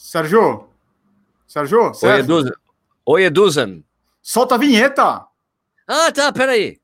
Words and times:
Sérgio? 0.00 0.68
Sérgio? 1.46 1.92
Oi? 2.02 2.20
Eduzan. 2.20 2.52
Oi, 3.04 3.24
Eduzan. 3.24 3.82
Solta 4.22 4.54
a 4.54 4.58
vinheta! 4.58 5.26
Ah, 5.88 6.12
tá, 6.12 6.32
peraí. 6.32 6.80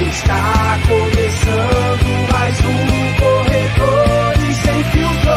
Está 0.00 0.78
começando 0.88 2.32
mais 2.32 2.58
um 2.64 2.88
Corredores 3.20 4.56
Sem 4.56 4.84
Filtro. 4.84 5.32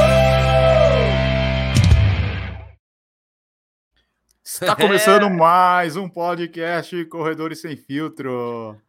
Está 4.45 4.75
começando 4.77 5.29
mais 5.35 5.97
um 5.97 6.07
podcast 6.07 7.05
Corredores 7.05 7.59
Sem 7.59 7.75
Filtro. 7.75 8.81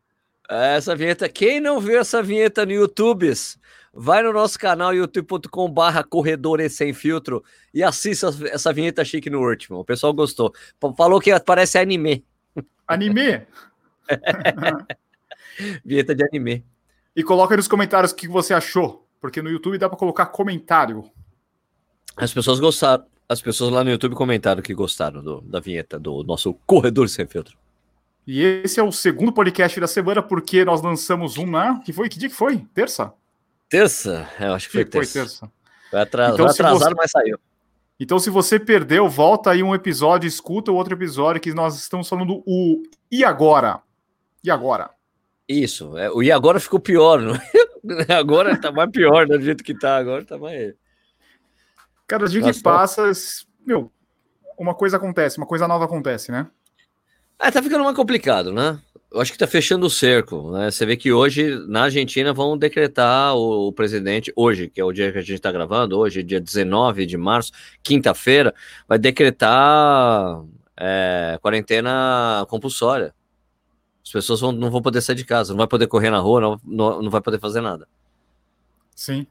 Essa 0.48 0.94
vinheta, 0.94 1.28
quem 1.28 1.60
não 1.60 1.80
viu 1.80 1.98
essa 1.98 2.22
vinheta 2.22 2.66
no 2.66 2.72
YouTube, 2.72 3.32
vai 3.92 4.22
no 4.22 4.32
nosso 4.32 4.58
canal 4.58 4.94
youtube.com 4.94 5.70
barra 5.70 6.02
Corredores 6.02 6.74
Sem 6.74 6.92
Filtro 6.92 7.44
e 7.72 7.82
assista 7.82 8.28
essa 8.50 8.72
vinheta 8.72 9.04
chique 9.04 9.30
no 9.30 9.40
último. 9.40 9.78
O 9.78 9.84
pessoal 9.84 10.12
gostou. 10.12 10.52
Falou 10.96 11.20
que 11.20 11.38
parece 11.40 11.78
anime. 11.78 12.24
Anime? 12.86 13.46
vinheta 15.84 16.14
de 16.14 16.24
anime. 16.24 16.64
E 17.14 17.22
coloca 17.22 17.56
nos 17.56 17.68
comentários 17.68 18.12
o 18.12 18.16
que 18.16 18.26
você 18.26 18.54
achou, 18.54 19.06
porque 19.20 19.42
no 19.42 19.50
YouTube 19.50 19.78
dá 19.78 19.88
para 19.88 19.98
colocar 19.98 20.26
comentário. 20.26 21.10
As 22.16 22.32
pessoas 22.32 22.60
gostaram. 22.60 23.04
As 23.28 23.40
pessoas 23.40 23.72
lá 23.72 23.82
no 23.82 23.90
YouTube 23.90 24.14
comentaram 24.14 24.60
que 24.60 24.74
gostaram 24.74 25.22
do, 25.22 25.40
da 25.40 25.58
vinheta 25.58 25.98
do 25.98 26.22
nosso 26.22 26.52
Corredor 26.66 27.08
Sem 27.08 27.26
Filtro. 27.26 27.56
E 28.26 28.40
esse 28.64 28.78
é 28.78 28.82
o 28.82 28.92
segundo 28.92 29.32
podcast 29.32 29.78
da 29.80 29.86
semana, 29.86 30.22
porque 30.22 30.64
nós 30.64 30.80
lançamos 30.80 31.36
um 31.38 31.46
na. 31.46 31.80
Que 31.80 31.92
foi? 31.92 32.08
Que 32.08 32.18
dia 32.18 32.28
que 32.28 32.34
foi? 32.34 32.58
Terça? 32.74 33.12
Terça? 33.68 34.28
Eu 34.38 34.54
acho 34.54 34.68
que 34.68 34.72
foi 34.74 34.84
Que 34.84 34.92
foi 34.92 35.00
terça. 35.06 35.18
terça. 35.20 35.52
Foi 35.90 36.00
atras- 36.00 36.34
Então, 36.34 36.46
atrasado, 36.46 36.78
você- 36.90 36.94
mas 36.94 37.10
saiu. 37.10 37.38
Então, 37.98 38.18
se 38.18 38.30
você 38.30 38.58
perdeu, 38.58 39.08
volta 39.08 39.50
aí 39.50 39.62
um 39.62 39.74
episódio, 39.74 40.26
escuta 40.26 40.70
o 40.72 40.74
outro 40.74 40.94
episódio 40.94 41.40
que 41.40 41.52
nós 41.54 41.76
estamos 41.78 42.08
falando 42.08 42.42
o 42.46 42.82
E 43.10 43.24
agora? 43.24 43.80
E 44.42 44.50
agora? 44.50 44.90
Isso. 45.48 45.96
É, 45.98 46.10
o 46.10 46.22
e 46.22 46.30
agora 46.32 46.58
ficou 46.58 46.80
pior, 46.80 47.20
não 47.20 47.34
é? 47.34 47.42
Agora 48.16 48.56
tá 48.60 48.70
mais 48.70 48.90
pior, 48.90 49.26
né, 49.26 49.36
do 49.36 49.42
jeito 49.44 49.62
que 49.64 49.74
tá. 49.76 49.96
Agora 49.96 50.24
tá 50.24 50.38
mais. 50.38 50.72
Cada 52.06 52.26
dia 52.28 52.40
que 52.40 52.46
Nossa. 52.46 52.62
passa, 52.62 53.10
meu, 53.66 53.90
uma 54.56 54.72
coisa 54.74 54.96
acontece, 54.96 55.36
uma 55.38 55.46
coisa 55.46 55.66
nova 55.66 55.84
acontece, 55.84 56.30
né? 56.30 56.46
Ah, 57.44 57.50
tá 57.50 57.60
ficando 57.60 57.82
mais 57.82 57.96
complicado, 57.96 58.52
né? 58.52 58.78
Eu 59.10 59.20
acho 59.20 59.32
que 59.32 59.36
tá 59.38 59.48
fechando 59.48 59.84
o 59.84 59.90
cerco, 59.90 60.52
né? 60.52 60.70
Você 60.70 60.86
vê 60.86 60.96
que 60.96 61.12
hoje 61.12 61.56
na 61.66 61.82
Argentina 61.82 62.32
vão 62.32 62.56
decretar 62.56 63.34
o, 63.36 63.66
o 63.66 63.72
presidente, 63.72 64.32
hoje, 64.36 64.68
que 64.70 64.80
é 64.80 64.84
o 64.84 64.92
dia 64.92 65.10
que 65.10 65.18
a 65.18 65.22
gente 65.22 65.40
tá 65.40 65.50
gravando, 65.50 65.98
hoje, 65.98 66.22
dia 66.22 66.40
19 66.40 67.04
de 67.04 67.16
março, 67.16 67.50
quinta-feira, 67.82 68.54
vai 68.86 68.96
decretar 68.96 70.40
é, 70.78 71.36
quarentena 71.42 72.46
compulsória. 72.48 73.12
As 74.04 74.12
pessoas 74.12 74.40
vão- 74.40 74.52
não 74.52 74.70
vão 74.70 74.80
poder 74.80 75.00
sair 75.00 75.16
de 75.16 75.24
casa, 75.24 75.52
não 75.52 75.58
vai 75.58 75.66
poder 75.66 75.88
correr 75.88 76.10
na 76.10 76.20
rua, 76.20 76.40
não, 76.40 76.60
não, 76.64 77.02
não 77.02 77.10
vai 77.10 77.20
poder 77.20 77.40
fazer 77.40 77.60
nada. 77.60 77.88
Sim. 78.94 79.26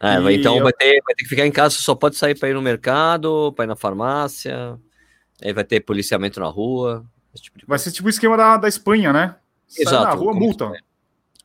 É, 0.00 0.20
vai- 0.20 0.34
então 0.34 0.56
eu- 0.56 0.62
vai, 0.62 0.72
ter, 0.72 1.02
vai 1.04 1.14
ter 1.16 1.24
que 1.24 1.28
ficar 1.28 1.44
em 1.46 1.52
casa, 1.52 1.74
só 1.80 1.96
pode 1.96 2.14
sair 2.14 2.38
para 2.38 2.48
ir 2.48 2.54
no 2.54 2.62
mercado, 2.62 3.52
para 3.54 3.64
ir 3.64 3.68
na 3.68 3.76
farmácia, 3.76 4.78
aí 5.42 5.52
vai 5.52 5.64
ter 5.64 5.80
policiamento 5.80 6.38
na 6.40 6.46
rua, 6.46 7.04
tipo 7.34 7.58
Vai 7.66 7.78
ser 7.78 7.90
tipo 7.92 8.06
o 8.06 8.10
esquema 8.10 8.36
da, 8.36 8.56
da 8.56 8.68
Espanha, 8.68 9.12
né? 9.12 9.36
Sai 9.68 9.82
Exato, 9.84 10.04
na 10.04 10.10
rua, 10.12 10.34
multa. 10.34 10.72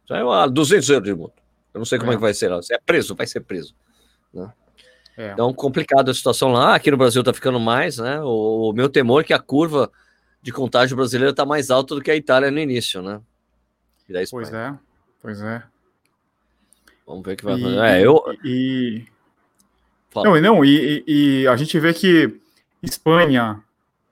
Já 0.08 0.18
é 0.18 0.24
uma 0.24 0.48
200 0.48 0.90
euros 0.90 1.08
de 1.08 1.14
multa. 1.16 1.42
Eu 1.74 1.80
não 1.80 1.86
sei 1.86 2.00
como 2.00 2.12
é, 2.12 2.14
É. 2.14 2.18
que 2.18 2.22
vai 2.22 2.34
ser 2.34 2.48
lá. 2.48 2.58
Você 2.58 2.74
é 2.74 2.80
preso, 2.80 3.14
vai 3.16 3.28
ser 3.28 3.42
preso. 3.42 3.76
É. 5.18 5.32
Então, 5.32 5.54
complicado 5.54 6.10
a 6.10 6.14
situação 6.14 6.52
lá. 6.52 6.76
Aqui 6.76 6.90
no 6.92 6.98
Brasil 6.98 7.24
tá 7.24 7.34
ficando 7.34 7.60
mais, 7.60 7.98
né? 7.98 8.20
O, 8.22 8.70
o 8.70 8.74
meu 8.74 8.90
temor 8.90 9.22
é 9.22 9.24
que 9.24 9.34
a 9.34 9.40
curva 9.40 9.90
de 10.42 10.52
contágio 10.52 10.96
brasileira 10.98 11.34
tá 11.34 11.46
mais 11.46 11.70
alta 11.72 11.96
do 11.96 12.02
que 12.02 12.12
a 12.12 12.16
Itália 12.16 12.52
no 12.52 12.60
início, 12.60 13.02
né? 13.02 13.22
Pois 14.30 14.52
é, 14.54 14.74
pois 15.22 15.42
é. 15.42 15.64
Vamos 17.08 17.24
ver 17.26 17.34
o 17.34 17.38
que 17.38 17.46
vai 17.46 17.60
fazer. 17.60 17.78
É, 17.80 18.06
eu. 18.06 18.22
e, 18.44 19.06
Fala. 20.12 20.30
não, 20.40 20.56
não, 20.56 20.66
e- 20.66 21.04
e 21.08 21.48
a 21.48 21.56
gente 21.56 21.80
vê 21.80 21.94
que 21.94 22.40
Espanha 22.84 23.64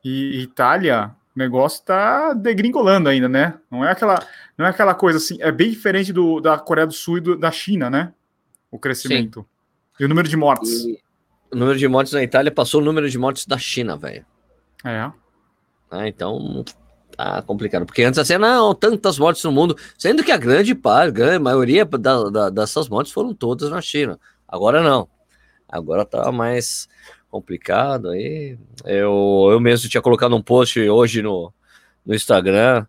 e 0.04 0.42
Itália, 0.42 1.12
o 1.36 1.40
negócio 1.40 1.84
tá 1.84 2.34
degringolando 2.34 3.10
ainda, 3.10 3.28
né? 3.28 3.56
Não 3.72 3.84
é 3.86 3.92
aquela, 3.92 4.20
não 4.58 4.66
é 4.66 4.70
aquela 4.70 4.94
coisa 4.94 5.18
assim, 5.18 5.38
é 5.42 5.52
bem 5.52 5.70
diferente 5.70 6.14
do, 6.14 6.40
da 6.40 6.58
Coreia 6.58 6.86
do 6.88 6.94
Sul 6.94 7.18
e 7.18 7.22
do- 7.22 7.38
da 7.38 7.52
China, 7.52 7.90
né? 7.90 8.14
O 8.72 8.78
crescimento. 8.80 9.46
E 10.00 10.06
o 10.06 10.10
número 10.10 10.28
de 10.28 10.36
mortes. 10.38 10.84
E 10.86 11.00
o 11.52 11.56
número 11.56 11.78
de 11.78 11.88
mortes 11.88 12.14
na 12.14 12.24
Itália 12.24 12.52
passou 12.52 12.82
o 12.82 12.84
número 12.84 13.10
de 13.10 13.18
mortes 13.18 13.46
da 13.46 13.58
China, 13.58 13.96
velho. 13.98 14.26
É. 14.84 15.12
né? 15.92 16.08
Então 16.08 16.64
tá 17.16 17.42
complicado. 17.44 17.86
Porque 17.86 18.04
antes 18.04 18.20
assim, 18.20 18.38
não, 18.38 18.74
tantas 18.74 19.18
mortes 19.20 19.44
no 19.44 19.52
mundo, 19.52 19.78
sendo 19.98 20.24
que 20.24 20.32
a 20.32 20.38
grande 20.38 20.74
parte, 20.76 21.10
a 21.10 21.12
grande 21.12 21.40
maioria 21.40 21.86
da- 21.86 22.30
da- 22.30 22.50
dessas 22.50 22.90
mortes 22.90 23.14
foram 23.14 23.34
todas 23.34 23.70
na 23.70 23.80
China. 23.82 24.20
Agora 24.48 24.82
não. 24.82 25.08
Agora 25.70 26.04
tá 26.06 26.32
mais 26.32 26.88
complicado 27.34 28.10
aí. 28.10 28.60
Eu, 28.86 29.48
eu 29.52 29.60
mesmo 29.60 29.90
tinha 29.90 30.02
colocado 30.04 30.36
um 30.36 30.42
post 30.42 30.80
hoje 30.80 31.24
no, 31.24 31.52
no 32.06 32.14
Instagram 32.14 32.86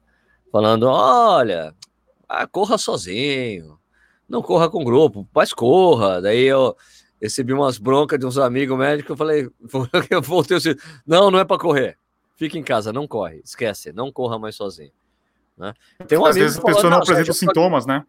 falando: 0.53 0.83
olha, 0.87 1.75
ah, 2.29 2.47
corra 2.47 2.77
sozinho, 2.77 3.79
não 4.29 4.43
corra 4.43 4.69
com 4.69 4.85
grupo, 4.85 5.27
mas 5.35 5.55
corra. 5.55 6.21
Daí 6.21 6.43
eu 6.43 6.77
recebi 7.21 7.55
umas 7.55 7.79
broncas 7.79 8.19
de 8.19 8.27
uns 8.27 8.37
amigos 8.37 8.77
médicos, 8.77 9.11
eu 9.11 9.17
falei, 9.17 9.49
eu 10.11 10.21
voltei 10.21 10.59
assim, 10.59 10.75
não, 11.07 11.31
não 11.31 11.39
é 11.39 11.45
para 11.45 11.59
correr. 11.59 11.97
Fica 12.37 12.59
em 12.59 12.63
casa, 12.63 12.93
não 12.93 13.09
corre, 13.09 13.41
esquece, 13.43 13.93
não 13.95 14.13
corra 14.13 14.39
mais 14.39 14.57
sozinho. 14.57 14.93
Né? 15.57 15.73
Tem 16.07 16.19
um 16.19 16.27
Às 16.27 16.35
vezes 16.35 16.59
a 16.59 16.61
que 16.61 16.63
falou, 16.63 16.77
pessoa 16.77 16.91
não 16.91 16.99
"Não, 16.99 17.03
apresenta 17.03 17.33
sintomas, 17.33 17.87
né? 17.87 18.05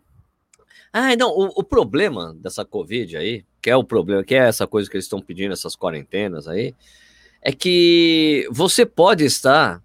ah, 0.91 1.16
não, 1.16 1.29
o, 1.29 1.51
o 1.59 1.63
problema 1.63 2.35
dessa 2.41 2.66
Covid 2.66 3.16
aí, 3.16 3.45
que 3.66 3.70
é 3.72 3.76
o 3.76 3.84
problema, 3.84 4.24
que 4.24 4.36
é 4.36 4.48
essa 4.48 4.68
coisa 4.68 4.88
que 4.88 4.96
eles 4.96 5.06
estão 5.06 5.20
pedindo, 5.20 5.52
essas 5.52 5.76
quarentenas 5.76 6.48
aí, 6.48 6.76
é 7.42 7.52
que 7.52 8.48
você 8.52 8.86
pode 8.86 9.26
estar 9.26 9.81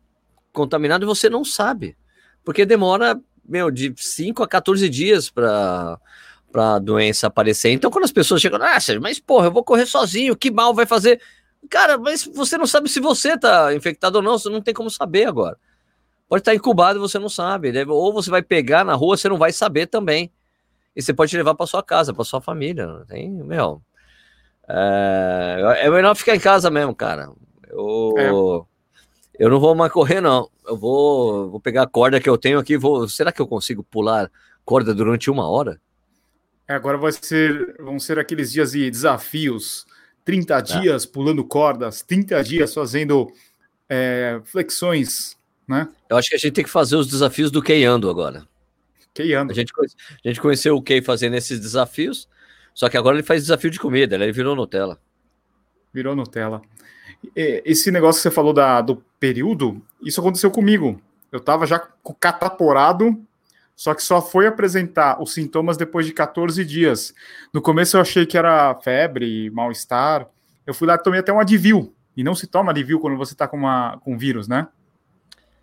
contaminado 0.53 1.03
e 1.03 1.07
você 1.07 1.31
não 1.31 1.43
sabe. 1.43 1.97
Porque 2.45 2.67
demora, 2.67 3.19
meu, 3.43 3.71
de 3.71 3.95
5 3.97 4.43
a 4.43 4.47
14 4.47 4.87
dias 4.87 5.31
para 5.31 5.99
a 6.53 6.79
doença 6.79 7.29
aparecer. 7.29 7.71
Então, 7.71 7.91
quando 7.91 8.05
as 8.05 8.13
pessoas 8.13 8.43
chegam, 8.43 8.59
ah, 8.61 8.77
mas 9.01 9.19
porra, 9.19 9.47
eu 9.47 9.51
vou 9.51 9.65
correr 9.65 9.87
sozinho, 9.87 10.37
que 10.37 10.51
mal 10.51 10.75
vai 10.75 10.85
fazer? 10.85 11.19
Cara, 11.71 11.97
mas 11.97 12.27
você 12.27 12.59
não 12.59 12.67
sabe 12.67 12.87
se 12.87 13.01
você 13.01 13.39
tá 13.39 13.75
infectado 13.75 14.17
ou 14.17 14.23
não, 14.23 14.39
você 14.39 14.51
não 14.51 14.61
tem 14.61 14.75
como 14.75 14.91
saber 14.91 15.25
agora. 15.25 15.57
Pode 16.29 16.43
estar 16.43 16.55
incubado 16.55 16.99
e 16.99 17.01
você 17.01 17.19
não 17.19 17.31
sabe. 17.31 17.73
né? 17.73 17.83
Ou 17.89 18.13
você 18.13 18.29
vai 18.29 18.43
pegar 18.43 18.85
na 18.85 18.93
rua, 18.93 19.17
você 19.17 19.27
não 19.31 19.39
vai 19.39 19.53
saber 19.53 19.87
também. 19.87 20.31
E 21.01 21.03
você 21.03 21.15
pode 21.15 21.35
levar 21.35 21.55
para 21.55 21.67
sua 21.67 21.83
casa, 21.83 22.13
para 22.13 22.25
sua 22.25 22.43
família. 22.43 22.87
Não 22.87 23.07
tem, 23.07 23.31
meu. 23.31 23.81
É, 24.69 25.87
é 25.87 25.91
melhor 25.91 26.15
ficar 26.15 26.37
em 26.37 26.41
casa 26.41 26.71
mesmo, 26.71 26.95
cara. 26.95 27.33
Eu, 27.67 28.67
eu 29.39 29.49
não 29.49 29.59
vou 29.59 29.75
mais 29.75 29.91
correr, 29.91 30.21
não. 30.21 30.51
Eu 30.69 30.77
vou, 30.77 31.51
vou 31.53 31.59
pegar 31.59 31.85
a 31.85 31.87
corda 31.87 32.21
que 32.21 32.29
eu 32.29 32.37
tenho 32.37 32.59
aqui. 32.59 32.77
Vou, 32.77 33.09
será 33.09 33.33
que 33.33 33.41
eu 33.41 33.47
consigo 33.47 33.83
pular 33.83 34.31
corda 34.63 34.95
durante 34.95 35.31
uma 35.31 35.49
hora? 35.49 35.81
É, 36.69 36.75
agora 36.75 36.99
vai 36.99 37.13
ser, 37.13 37.77
vão 37.81 37.99
ser 37.99 38.19
aqueles 38.19 38.53
dias 38.53 38.73
de 38.73 38.91
desafios. 38.91 39.87
30 40.23 40.61
dias 40.61 41.07
pulando 41.07 41.43
cordas, 41.43 42.03
30 42.03 42.45
dias 42.45 42.75
fazendo 42.75 43.33
é, 43.89 44.39
flexões, 44.45 45.35
né? 45.67 45.89
Eu 46.11 46.19
acho 46.19 46.29
que 46.29 46.37
a 46.37 46.39
gente 46.39 46.53
tem 46.53 46.65
que 46.65 46.71
fazer 46.71 46.97
os 46.97 47.07
desafios 47.07 47.51
do 47.51 47.63
Keiando 47.63 48.11
agora. 48.11 48.47
Anda. 49.35 49.53
A 49.53 49.57
gente, 49.57 49.73
a 50.25 50.29
gente 50.29 50.41
conheceu 50.41 50.77
o 50.77 50.83
Kei 50.83 51.03
fazendo 51.03 51.37
esses 51.37 51.59
desafios, 51.61 52.29
só 52.75 52.89
que 52.89 52.97
agora 52.97 53.17
ele 53.17 53.23
faz 53.23 53.43
desafio 53.43 53.71
de 53.71 53.81
comida, 53.81 54.15
ele 54.15 54.33
virou 54.33 54.55
Nutella. 54.55 55.01
Virou 55.93 56.15
Nutella. 56.15 56.63
Esse 57.35 57.91
negócio 57.91 58.21
que 58.21 58.23
você 58.23 58.31
falou 58.31 58.53
da, 58.53 58.81
do 58.81 58.97
período, 59.19 59.83
isso 60.03 60.21
aconteceu 60.21 60.51
comigo. 60.51 61.01
Eu 61.31 61.41
tava 61.41 61.67
já 61.67 61.79
cataporado, 62.19 63.21
só 63.77 63.95
que 63.95 64.03
só 64.03 64.23
foi 64.23 64.47
apresentar 64.47 65.21
os 65.23 65.33
sintomas 65.33 65.77
depois 65.77 66.07
de 66.07 66.13
14 66.13 66.65
dias. 66.65 67.15
No 67.53 67.61
começo 67.61 67.97
eu 67.97 68.01
achei 68.01 68.27
que 68.27 68.39
era 68.39 68.75
febre, 68.77 69.51
mal-estar. 69.51 70.29
Eu 70.67 70.75
fui 70.75 70.87
lá 70.87 70.95
e 70.95 70.99
tomei 70.99 71.21
até 71.21 71.33
um 71.33 71.41
Advil. 71.41 71.95
E 72.17 72.25
não 72.25 72.35
se 72.35 72.47
toma 72.47 72.73
Advil 72.73 73.01
quando 73.01 73.17
você 73.17 73.35
tá 73.35 73.47
com, 73.47 73.57
uma, 73.57 73.99
com 73.99 74.19
vírus, 74.19 74.49
né? 74.49 74.69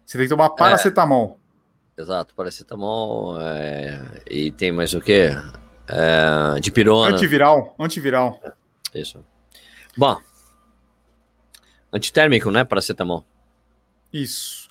Você 0.05 0.17
tem 0.17 0.25
que 0.25 0.33
tomar 0.33 0.49
paracetamol. 0.51 1.39
Exato, 1.97 2.33
paracetamol, 2.35 3.41
é, 3.41 3.99
e 4.29 4.51
tem 4.51 4.71
mais 4.71 4.93
o 4.93 5.01
quê? 5.01 5.29
É, 5.87 6.59
de 6.59 6.71
pirona. 6.71 7.15
Antiviral, 7.15 7.75
antiviral. 7.79 8.39
Isso. 8.93 9.23
Bom, 9.97 10.17
antitérmico, 11.91 12.51
né? 12.51 12.63
Paracetamol. 12.63 13.25
Isso. 14.13 14.67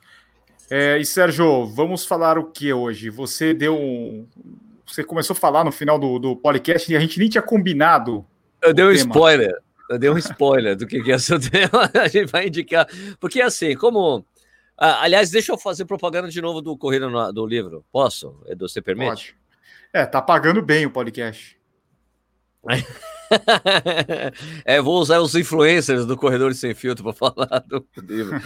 É, 0.70 0.98
e 0.98 1.04
Sérgio, 1.04 1.66
vamos 1.66 2.04
falar 2.04 2.38
o 2.38 2.44
que 2.50 2.72
hoje? 2.72 3.10
Você 3.10 3.52
deu 3.54 3.76
um- 3.76 4.26
você 4.86 5.02
começou 5.02 5.34
a 5.34 5.38
falar 5.38 5.64
no 5.64 5.72
final 5.72 5.98
do, 5.98 6.18
do 6.18 6.36
podcast 6.36 6.90
e 6.90 6.96
a 6.96 7.00
gente 7.00 7.18
nem 7.18 7.28
tinha 7.28 7.42
combinado. 7.42 8.24
Eu 8.62 8.72
dei 8.72 8.84
um 8.84 8.88
tema. 8.92 8.98
spoiler. 9.00 9.54
Eu 9.90 9.98
dei 9.98 10.10
um 10.10 10.18
spoiler 10.18 10.76
do 10.76 10.86
que, 10.86 11.02
que 11.02 11.12
é 11.12 11.18
seu 11.18 11.38
tema. 11.50 11.90
A 11.94 12.08
gente 12.08 12.30
vai 12.30 12.46
indicar. 12.48 12.86
Porque 13.20 13.40
assim, 13.40 13.74
como. 13.76 14.24
Ah, 14.78 15.02
aliás, 15.02 15.30
deixa 15.30 15.52
eu 15.52 15.58
fazer 15.58 15.86
propaganda 15.86 16.28
de 16.28 16.42
novo 16.42 16.60
do 16.60 16.76
Corrida 16.76 17.08
no, 17.08 17.32
do 17.32 17.46
livro. 17.46 17.84
Posso, 17.90 18.42
Edu? 18.46 18.68
Você 18.68 18.82
permite? 18.82 19.08
Pode. 19.08 19.36
É, 19.92 20.04
tá 20.04 20.20
pagando 20.20 20.60
bem 20.60 20.84
o 20.84 20.90
podcast. 20.90 21.56
é, 24.64 24.80
vou 24.80 25.00
usar 25.00 25.20
os 25.20 25.34
influencers 25.34 26.04
do 26.04 26.16
Corredor 26.16 26.52
Sem 26.54 26.74
Filtro 26.74 27.04
para 27.04 27.12
falar 27.32 27.64
do 27.66 27.86
livro. 28.02 28.40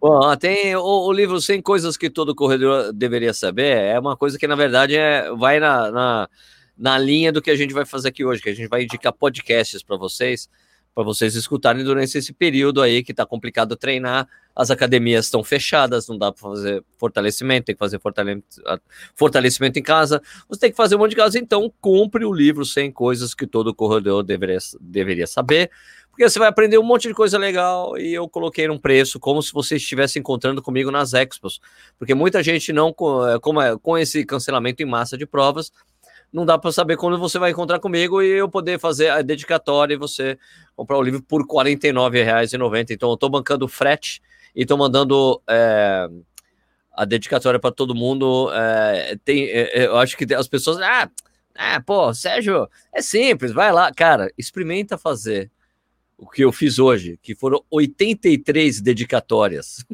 Bom, 0.00 0.36
tem 0.36 0.76
o, 0.76 0.82
o, 0.82 1.12
livro 1.12 1.40
100 1.40 1.62
Coisas 1.62 1.96
que 1.96 2.10
Todo 2.10 2.34
Corredor 2.34 2.92
Deveria 2.92 3.32
Saber. 3.32 3.78
É 3.78 3.98
uma 3.98 4.16
coisa 4.16 4.38
que, 4.38 4.46
na 4.46 4.56
verdade, 4.56 4.96
é, 4.96 5.32
vai 5.32 5.60
na, 5.60 5.90
na, 5.90 6.28
na 6.76 6.98
linha 6.98 7.32
do 7.32 7.40
que 7.40 7.50
a 7.50 7.56
gente 7.56 7.72
vai 7.72 7.86
fazer 7.86 8.08
aqui 8.08 8.24
hoje, 8.24 8.42
que 8.42 8.50
a 8.50 8.54
gente 8.54 8.68
vai 8.68 8.82
indicar 8.82 9.12
podcasts 9.12 9.82
para 9.82 9.96
vocês 9.96 10.48
para 10.94 11.04
vocês 11.04 11.34
escutarem 11.34 11.84
durante 11.84 12.18
esse 12.18 12.32
período 12.32 12.82
aí 12.82 13.02
que 13.02 13.12
está 13.12 13.24
complicado 13.24 13.76
treinar. 13.76 14.28
As 14.54 14.70
academias 14.70 15.26
estão 15.26 15.44
fechadas, 15.44 16.08
não 16.08 16.18
dá 16.18 16.32
para 16.32 16.42
fazer 16.42 16.84
fortalecimento, 16.98 17.66
tem 17.66 17.74
que 17.74 17.78
fazer 17.78 18.00
fortalecimento 19.14 19.78
em 19.78 19.82
casa. 19.82 20.20
Você 20.48 20.60
tem 20.60 20.70
que 20.70 20.76
fazer 20.76 20.96
um 20.96 20.98
monte 20.98 21.10
de 21.10 21.16
coisa, 21.16 21.38
então 21.38 21.72
compre 21.80 22.24
o 22.24 22.32
livro 22.32 22.64
100 22.64 22.92
coisas 22.92 23.34
que 23.34 23.46
todo 23.46 23.74
corredor 23.74 24.22
deveria, 24.22 24.58
deveria 24.80 25.26
saber, 25.26 25.70
porque 26.10 26.28
você 26.28 26.38
vai 26.38 26.48
aprender 26.48 26.76
um 26.76 26.82
monte 26.82 27.08
de 27.08 27.14
coisa 27.14 27.38
legal 27.38 27.96
e 27.96 28.12
eu 28.12 28.28
coloquei 28.28 28.68
num 28.68 28.78
preço 28.78 29.18
como 29.18 29.40
se 29.42 29.52
você 29.52 29.76
estivesse 29.76 30.18
encontrando 30.18 30.60
comigo 30.60 30.90
nas 30.90 31.14
expos, 31.14 31.60
porque 31.98 32.14
muita 32.14 32.42
gente 32.42 32.72
não, 32.72 32.92
como 32.92 33.62
é, 33.62 33.78
com 33.78 33.96
esse 33.96 34.24
cancelamento 34.26 34.82
em 34.82 34.86
massa 34.86 35.16
de 35.16 35.24
provas, 35.24 35.72
não 36.32 36.46
dá 36.46 36.56
para 36.58 36.70
saber 36.70 36.96
quando 36.96 37.18
você 37.18 37.38
vai 37.38 37.50
encontrar 37.50 37.80
comigo 37.80 38.22
e 38.22 38.28
eu 38.28 38.48
poder 38.48 38.78
fazer 38.78 39.08
a 39.08 39.22
dedicatória 39.22 39.94
e 39.94 39.98
você 39.98 40.38
comprar 40.76 40.96
o 40.96 41.02
livro 41.02 41.22
por 41.22 41.42
R$ 41.42 41.48
49,90. 41.48 42.90
Então 42.90 43.08
eu 43.08 43.14
estou 43.14 43.28
bancando 43.28 43.66
frete 43.66 44.22
e 44.54 44.62
estou 44.62 44.78
mandando 44.78 45.42
é, 45.48 46.08
a 46.92 47.04
dedicatória 47.04 47.58
para 47.58 47.72
todo 47.72 47.94
mundo. 47.94 48.50
É, 48.52 49.16
tem, 49.24 49.48
é, 49.48 49.86
eu 49.86 49.96
acho 49.98 50.16
que 50.16 50.32
as 50.34 50.46
pessoas. 50.46 50.78
Ah, 50.78 51.10
ah, 51.54 51.80
pô, 51.80 52.14
Sérgio, 52.14 52.68
é 52.92 53.02
simples, 53.02 53.52
vai 53.52 53.72
lá. 53.72 53.92
Cara, 53.92 54.32
experimenta 54.38 54.96
fazer 54.96 55.50
o 56.16 56.28
que 56.28 56.44
eu 56.44 56.52
fiz 56.52 56.78
hoje, 56.78 57.18
que 57.22 57.34
foram 57.34 57.64
83 57.70 58.80
dedicatórias. 58.80 59.84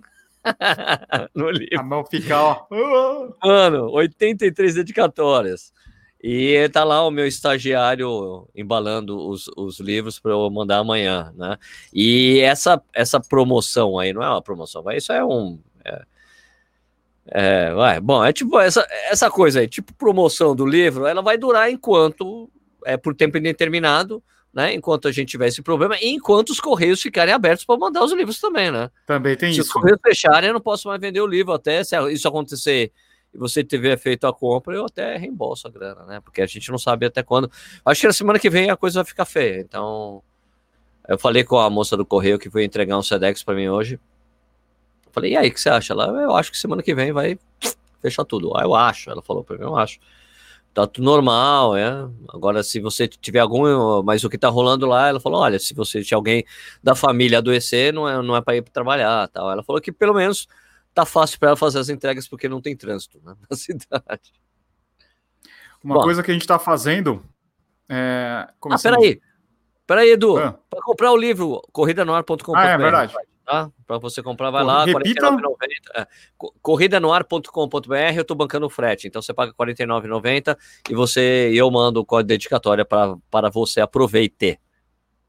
no 1.34 1.50
livro. 1.50 1.80
A 1.80 1.82
mão 1.82 2.04
fica, 2.04 2.40
ó. 2.40 2.66
Mano, 3.42 3.90
83 3.90 4.74
dedicatórias. 4.74 5.72
E 6.28 6.68
tá 6.70 6.82
lá 6.82 7.06
o 7.06 7.10
meu 7.12 7.24
estagiário 7.24 8.48
embalando 8.52 9.16
os, 9.28 9.48
os 9.56 9.78
livros 9.78 10.18
para 10.18 10.32
eu 10.32 10.50
mandar 10.50 10.78
amanhã, 10.78 11.32
né? 11.36 11.56
E 11.94 12.40
essa, 12.40 12.82
essa 12.92 13.20
promoção 13.20 13.96
aí 13.96 14.12
não 14.12 14.20
é 14.24 14.28
uma 14.28 14.42
promoção, 14.42 14.82
mas 14.82 15.04
isso 15.04 15.12
é 15.12 15.24
um. 15.24 15.60
É, 15.84 16.02
é, 17.28 17.72
vai, 17.72 18.00
bom, 18.00 18.24
é 18.24 18.32
tipo 18.32 18.58
essa, 18.58 18.84
essa 19.08 19.30
coisa 19.30 19.60
aí, 19.60 19.68
tipo 19.68 19.94
promoção 19.94 20.56
do 20.56 20.66
livro, 20.66 21.06
ela 21.06 21.22
vai 21.22 21.38
durar 21.38 21.70
enquanto 21.70 22.50
é 22.84 22.96
por 22.96 23.14
tempo 23.14 23.38
indeterminado, 23.38 24.20
né? 24.52 24.74
Enquanto 24.74 25.06
a 25.06 25.12
gente 25.12 25.28
tiver 25.28 25.46
esse 25.46 25.62
problema, 25.62 25.96
e 26.00 26.08
enquanto 26.08 26.50
os 26.50 26.58
correios 26.58 27.00
ficarem 27.00 27.32
abertos 27.32 27.64
para 27.64 27.78
mandar 27.78 28.02
os 28.02 28.12
livros 28.12 28.40
também, 28.40 28.72
né? 28.72 28.90
Também 29.06 29.36
tem 29.36 29.52
se 29.52 29.60
isso. 29.60 29.62
Se 29.62 29.68
os 29.68 29.72
correios 29.72 30.00
fecharem, 30.02 30.48
eu 30.48 30.54
não 30.54 30.60
posso 30.60 30.88
mais 30.88 31.00
vender 31.00 31.20
o 31.20 31.26
livro 31.26 31.52
até 31.52 31.84
se 31.84 31.96
isso 32.10 32.26
acontecer 32.26 32.90
e 33.36 33.38
você 33.38 33.62
tiver 33.62 33.98
feito 33.98 34.26
a 34.26 34.32
compra, 34.32 34.74
eu 34.74 34.86
até 34.86 35.16
reembolso 35.18 35.68
a 35.68 35.70
grana, 35.70 36.04
né? 36.06 36.20
Porque 36.20 36.40
a 36.40 36.46
gente 36.46 36.70
não 36.70 36.78
sabe 36.78 37.04
até 37.04 37.22
quando. 37.22 37.50
Acho 37.84 38.00
que 38.00 38.06
na 38.06 38.12
semana 38.14 38.38
que 38.38 38.48
vem 38.48 38.70
a 38.70 38.76
coisa 38.76 39.00
vai 39.00 39.04
ficar 39.04 39.26
feia. 39.26 39.60
Então, 39.60 40.22
eu 41.06 41.18
falei 41.18 41.44
com 41.44 41.58
a 41.58 41.68
moça 41.68 41.96
do 41.98 42.06
correio 42.06 42.38
que 42.38 42.48
foi 42.48 42.64
entregar 42.64 42.96
um 42.96 43.02
Sedex 43.02 43.42
para 43.42 43.54
mim 43.54 43.68
hoje. 43.68 44.00
falei, 45.12 45.32
e 45.32 45.36
aí, 45.36 45.48
o 45.48 45.52
que 45.52 45.60
você 45.60 45.68
acha? 45.68 45.92
Ela, 45.92 46.06
eu 46.22 46.34
acho 46.34 46.50
que 46.50 46.56
semana 46.56 46.82
que 46.82 46.94
vem 46.94 47.12
vai 47.12 47.38
fechar 48.00 48.24
tudo. 48.24 48.56
Ah, 48.56 48.62
eu 48.62 48.74
acho. 48.74 49.10
Ela 49.10 49.20
falou 49.20 49.44
para 49.44 49.58
mim, 49.58 49.64
eu 49.64 49.76
acho. 49.76 49.98
Tá 50.72 50.86
tudo 50.86 51.04
normal, 51.04 51.76
é. 51.76 52.08
Agora, 52.30 52.62
se 52.62 52.80
você 52.80 53.06
tiver 53.06 53.40
algum. 53.40 54.02
Mas 54.02 54.24
o 54.24 54.30
que 54.30 54.38
tá 54.38 54.48
rolando 54.48 54.86
lá, 54.86 55.08
ela 55.08 55.20
falou: 55.20 55.40
olha, 55.40 55.58
se 55.58 55.74
você 55.74 56.02
tiver 56.02 56.16
alguém 56.16 56.44
da 56.82 56.94
família 56.94 57.38
adoecer, 57.38 57.92
não 57.92 58.08
é, 58.08 58.22
não 58.22 58.34
é 58.34 58.40
para 58.40 58.56
ir 58.56 58.62
trabalhar. 58.62 59.28
Tal. 59.28 59.50
Ela 59.50 59.62
falou 59.62 59.80
que 59.80 59.92
pelo 59.92 60.14
menos 60.14 60.48
tá 60.96 61.04
fácil 61.04 61.38
para 61.38 61.48
ela 61.50 61.56
fazer 61.56 61.78
as 61.78 61.90
entregas 61.90 62.26
porque 62.26 62.48
não 62.48 62.62
tem 62.62 62.74
trânsito 62.74 63.20
né, 63.22 63.34
na 63.48 63.54
cidade. 63.56 64.32
Uma 65.84 65.96
Bom, 65.96 66.00
coisa 66.00 66.22
que 66.22 66.30
a 66.30 66.34
gente 66.34 66.42
está 66.42 66.58
fazendo 66.58 67.22
é. 67.86 68.48
Começando... 68.58 68.94
Ah, 68.94 68.98
peraí. 68.98 69.20
Peraí, 69.86 70.10
Edu. 70.10 70.38
Ah. 70.38 70.58
Para 70.68 70.80
comprar 70.82 71.12
o 71.12 71.16
livro, 71.16 71.60
corridanoar.com.br. 71.70 72.56
Ah, 72.56 72.70
é 72.70 72.78
verdade. 72.78 73.14
Tá? 73.44 73.70
Para 73.86 73.98
você 73.98 74.22
comprar, 74.22 74.50
vai 74.50 74.64
lá. 74.64 74.84
Repita. 74.84 75.28
É, 75.94 76.06
corridanoar.com.br, 76.60 77.94
eu 78.16 78.22
estou 78.22 78.36
bancando 78.36 78.66
o 78.66 78.70
frete. 78.70 79.06
Então 79.06 79.22
você 79.22 79.32
paga 79.32 79.52
R$ 79.56 79.72
49,90 79.72 80.58
e 80.90 80.94
você 80.94 81.52
eu 81.54 81.70
mando 81.70 82.00
o 82.00 82.04
código 82.04 82.26
dedicatória 82.26 82.84
para, 82.84 83.16
para 83.30 83.48
você. 83.48 83.80
Aproveite. 83.80 84.58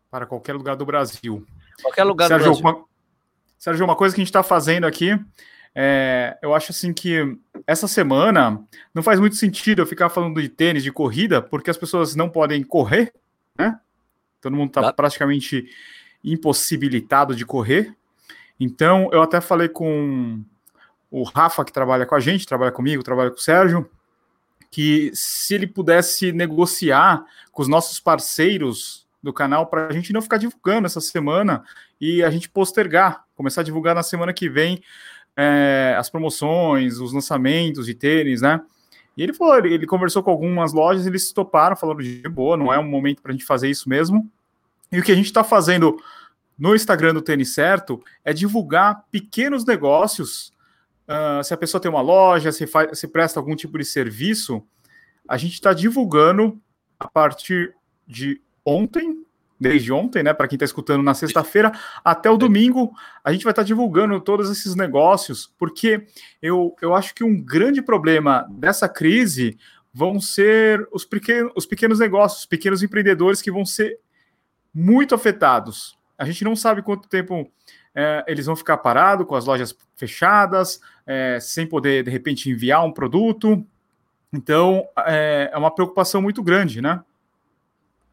Para 0.09 0.25
qualquer 0.25 0.53
lugar 0.53 0.75
do 0.75 0.85
Brasil. 0.85 1.45
Qualquer 1.83 2.05
lugar 2.05 2.29
Sérgio, 2.29 2.53
do 2.53 2.61
Brasil. 2.61 2.79
Uma, 2.79 2.85
Sérgio, 3.59 3.85
uma 3.85 3.95
coisa 3.95 4.15
que 4.15 4.21
a 4.21 4.23
gente 4.23 4.29
está 4.29 4.41
fazendo 4.41 4.85
aqui 4.85 5.19
é, 5.79 6.35
eu 6.41 6.55
acho 6.55 6.71
assim 6.71 6.91
que 6.91 7.37
essa 7.67 7.87
semana 7.87 8.59
não 8.95 9.03
faz 9.03 9.19
muito 9.19 9.35
sentido 9.35 9.79
eu 9.79 9.85
ficar 9.85 10.09
falando 10.09 10.41
de 10.41 10.49
tênis, 10.49 10.81
de 10.81 10.91
corrida, 10.91 11.39
porque 11.39 11.69
as 11.69 11.77
pessoas 11.77 12.15
não 12.15 12.27
podem 12.27 12.63
correr, 12.63 13.13
né? 13.55 13.79
Todo 14.41 14.55
mundo 14.55 14.69
está 14.69 14.91
praticamente 14.91 15.69
impossibilitado 16.23 17.35
de 17.35 17.45
correr. 17.45 17.95
Então, 18.59 19.07
eu 19.13 19.21
até 19.21 19.39
falei 19.39 19.69
com 19.69 20.43
o 21.11 21.21
Rafa, 21.21 21.63
que 21.63 21.71
trabalha 21.71 22.07
com 22.07 22.15
a 22.15 22.19
gente, 22.19 22.47
trabalha 22.47 22.71
comigo, 22.71 23.03
trabalha 23.03 23.29
com 23.29 23.37
o 23.37 23.39
Sérgio, 23.39 23.87
que 24.71 25.11
se 25.13 25.53
ele 25.53 25.67
pudesse 25.67 26.31
negociar 26.31 27.23
com 27.51 27.61
os 27.61 27.67
nossos 27.67 27.99
parceiros 27.99 29.05
do 29.21 29.31
canal 29.31 29.67
para 29.67 29.89
a 29.89 29.93
gente 29.93 30.11
não 30.11 30.23
ficar 30.23 30.37
divulgando 30.37 30.87
essa 30.87 31.01
semana 31.01 31.63
e 32.01 32.23
a 32.23 32.31
gente 32.31 32.49
postergar, 32.49 33.25
começar 33.35 33.61
a 33.61 33.63
divulgar 33.63 33.93
na 33.93 34.01
semana 34.01 34.33
que 34.33 34.49
vem 34.49 34.81
é, 35.37 35.95
as 35.97 36.09
promoções, 36.09 36.97
os 36.97 37.13
lançamentos 37.13 37.85
de 37.85 37.93
tênis, 37.93 38.41
né? 38.41 38.59
E 39.15 39.21
ele 39.21 39.33
falou, 39.33 39.57
ele, 39.57 39.73
ele 39.73 39.85
conversou 39.85 40.23
com 40.23 40.31
algumas 40.31 40.73
lojas, 40.73 41.05
eles 41.05 41.31
toparam, 41.31 41.75
falaram 41.75 41.99
de 41.99 42.27
boa, 42.27 42.57
não 42.57 42.73
é 42.73 42.79
um 42.79 42.87
momento 42.87 43.21
para 43.21 43.31
a 43.31 43.33
gente 43.33 43.45
fazer 43.45 43.69
isso 43.69 43.87
mesmo. 43.87 44.29
E 44.91 44.99
o 44.99 45.03
que 45.03 45.11
a 45.11 45.15
gente 45.15 45.25
está 45.25 45.43
fazendo 45.43 46.01
no 46.57 46.75
Instagram 46.75 47.13
do 47.13 47.21
Tênis 47.21 47.53
Certo 47.53 48.03
é 48.25 48.33
divulgar 48.33 49.05
pequenos 49.11 49.63
negócios. 49.63 50.53
Uh, 51.07 51.43
se 51.43 51.53
a 51.53 51.57
pessoa 51.57 51.79
tem 51.79 51.89
uma 51.89 52.01
loja, 52.01 52.51
se, 52.51 52.65
faz, 52.65 52.97
se 52.97 53.07
presta 53.07 53.39
algum 53.39 53.55
tipo 53.55 53.77
de 53.77 53.85
serviço, 53.85 54.63
a 55.27 55.37
gente 55.37 55.53
está 55.53 55.73
divulgando 55.73 56.59
a 56.99 57.07
partir 57.07 57.75
de 58.07 58.41
ontem, 58.65 59.23
desde 59.59 59.91
ontem, 59.91 60.23
né? 60.23 60.33
Para 60.33 60.47
quem 60.47 60.55
está 60.55 60.65
escutando 60.65 61.03
na 61.03 61.13
sexta-feira, 61.13 61.71
até 62.03 62.29
o 62.29 62.37
domingo, 62.37 62.91
a 63.23 63.31
gente 63.31 63.43
vai 63.43 63.51
estar 63.51 63.63
tá 63.63 63.67
divulgando 63.67 64.19
todos 64.21 64.49
esses 64.49 64.75
negócios, 64.75 65.51
porque 65.57 66.05
eu, 66.41 66.75
eu 66.81 66.93
acho 66.93 67.13
que 67.15 67.23
um 67.23 67.41
grande 67.41 67.81
problema 67.81 68.47
dessa 68.51 68.87
crise 68.87 69.57
vão 69.93 70.19
ser 70.19 70.87
os 70.91 71.03
pequenos, 71.05 71.51
os 71.55 71.65
pequenos 71.65 71.99
negócios, 71.99 72.41
os 72.41 72.45
pequenos 72.45 72.83
empreendedores 72.83 73.41
que 73.41 73.51
vão 73.51 73.65
ser 73.65 73.99
muito 74.73 75.15
afetados. 75.15 75.97
A 76.17 76.25
gente 76.25 76.43
não 76.43 76.55
sabe 76.55 76.83
quanto 76.83 77.09
tempo 77.09 77.51
é, 77.95 78.23
eles 78.27 78.45
vão 78.45 78.55
ficar 78.55 78.77
parados, 78.77 79.25
com 79.25 79.35
as 79.35 79.45
lojas 79.45 79.75
fechadas, 79.95 80.79
é, 81.05 81.39
sem 81.39 81.65
poder, 81.65 82.03
de 82.03 82.11
repente, 82.11 82.47
enviar 82.47 82.85
um 82.85 82.91
produto. 82.91 83.65
Então, 84.31 84.87
é, 84.99 85.49
é 85.51 85.57
uma 85.57 85.73
preocupação 85.73 86.21
muito 86.21 86.43
grande, 86.43 86.79
né? 86.79 87.01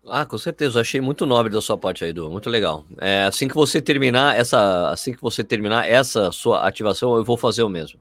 Ah, 0.07 0.27
com 0.27 0.37
certeza. 0.37 0.79
Eu 0.79 0.81
achei 0.83 1.01
muito 1.01 1.25
nobre 1.27 1.53
da 1.53 1.61
sua 1.61 1.79
parte 1.79 2.05
aí, 2.05 2.11
Edu. 2.11 2.31
Muito 2.31 2.51
legal. 2.51 2.85
É, 2.99 3.25
assim 3.25 3.49
que 3.49 3.55
você 3.55 3.81
terminar 3.81 4.37
essa, 4.37 4.91
assim 4.91 5.13
que 5.13 5.21
você 5.21 5.43
terminar 5.43 5.89
essa 5.89 6.31
sua 6.31 6.67
ativação, 6.67 7.17
eu 7.17 7.25
vou 7.25 7.37
fazer 7.37 7.63
o 7.63 7.69
mesmo. 7.69 7.99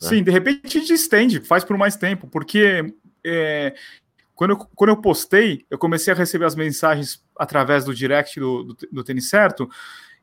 Né? 0.00 0.08
Sim, 0.08 0.22
de 0.22 0.30
repente 0.30 0.66
a 0.66 0.80
gente 0.80 0.92
estende, 0.92 1.40
faz 1.40 1.64
por 1.64 1.76
mais 1.76 1.96
tempo, 1.96 2.26
porque 2.26 2.94
é, 3.24 3.74
quando, 4.34 4.50
eu, 4.52 4.56
quando 4.56 4.90
eu 4.90 4.96
postei, 4.96 5.64
eu 5.70 5.78
comecei 5.78 6.12
a 6.12 6.16
receber 6.16 6.44
as 6.44 6.54
mensagens 6.54 7.22
através 7.36 7.84
do 7.84 7.94
direct 7.94 8.38
do, 8.38 8.64
do, 8.64 8.76
do 8.92 9.04
Tênis 9.04 9.28
Certo, 9.28 9.68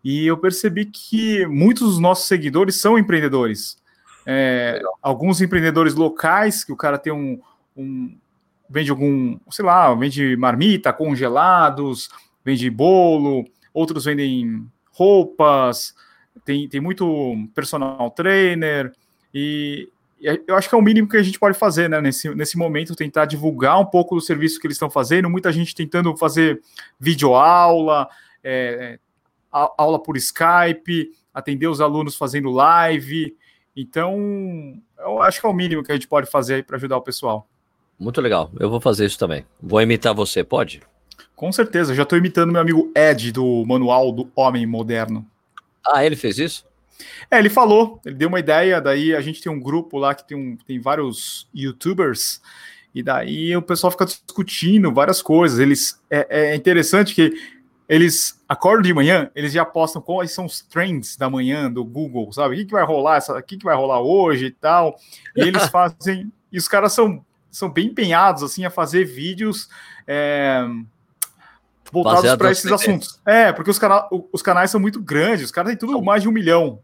e 0.03 0.25
eu 0.27 0.37
percebi 0.37 0.85
que 0.85 1.45
muitos 1.47 1.89
dos 1.89 1.99
nossos 1.99 2.27
seguidores 2.27 2.79
são 2.79 2.97
empreendedores. 2.97 3.77
É, 4.25 4.81
alguns 5.01 5.41
empreendedores 5.41 5.95
locais, 5.95 6.63
que 6.63 6.71
o 6.71 6.75
cara 6.75 6.97
tem 6.97 7.11
um, 7.11 7.41
um 7.75 8.15
vende 8.69 8.91
algum, 8.91 9.37
sei 9.49 9.65
lá, 9.65 9.93
vende 9.93 10.35
marmita, 10.35 10.93
congelados, 10.93 12.09
vende 12.43 12.69
bolo, 12.69 13.45
outros 13.73 14.05
vendem 14.05 14.65
roupas, 14.91 15.93
tem, 16.43 16.67
tem 16.67 16.79
muito 16.79 17.35
personal 17.53 18.09
trainer, 18.11 18.93
e 19.33 19.89
eu 20.47 20.55
acho 20.55 20.69
que 20.69 20.73
é 20.73 20.77
o 20.77 20.81
mínimo 20.81 21.07
que 21.07 21.17
a 21.17 21.23
gente 21.23 21.37
pode 21.37 21.57
fazer, 21.57 21.89
né? 21.89 21.99
Nesse, 22.01 22.33
nesse 22.33 22.57
momento, 22.57 22.95
tentar 22.95 23.25
divulgar 23.25 23.79
um 23.79 23.85
pouco 23.85 24.15
do 24.15 24.21
serviço 24.21 24.59
que 24.59 24.65
eles 24.65 24.75
estão 24.75 24.89
fazendo. 24.89 25.29
Muita 25.29 25.51
gente 25.51 25.75
tentando 25.75 26.15
fazer 26.15 26.61
videoaula, 26.99 28.07
é, 28.43 28.97
aula 29.51 30.01
por 30.01 30.17
Skype, 30.17 31.11
atender 31.33 31.67
os 31.67 31.81
alunos 31.81 32.15
fazendo 32.15 32.49
live. 32.49 33.35
Então, 33.75 34.81
eu 34.97 35.21
acho 35.21 35.39
que 35.39 35.45
é 35.45 35.49
o 35.49 35.53
mínimo 35.53 35.83
que 35.83 35.91
a 35.91 35.95
gente 35.95 36.07
pode 36.07 36.29
fazer 36.29 36.65
para 36.65 36.77
ajudar 36.77 36.97
o 36.97 37.01
pessoal. 37.01 37.47
Muito 37.99 38.21
legal. 38.21 38.51
Eu 38.59 38.69
vou 38.69 38.81
fazer 38.81 39.05
isso 39.05 39.17
também. 39.17 39.45
Vou 39.61 39.81
imitar 39.81 40.13
você, 40.13 40.43
pode? 40.43 40.81
Com 41.35 41.51
certeza. 41.51 41.95
Já 41.95 42.03
estou 42.03 42.17
imitando 42.17 42.51
meu 42.51 42.61
amigo 42.61 42.91
Ed 42.95 43.31
do 43.31 43.65
Manual 43.65 44.11
do 44.11 44.29
Homem 44.35 44.65
Moderno. 44.65 45.25
Ah, 45.85 46.05
ele 46.05 46.15
fez 46.15 46.37
isso? 46.37 46.65
É, 47.29 47.39
ele 47.39 47.49
falou, 47.49 47.99
ele 48.05 48.15
deu 48.15 48.29
uma 48.29 48.39
ideia, 48.39 48.79
daí 48.79 49.13
a 49.13 49.21
gente 49.21 49.41
tem 49.41 49.51
um 49.51 49.59
grupo 49.59 49.97
lá 49.97 50.15
que 50.15 50.25
tem, 50.25 50.37
um, 50.37 50.57
tem 50.65 50.79
vários 50.79 51.47
youtubers, 51.53 52.41
e 52.93 53.03
daí 53.03 53.55
o 53.55 53.61
pessoal 53.61 53.91
fica 53.91 54.05
discutindo 54.05 54.93
várias 54.93 55.21
coisas. 55.21 55.59
Eles 55.59 56.01
é, 56.09 56.51
é 56.51 56.55
interessante 56.55 57.13
que 57.13 57.33
eles 57.87 58.41
acordam 58.47 58.81
de 58.81 58.93
manhã, 58.93 59.29
eles 59.35 59.51
já 59.53 59.65
postam 59.65 60.01
quais 60.01 60.31
são 60.31 60.45
os 60.45 60.61
trends 60.61 61.17
da 61.17 61.29
manhã 61.29 61.71
do 61.71 61.83
Google, 61.83 62.31
sabe? 62.31 62.55
O 62.55 62.57
que, 62.57 62.65
que 62.65 62.71
vai 62.71 62.83
rolar, 62.83 63.21
o 63.29 63.43
que, 63.43 63.57
que 63.57 63.65
vai 63.65 63.75
rolar 63.75 64.01
hoje 64.01 64.45
e 64.45 64.51
tal. 64.51 64.97
E 65.35 65.41
eles 65.41 65.67
fazem. 65.69 66.31
E 66.51 66.57
os 66.57 66.67
caras 66.67 66.93
são, 66.93 67.23
são 67.55 67.69
bem 67.69 67.87
empenhados 67.87 68.43
assim 68.43 68.65
a 68.65 68.69
fazer 68.69 69.05
vídeos. 69.05 69.69
É, 70.05 70.61
voltados 71.91 72.35
para 72.35 72.51
esses 72.51 72.69
assuntos. 72.69 73.21
É, 73.25 73.53
porque 73.53 73.71
os, 73.71 73.79
cana 73.79 74.07
os 74.31 74.41
canais 74.41 74.71
são 74.71 74.79
muito 74.79 75.01
grandes, 75.01 75.45
os 75.45 75.51
caras 75.51 75.69
têm 75.71 75.77
tudo 75.77 76.01
mais 76.01 76.21
de 76.21 76.27
um 76.27 76.31
milhão. 76.31 76.81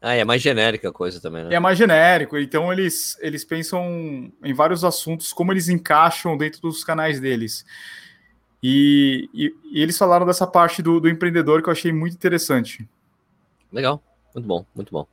Ah, 0.00 0.14
é 0.14 0.24
mais 0.24 0.40
genérica 0.40 0.88
a 0.88 0.92
coisa 0.92 1.20
também, 1.20 1.44
né? 1.44 1.54
É 1.54 1.60
mais 1.60 1.76
genérico, 1.76 2.38
então 2.38 2.72
eles, 2.72 3.18
eles 3.20 3.44
pensam 3.44 4.32
em 4.42 4.54
vários 4.54 4.84
assuntos, 4.84 5.32
como 5.32 5.52
eles 5.52 5.68
encaixam 5.68 6.36
dentro 6.36 6.60
dos 6.62 6.84
canais 6.84 7.20
deles. 7.20 7.66
E, 8.62 9.28
e, 9.34 9.54
e 9.72 9.82
eles 9.82 9.98
falaram 9.98 10.24
dessa 10.24 10.46
parte 10.46 10.82
do, 10.82 11.00
do, 11.00 11.08
empreendedor 11.08 11.62
que 11.62 11.68
eu 11.68 11.72
achei 11.72 11.92
muito 11.92 12.14
interessante. 12.14 12.88
Legal, 13.72 14.02
muito 14.34 14.46
bom, 14.46 14.64
muito 14.74 14.92
bom. 14.92 15.06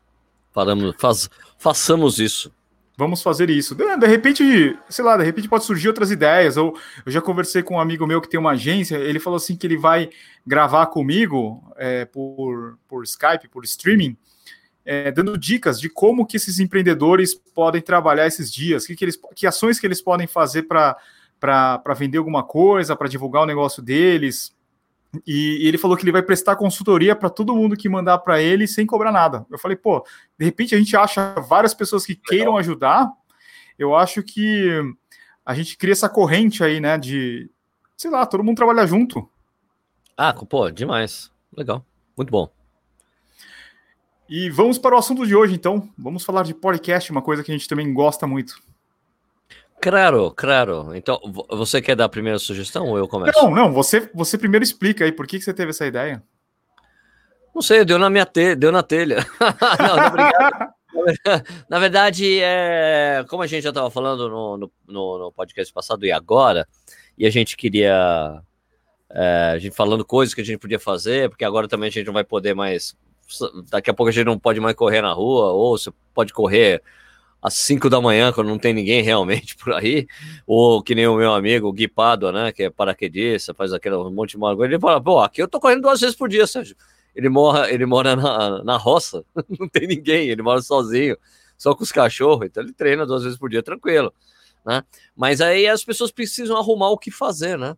Falamos, 0.54 0.96
faz, 0.98 1.30
façamos 1.58 2.20
isso 2.20 2.52
vamos 2.98 3.22
fazer 3.22 3.50
isso. 3.50 3.76
De, 3.76 4.08
repente, 4.08 4.78
sei 4.90 5.04
lá, 5.04 5.18
de 5.18 5.24
repente 5.24 5.50
pode 5.50 5.66
surgir 5.66 5.88
outras 5.88 6.12
ideias. 6.12 6.58
Ou 6.58 6.78
eu 7.06 7.12
já 7.12 7.22
conversei 7.22 7.62
com 7.62 7.76
um 7.76 7.80
amigo 7.80 8.08
meu 8.08 8.22
que 8.22 8.30
tem 8.30 8.40
uma 8.40 8.52
agência, 8.52 8.96
ele 8.96 9.20
falou 9.20 9.38
assim 9.38 9.56
que 9.56 9.68
ele 9.68 9.78
vai 9.78 10.10
gravar 10.46 10.86
comigo 10.88 11.64
é, 11.78 12.06
por, 12.06 12.78
por 12.88 13.04
Skype, 13.04 13.50
por 13.50 13.64
streaming, 13.64 14.18
é, 14.86 15.12
dando 15.12 15.38
dicas 15.38 15.80
de 15.80 15.90
como 15.90 16.26
que 16.26 16.38
esses 16.38 16.60
empreendedores 16.60 17.34
podem 17.34 17.82
trabalhar 17.82 18.28
esses 18.28 18.52
dias, 18.52 18.86
que, 18.86 18.96
que, 18.96 19.04
eles, 19.04 19.20
que 19.36 19.48
ações 19.48 19.80
que 19.80 19.88
eles 19.88 20.02
podem 20.02 20.28
fazer 20.28 20.64
para 20.64 20.98
vender 21.98 22.20
alguma 22.20 22.44
coisa, 22.44 22.96
para 22.96 23.10
divulgar 23.10 23.44
o 23.44 23.48
negócio 23.48 23.82
deles. 23.82 24.56
E, 25.26 25.64
e, 25.64 25.68
ele 25.68 25.78
falou 25.78 25.96
que 25.96 26.04
ele 26.04 26.12
vai 26.12 26.24
prestar 26.24 26.56
consultoria 26.56 27.16
para 27.16 27.30
todo 27.30 27.56
mundo 27.56 27.78
que 27.78 27.90
mandar 27.90 28.18
para 28.20 28.42
ele 28.42 28.68
sem 28.68 28.86
cobrar 28.86 29.12
nada. 29.12 29.46
Eu 29.52 29.58
falei, 29.58 29.78
pô, 29.78 30.06
de 30.38 30.46
repente 30.46 30.74
a 30.74 30.78
gente 30.78 30.96
acha 30.96 31.36
várias 31.48 31.74
pessoas 31.74 32.06
que 32.06 32.16
queiram 32.16 32.54
Legal. 32.54 32.58
ajudar. 32.60 33.12
Eu 33.78 33.96
acho 33.96 34.24
que 34.24 34.82
a 35.46 35.54
gente 35.54 35.78
cria 35.78 35.92
essa 35.92 36.10
corrente 36.10 36.64
aí, 36.64 36.80
né? 36.80 36.98
De, 36.98 37.50
sei 37.96 38.10
lá, 38.10 38.26
todo 38.26 38.44
mundo 38.44 38.58
trabalhar 38.58 38.86
junto. 38.86 39.30
Ah, 40.18 40.34
pô, 40.34 40.72
demais. 40.72 41.32
Legal. 41.56 41.86
Muito 42.18 42.32
bom. 42.32 42.50
E 44.28 44.50
vamos 44.50 44.80
para 44.80 44.96
o 44.96 44.98
assunto 44.98 45.26
de 45.26 45.36
hoje, 45.36 45.54
então. 45.54 45.88
Vamos 45.98 46.24
falar 46.24 46.44
de 46.44 46.54
podcast, 46.54 47.12
uma 47.12 47.22
coisa 47.22 47.44
que 47.44 47.52
a 47.52 47.56
gente 47.56 47.68
também 47.68 47.94
gosta 47.94 48.26
muito. 48.26 48.56
Claro, 49.82 50.32
claro. 50.32 50.96
Então, 50.96 51.20
você 51.50 51.82
quer 51.82 51.96
dar 51.96 52.06
a 52.06 52.10
primeira 52.10 52.40
sugestão 52.40 52.88
ou 52.88 52.98
eu 52.98 53.08
começo? 53.08 53.40
Não, 53.40 53.52
não, 53.52 53.74
você, 53.74 54.10
você 54.14 54.38
primeiro 54.38 54.64
explica 54.64 55.06
aí 55.06 55.12
por 55.12 55.28
que, 55.28 55.38
que 55.38 55.44
você 55.44 55.54
teve 55.54 55.70
essa 55.70 55.86
ideia. 55.86 56.24
Não 57.54 57.62
sei, 57.62 57.86
deu 57.86 57.98
na 57.98 58.10
minha 58.10 58.26
te... 58.26 58.56
deu 58.56 58.72
na 58.72 58.84
telha. 58.84 59.18
não, 59.80 60.08
obrigado. 60.08 60.74
na 61.70 61.80
verdade, 61.80 62.40
é... 62.42 63.24
como 63.30 63.44
a 63.44 63.48
gente 63.48 63.64
já 63.64 63.70
estava 63.70 63.90
falando 63.90 64.30
no, 64.30 64.58
no, 64.58 64.72
no, 64.88 65.32
podcast 65.32 65.72
passado 65.74 66.06
e 66.06 66.12
agora, 66.12 66.68
e 67.18 67.26
a 67.26 67.30
gente 67.30 67.56
queria. 67.56 68.42
É, 69.10 69.52
a 69.54 69.60
gente 69.60 69.76
falando 69.76 70.04
coisas 70.04 70.34
que 70.34 70.42
a 70.42 70.44
gente 70.44 70.60
podia 70.60 70.80
fazer, 70.80 71.30
porque 71.30 71.46
agora 71.46 71.68
também 71.68 71.88
a 71.88 71.92
gente 71.92 72.08
não 72.08 72.14
vai 72.14 72.24
poder 72.24 72.54
mais. 72.54 72.96
Daqui 73.70 73.90
a 73.90 73.94
pouco 73.94 74.10
a 74.10 74.12
gente 74.12 74.26
não 74.26 74.38
pode 74.38 74.60
mais 74.60 74.76
correr 74.76 75.02
na 75.02 75.14
rua, 75.14 75.52
ou 75.52 75.78
você 75.78 75.92
pode 76.14 76.34
correr 76.34 76.82
às 77.46 77.54
5 77.54 77.92
da 77.92 78.02
manhã, 78.02 78.34
quando 78.34 78.48
não 78.48 78.58
tem 78.58 78.74
ninguém 78.74 79.04
realmente 79.04 79.56
por 79.56 79.72
aí, 79.72 80.08
ou 80.48 80.82
que 80.82 80.96
nem 80.96 81.06
o 81.06 81.16
meu 81.16 81.32
amigo, 81.32 81.72
Gui 81.72 81.88
né, 82.34 82.52
que 82.52 82.64
é 82.64 82.70
paraquedista, 82.72 83.54
faz 83.54 83.72
aquele 83.72 83.96
monte 84.10 84.32
de 84.32 84.40
mago, 84.40 84.66
ele 84.66 84.80
fala, 84.80 85.00
pô, 85.00 85.20
aqui 85.20 85.44
eu 85.44 85.48
tô 85.48 85.60
correndo 85.60 85.84
duas 85.84 86.02
vezes 86.02 86.16
por 86.16 86.28
dia, 86.28 86.48
Sérgio. 86.48 86.76
Ele 87.16 87.30
mora, 87.30 87.72
ele 87.72 87.86
mora 87.86 88.16
na, 88.16 88.64
na 88.64 88.78
roça, 88.78 89.24
não 89.60 89.70
tem 89.70 89.88
ninguém, 89.88 90.28
ele 90.28 90.42
mora 90.42 90.60
sozinho, 90.60 91.16
só 91.56 91.76
com 91.76 91.84
os 91.84 91.92
cachorros, 91.92 92.48
então 92.48 92.64
ele 92.64 92.74
treina 92.74 93.06
duas 93.06 93.22
vezes 93.22 93.38
por 93.38 93.48
dia, 93.48 93.62
tranquilo, 93.62 94.12
né? 94.66 94.84
Mas 95.16 95.40
aí 95.40 95.68
as 95.68 95.84
pessoas 95.84 96.12
precisam 96.12 96.58
arrumar 96.58 96.90
o 96.90 96.98
que 96.98 97.12
fazer, 97.12 97.60
né? 97.60 97.78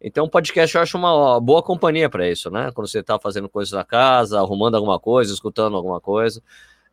Então, 0.00 0.24
o 0.24 0.30
podcast 0.30 0.74
eu 0.76 0.82
acho 0.82 0.96
uma 0.96 1.38
boa 1.40 1.62
companhia 1.62 2.08
para 2.08 2.30
isso, 2.30 2.48
né? 2.48 2.70
Quando 2.72 2.86
você 2.88 3.00
está 3.00 3.18
fazendo 3.18 3.48
coisas 3.48 3.72
na 3.72 3.84
casa, 3.84 4.38
arrumando 4.38 4.76
alguma 4.76 5.00
coisa, 5.00 5.34
escutando 5.34 5.76
alguma 5.76 6.00
coisa 6.00 6.40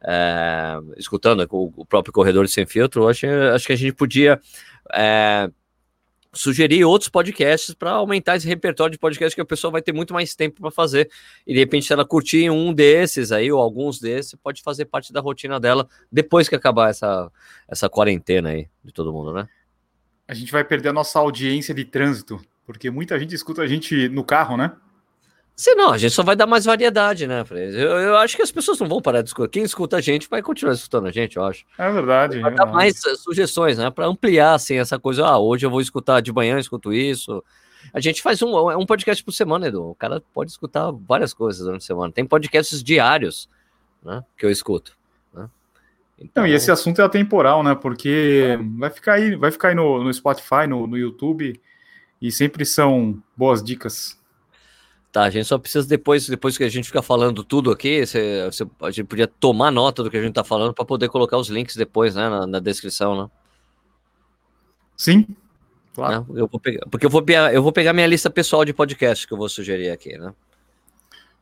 é, 0.04 0.80
escutando 0.98 1.48
o, 1.50 1.74
o, 1.76 1.86
próprio 1.86 2.14
Corredor 2.14 2.48
Sem 2.48 2.66
Filtro, 2.66 3.08
acho, 3.08 3.26
acho 3.54 3.66
que 3.66 3.74
a 3.74 3.78
gente 3.78 3.94
podia 3.94 4.40
é, 4.94 5.50
sugerir 6.34 6.86
outros 6.86 7.10
podcasts 7.10 7.74
para 7.74 7.92
aumentar 7.92 8.36
esse 8.36 8.48
repertório 8.48 8.92
de 8.92 9.00
podcasts 9.00 9.34
que 9.34 9.42
a 9.42 9.46
pessoa 9.46 9.72
vai 9.72 9.82
ter 9.82 9.92
muito 9.92 10.14
mais 10.14 10.36
tempo 10.36 10.62
para 10.62 10.72
fazer. 10.72 11.10
E 11.46 11.54
de 11.54 11.60
repente, 11.60 11.86
se 11.86 11.94
ela 11.94 12.06
curtir 12.06 12.50
um 12.50 12.74
desses 12.74 13.32
aí, 13.32 13.52
ou 13.52 13.60
alguns 13.60 14.00
desses, 14.00 14.36
pode 14.36 14.62
fazer 14.62 14.86
parte 14.86 15.12
da 15.12 15.20
rotina 15.20 15.60
dela 15.60 15.88
depois 16.12 16.48
que 16.48 16.56
acabar 16.56 16.90
essa, 16.90 17.32
essa 17.68 17.90
quarentena 17.90 18.50
aí 18.50 18.68
de 18.84 18.94
todo 18.94 19.12
mundo, 19.12 19.34
né? 19.34 19.48
A 20.28 20.34
gente 20.34 20.52
vai 20.52 20.64
perder 20.64 20.90
a 20.90 20.94
nossa 20.94 21.20
audiência 21.20 21.74
de 21.74 21.86
trânsito, 21.86 22.40
porque 22.66 22.92
muita 22.92 23.18
gente 23.18 23.34
escuta 23.34 23.62
a 23.62 23.68
gente 23.68 24.10
no 24.10 24.24
carro, 24.24 24.58
né? 24.58 24.74
Se 25.60 25.74
não, 25.74 25.92
a 25.92 25.98
gente 25.98 26.14
só 26.14 26.22
vai 26.22 26.36
dar 26.36 26.46
mais 26.46 26.66
variedade, 26.66 27.26
né, 27.26 27.44
eu, 27.50 27.98
eu 27.98 28.18
acho 28.18 28.36
que 28.36 28.44
as 28.44 28.52
pessoas 28.52 28.80
não 28.80 28.88
vão 28.88 29.02
parar 29.02 29.24
de 29.24 29.30
escutar. 29.30 29.50
Quem 29.50 29.64
escuta 29.64 29.98
a 29.98 30.02
gente 30.02 30.30
vai 30.30 30.40
continuar 30.40 30.76
escutando 30.76 31.08
a 31.08 31.12
gente, 31.12 31.36
eu 31.36 31.44
acho. 31.44 31.66
É 31.80 31.92
verdade. 31.92 32.40
Vai 32.40 32.54
dar 32.54 32.68
mais 32.68 33.04
eh, 33.04 33.16
sugestões, 33.16 33.76
né? 33.76 33.90
Para 33.90 34.06
ampliar, 34.06 34.54
assim, 34.54 34.76
essa 34.76 35.00
coisa. 35.00 35.26
Ah, 35.26 35.40
hoje 35.40 35.66
eu 35.66 35.72
vou 35.72 35.82
escutar 35.82 36.22
de 36.22 36.32
manhã, 36.32 36.60
escuto 36.60 36.94
isso. 36.94 37.44
A 37.92 38.00
gente 38.00 38.22
faz 38.22 38.40
um, 38.44 38.56
um 38.78 38.86
podcast 38.86 39.24
por 39.24 39.32
semana, 39.32 39.68
Edu. 39.68 39.84
O 39.90 39.96
cara 39.96 40.22
pode 40.32 40.52
escutar 40.52 40.92
várias 40.92 41.34
coisas 41.34 41.64
durante 41.64 41.82
a 41.82 41.88
semana. 41.88 42.14
Tem 42.14 42.24
podcasts 42.24 42.84
diários, 42.84 43.50
né? 44.04 44.24
Que 44.38 44.46
eu 44.46 44.52
escuto. 44.52 44.96
Né? 45.34 45.50
Então... 46.20 46.44
Não, 46.44 46.48
e 46.48 46.54
esse 46.54 46.70
assunto 46.70 47.02
é 47.02 47.04
atemporal, 47.04 47.64
né? 47.64 47.74
Porque 47.74 48.60
vai 48.78 48.92
ficar 48.92 49.14
aí, 49.14 49.36
vai 49.36 49.50
ficar 49.50 49.70
aí 49.70 49.76
no, 49.76 50.04
no 50.04 50.14
Spotify, 50.14 50.68
no, 50.70 50.86
no 50.86 50.96
YouTube, 50.96 51.60
e 52.22 52.32
sempre 52.32 52.64
são 52.64 53.18
boas 53.36 53.64
dicas. 53.64 54.18
Tá, 55.18 55.24
a 55.24 55.32
gente 55.32 55.48
só 55.48 55.58
precisa 55.58 55.88
depois, 55.88 56.30
depois 56.30 56.60
que 56.60 56.64
a 56.64 56.70
gente 56.70 56.86
ficar 56.86 57.02
falando 57.02 57.44
tudo 57.44 57.72
aqui, 57.72 58.06
você, 58.06 58.46
você, 58.46 58.68
a 58.84 58.92
gente 58.92 59.06
podia 59.06 59.26
tomar 59.26 59.72
nota 59.72 60.04
do 60.04 60.12
que 60.12 60.18
a 60.18 60.22
gente 60.22 60.36
tá 60.36 60.44
falando 60.44 60.76
para 60.76 60.86
poder 60.86 61.10
colocar 61.10 61.38
os 61.40 61.48
links 61.48 61.76
depois, 61.76 62.14
né, 62.14 62.30
na, 62.30 62.46
na 62.46 62.60
descrição, 62.60 63.24
né? 63.24 63.30
Sim, 64.96 65.26
claro. 65.96 66.20
Né? 66.30 66.42
Eu 66.42 66.48
vou 66.48 66.60
pegar, 66.60 66.86
porque 66.92 67.04
eu 67.04 67.10
vou, 67.10 67.26
eu 67.52 67.64
vou 67.64 67.72
pegar 67.72 67.94
minha 67.94 68.06
lista 68.06 68.30
pessoal 68.30 68.64
de 68.64 68.74
podcasts 68.74 69.26
que 69.26 69.34
eu 69.34 69.38
vou 69.40 69.50
sugerir 69.50 69.90
aqui, 69.90 70.16
né? 70.20 70.32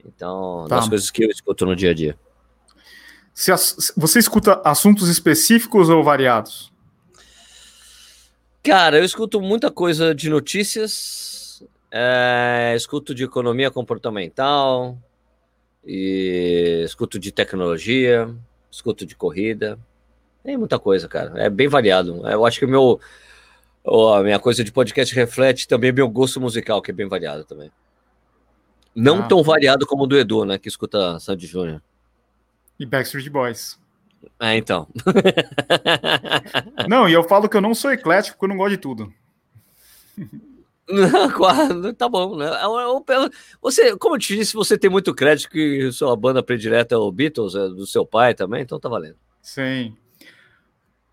Então, 0.06 0.68
tá. 0.70 0.78
das 0.78 0.88
coisas 0.88 1.12
que 1.12 1.26
eu 1.26 1.30
escuto 1.30 1.66
no 1.66 1.76
dia 1.76 1.92
a 1.92 1.94
dia. 1.94 2.18
Se 3.34 3.52
as, 3.52 3.92
você 3.98 4.20
escuta 4.20 4.62
assuntos 4.64 5.10
específicos 5.10 5.90
ou 5.90 6.02
variados? 6.02 6.72
Cara, 8.64 9.00
eu 9.00 9.04
escuto 9.04 9.42
muita 9.42 9.70
coisa 9.70 10.16
de 10.16 10.30
notícias, 10.30 11.45
é, 11.98 12.74
escuto 12.76 13.16
de 13.16 13.24
economia 13.24 13.72
comportamental, 13.72 14.98
e 15.86 16.82
escuto 16.84 17.18
de 17.18 17.32
tecnologia, 17.32 18.30
escuto 18.70 19.06
de 19.06 19.16
corrida. 19.16 19.80
Tem 20.44 20.58
muita 20.58 20.78
coisa, 20.78 21.08
cara. 21.08 21.42
É 21.42 21.50
bem 21.50 21.68
variado. 21.70 22.28
Eu 22.28 22.46
acho 22.46 22.60
que 22.60 22.66
o 22.66 22.68
meu. 22.68 23.00
a 24.14 24.24
minha 24.24 24.40
coisa 24.40 24.64
de 24.64 24.72
podcast 24.72 25.16
reflete 25.16 25.68
também 25.68 25.92
meu 25.94 26.10
gosto 26.10 26.42
musical, 26.42 26.82
que 26.82 26.92
é 26.92 26.94
bem 26.94 27.08
variado 27.08 27.46
também. 27.46 27.72
Não 28.94 29.20
ah. 29.20 29.28
tão 29.28 29.42
variado 29.44 29.86
como 29.86 30.04
o 30.04 30.08
do 30.08 30.18
Edu, 30.18 30.44
né? 30.44 30.58
Que 30.58 30.68
escuta 30.68 31.20
Sandy 31.20 31.48
Júnior. 31.48 31.82
E 32.80 32.86
Backstreet 32.86 33.30
Boys. 33.30 33.80
É, 34.40 34.58
então. 34.58 34.88
não, 36.90 37.08
e 37.08 37.14
eu 37.14 37.24
falo 37.24 37.48
que 37.48 37.56
eu 37.56 37.62
não 37.62 37.76
sou 37.76 37.92
eclético, 37.92 38.36
porque 38.36 38.46
eu 38.46 38.50
não 38.50 38.58
gosto 38.58 38.72
de 38.72 38.78
tudo. 38.78 39.14
tá 41.98 42.08
bom, 42.08 42.38
né? 42.38 42.46
É 42.46 43.30
você, 43.62 43.98
como 43.98 44.16
eu 44.16 44.20
te 44.20 44.36
disse, 44.36 44.54
você 44.54 44.78
tem 44.78 44.90
muito 44.90 45.16
crédito 45.16 45.50
que 45.50 45.92
sua 45.92 46.16
banda 46.16 46.44
predileta 46.44 46.94
é 46.94 46.98
o 46.98 47.12
Beatles, 47.12 47.56
é 47.56 47.68
do 47.70 47.88
seu 47.88 48.06
pai 48.06 48.34
também, 48.34 48.62
então 48.62 48.80
tá 48.80 48.88
valendo. 48.88 49.18
Sim. 49.42 49.96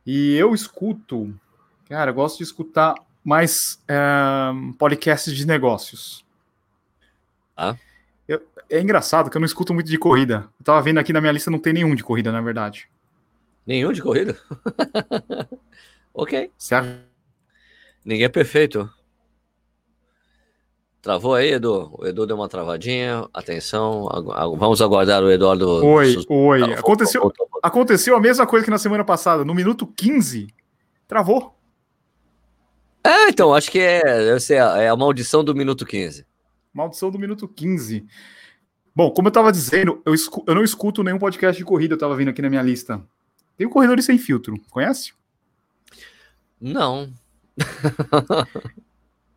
E 0.04 0.34
eu 0.36 0.54
escuto, 0.54 1.34
cara, 1.88 2.10
eu 2.10 2.14
gosto 2.14 2.38
de 2.38 2.44
escutar 2.44 2.94
mais 3.24 3.82
é, 3.88 3.96
podcasts 4.78 5.34
de 5.34 5.46
negócios. 5.46 6.24
Ah? 7.56 7.76
Eu, 8.28 8.42
é 8.68 8.80
engraçado 8.80 9.30
que 9.30 9.36
eu 9.36 9.40
não 9.40 9.46
escuto 9.46 9.72
muito 9.72 9.88
de 9.88 9.98
corrida. 9.98 10.48
Eu 10.58 10.64
tava 10.64 10.82
vendo 10.82 10.98
aqui 10.98 11.12
na 11.12 11.20
minha 11.20 11.32
lista, 11.32 11.50
não 11.50 11.58
tem 11.58 11.72
nenhum 11.72 11.94
de 11.94 12.02
corrida, 12.02 12.30
na 12.30 12.40
verdade. 12.40 12.88
Nenhum 13.66 13.92
de 13.92 14.02
corrida? 14.02 14.36
ok. 16.12 16.50
Certo? 16.58 17.00
Ninguém 18.04 18.24
é 18.24 18.28
perfeito. 18.28 18.90
Travou 21.02 21.34
aí, 21.34 21.54
Edu? 21.54 21.92
O 21.98 22.06
Edu 22.06 22.24
deu 22.24 22.36
uma 22.36 22.48
travadinha. 22.48 23.28
Atenção, 23.34 24.08
vamos 24.56 24.80
aguardar 24.80 25.20
o 25.24 25.32
Eduardo. 25.32 25.84
Oi, 25.84 26.14
oi. 26.28 26.62
Aconteceu, 26.74 27.32
aconteceu 27.60 28.14
a 28.14 28.20
mesma 28.20 28.46
coisa 28.46 28.64
que 28.64 28.70
na 28.70 28.78
semana 28.78 29.04
passada. 29.04 29.44
No 29.44 29.52
minuto 29.52 29.84
15, 29.84 30.46
travou. 31.08 31.58
É, 33.02 33.28
então, 33.28 33.52
acho 33.52 33.68
que 33.68 33.80
é, 33.80 34.00
a, 34.60 34.78
é 34.78 34.88
a 34.88 34.94
maldição 34.94 35.42
do 35.42 35.56
minuto 35.56 35.84
15. 35.84 36.24
Maldição 36.72 37.10
do 37.10 37.18
minuto 37.18 37.48
15. 37.48 38.06
Bom, 38.94 39.10
como 39.10 39.26
eu 39.26 39.30
estava 39.30 39.50
dizendo, 39.50 40.00
eu, 40.06 40.14
escu 40.14 40.44
eu, 40.46 40.54
não 40.54 40.62
escuto 40.62 41.02
nenhum 41.02 41.18
podcast 41.18 41.58
de 41.58 41.64
corrida, 41.64 41.94
eu 41.94 41.96
estava 41.96 42.14
vindo 42.14 42.28
aqui 42.28 42.40
na 42.40 42.48
minha 42.48 42.62
lista. 42.62 43.02
Tem 43.56 43.66
o 43.66 43.70
Corredores 43.70 44.04
Sem 44.04 44.18
Filtro, 44.18 44.54
conhece? 44.70 45.12
Não. 46.60 47.12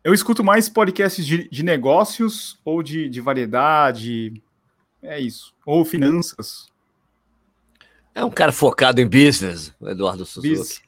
eu 0.06 0.14
escuto 0.14 0.44
mais 0.44 0.68
podcasts 0.68 1.26
de, 1.26 1.48
de 1.48 1.64
negócios 1.64 2.60
ou 2.64 2.80
de, 2.80 3.08
de, 3.08 3.20
variedade. 3.20 4.40
É 5.02 5.18
isso. 5.18 5.52
Ou 5.66 5.84
finanças. 5.84 6.70
É 8.14 8.24
um 8.24 8.30
cara 8.30 8.52
focado 8.52 9.00
em 9.00 9.04
business, 9.04 9.74
Eduardo 9.82 10.24
Suzuki. 10.24 10.80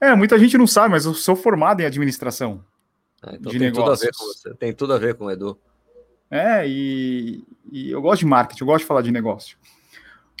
É, 0.00 0.14
muita 0.14 0.38
gente 0.38 0.56
não 0.56 0.64
sabe, 0.64 0.90
mas 0.90 1.06
eu 1.06 1.12
sou 1.12 1.34
formado 1.34 1.80
em 1.80 1.86
administração. 1.86 2.64
É, 3.26 3.34
então 3.34 3.50
de 3.50 3.58
tem 3.58 3.72
negócios. 3.72 3.98
tudo 3.98 4.06
a 4.06 4.06
ver 4.06 4.16
com 4.16 4.24
você. 4.26 4.54
Tem 4.54 4.72
tudo 4.72 4.92
a 4.92 4.98
ver 4.98 5.14
com 5.16 5.24
o 5.24 5.30
Edu. 5.32 5.58
É, 6.30 6.68
e, 6.68 7.44
e 7.72 7.90
eu 7.90 8.00
gosto 8.00 8.20
de 8.20 8.26
marketing, 8.26 8.62
eu 8.62 8.66
gosto 8.68 8.82
de 8.82 8.86
falar 8.86 9.02
de 9.02 9.10
negócio. 9.10 9.58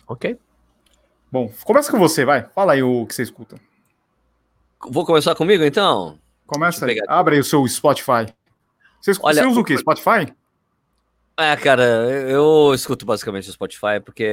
Ok. 0.06 0.38
Bom, 1.32 1.52
começa 1.64 1.90
com 1.90 1.98
você, 1.98 2.24
vai. 2.24 2.48
Fala 2.54 2.74
aí 2.74 2.84
o 2.84 3.04
que 3.04 3.16
você 3.16 3.24
escuta. 3.24 3.60
Vou 4.88 5.04
começar 5.04 5.34
comigo, 5.34 5.64
então? 5.64 6.22
Começa 6.46 6.86
aí. 6.86 6.98
Abre 7.08 7.36
aí 7.36 7.40
o 7.40 7.44
seu 7.44 7.66
Spotify. 7.66 8.26
Você, 9.00 9.12
escuta, 9.12 9.28
Olha, 9.28 9.42
você 9.42 9.48
usa 9.48 9.60
o 9.60 9.64
quê? 9.64 9.76
Spotify? 9.76 10.32
É, 11.36 11.56
cara, 11.56 11.82
eu 12.28 12.72
escuto 12.74 13.04
basicamente 13.04 13.48
o 13.48 13.52
Spotify 13.52 13.98
porque 14.04 14.30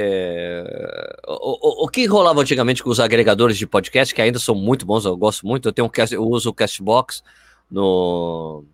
o, 1.26 1.82
o, 1.82 1.84
o, 1.84 1.88
que 1.88 2.06
rolava 2.06 2.40
antigamente 2.40 2.80
com 2.80 2.90
os 2.90 3.00
agregadores 3.00 3.58
de 3.58 3.66
podcast, 3.66 4.14
que 4.14 4.22
ainda 4.22 4.38
são 4.38 4.54
muito 4.54 4.86
bons, 4.86 5.04
eu 5.04 5.16
gosto 5.16 5.44
muito, 5.44 5.68
eu 5.68 5.72
tenho 5.72 5.86
um 5.86 5.90
cast, 5.90 6.14
eu 6.14 6.22
uso 6.22 6.50
o 6.50 6.54
Castbox 6.54 7.24
no, 7.68 8.64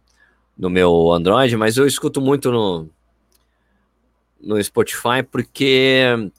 no 0.59 0.68
meu 0.68 1.11
Android, 1.11 1.57
mas 1.57 1.78
eu 1.78 1.87
escuto 1.87 2.21
muito 2.21 2.52
no, 2.52 2.90
no 4.38 4.62
Spotify 4.62 5.23
porque 5.23 6.30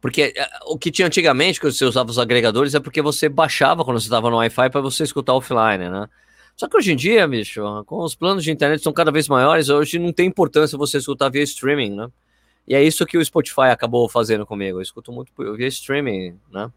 porque 0.00 0.32
é, 0.36 0.48
o 0.66 0.78
que 0.78 0.90
tinha 0.90 1.06
antigamente, 1.06 1.60
que 1.60 1.70
você 1.70 1.84
usava 1.84 2.10
os 2.10 2.18
agregadores, 2.18 2.74
é 2.74 2.80
porque 2.80 3.02
você 3.02 3.28
baixava 3.28 3.84
quando 3.84 4.00
você 4.00 4.06
estava 4.06 4.30
no 4.30 4.36
Wi-Fi 4.36 4.70
para 4.70 4.80
você 4.80 5.04
escutar 5.04 5.34
offline, 5.34 5.88
né? 5.88 6.08
Só 6.56 6.68
que 6.68 6.76
hoje 6.76 6.92
em 6.92 6.96
dia, 6.96 7.26
bicho, 7.26 7.62
com 7.86 8.02
os 8.02 8.14
planos 8.14 8.42
de 8.42 8.50
internet 8.50 8.82
são 8.82 8.92
cada 8.92 9.12
vez 9.12 9.28
maiores, 9.28 9.68
hoje 9.68 9.98
não 9.98 10.12
tem 10.12 10.26
importância 10.26 10.76
você 10.76 10.98
escutar 10.98 11.28
via 11.28 11.42
streaming, 11.42 11.90
né? 11.90 12.08
E 12.66 12.74
é 12.74 12.82
isso 12.82 13.06
que 13.06 13.16
o 13.16 13.24
Spotify 13.24 13.70
acabou 13.70 14.08
fazendo 14.08 14.44
comigo. 14.44 14.78
Eu 14.78 14.82
escuto 14.82 15.10
muito 15.12 15.32
via 15.56 15.68
streaming, 15.68 16.38
né? 16.50 16.70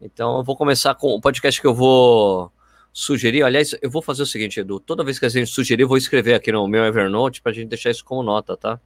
Então 0.00 0.38
eu 0.38 0.42
vou 0.42 0.56
começar 0.56 0.94
com 0.94 1.08
o 1.08 1.20
podcast 1.20 1.60
que 1.60 1.66
eu 1.66 1.74
vou 1.74 2.50
sugerir. 2.92 3.42
Aliás, 3.42 3.76
eu 3.80 3.90
vou 3.90 4.02
fazer 4.02 4.22
o 4.22 4.26
seguinte, 4.26 4.60
Edu. 4.60 4.80
Toda 4.80 5.04
vez 5.04 5.18
que 5.18 5.26
a 5.26 5.28
gente 5.28 5.50
sugerir, 5.50 5.82
eu 5.82 5.88
vou 5.88 5.96
escrever 5.96 6.34
aqui 6.34 6.50
no 6.50 6.66
meu 6.66 6.84
Evernote 6.84 7.40
para 7.40 7.52
a 7.52 7.54
gente 7.54 7.68
deixar 7.68 7.90
isso 7.90 8.04
como 8.04 8.22
nota, 8.22 8.56
tá? 8.56 8.80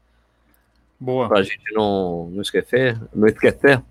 Boa. 0.98 1.28
Pra 1.28 1.42
gente 1.42 1.72
não, 1.72 2.30
não 2.30 2.42
esquecer, 2.42 3.00
não 3.14 3.26
esquecer. 3.26 3.82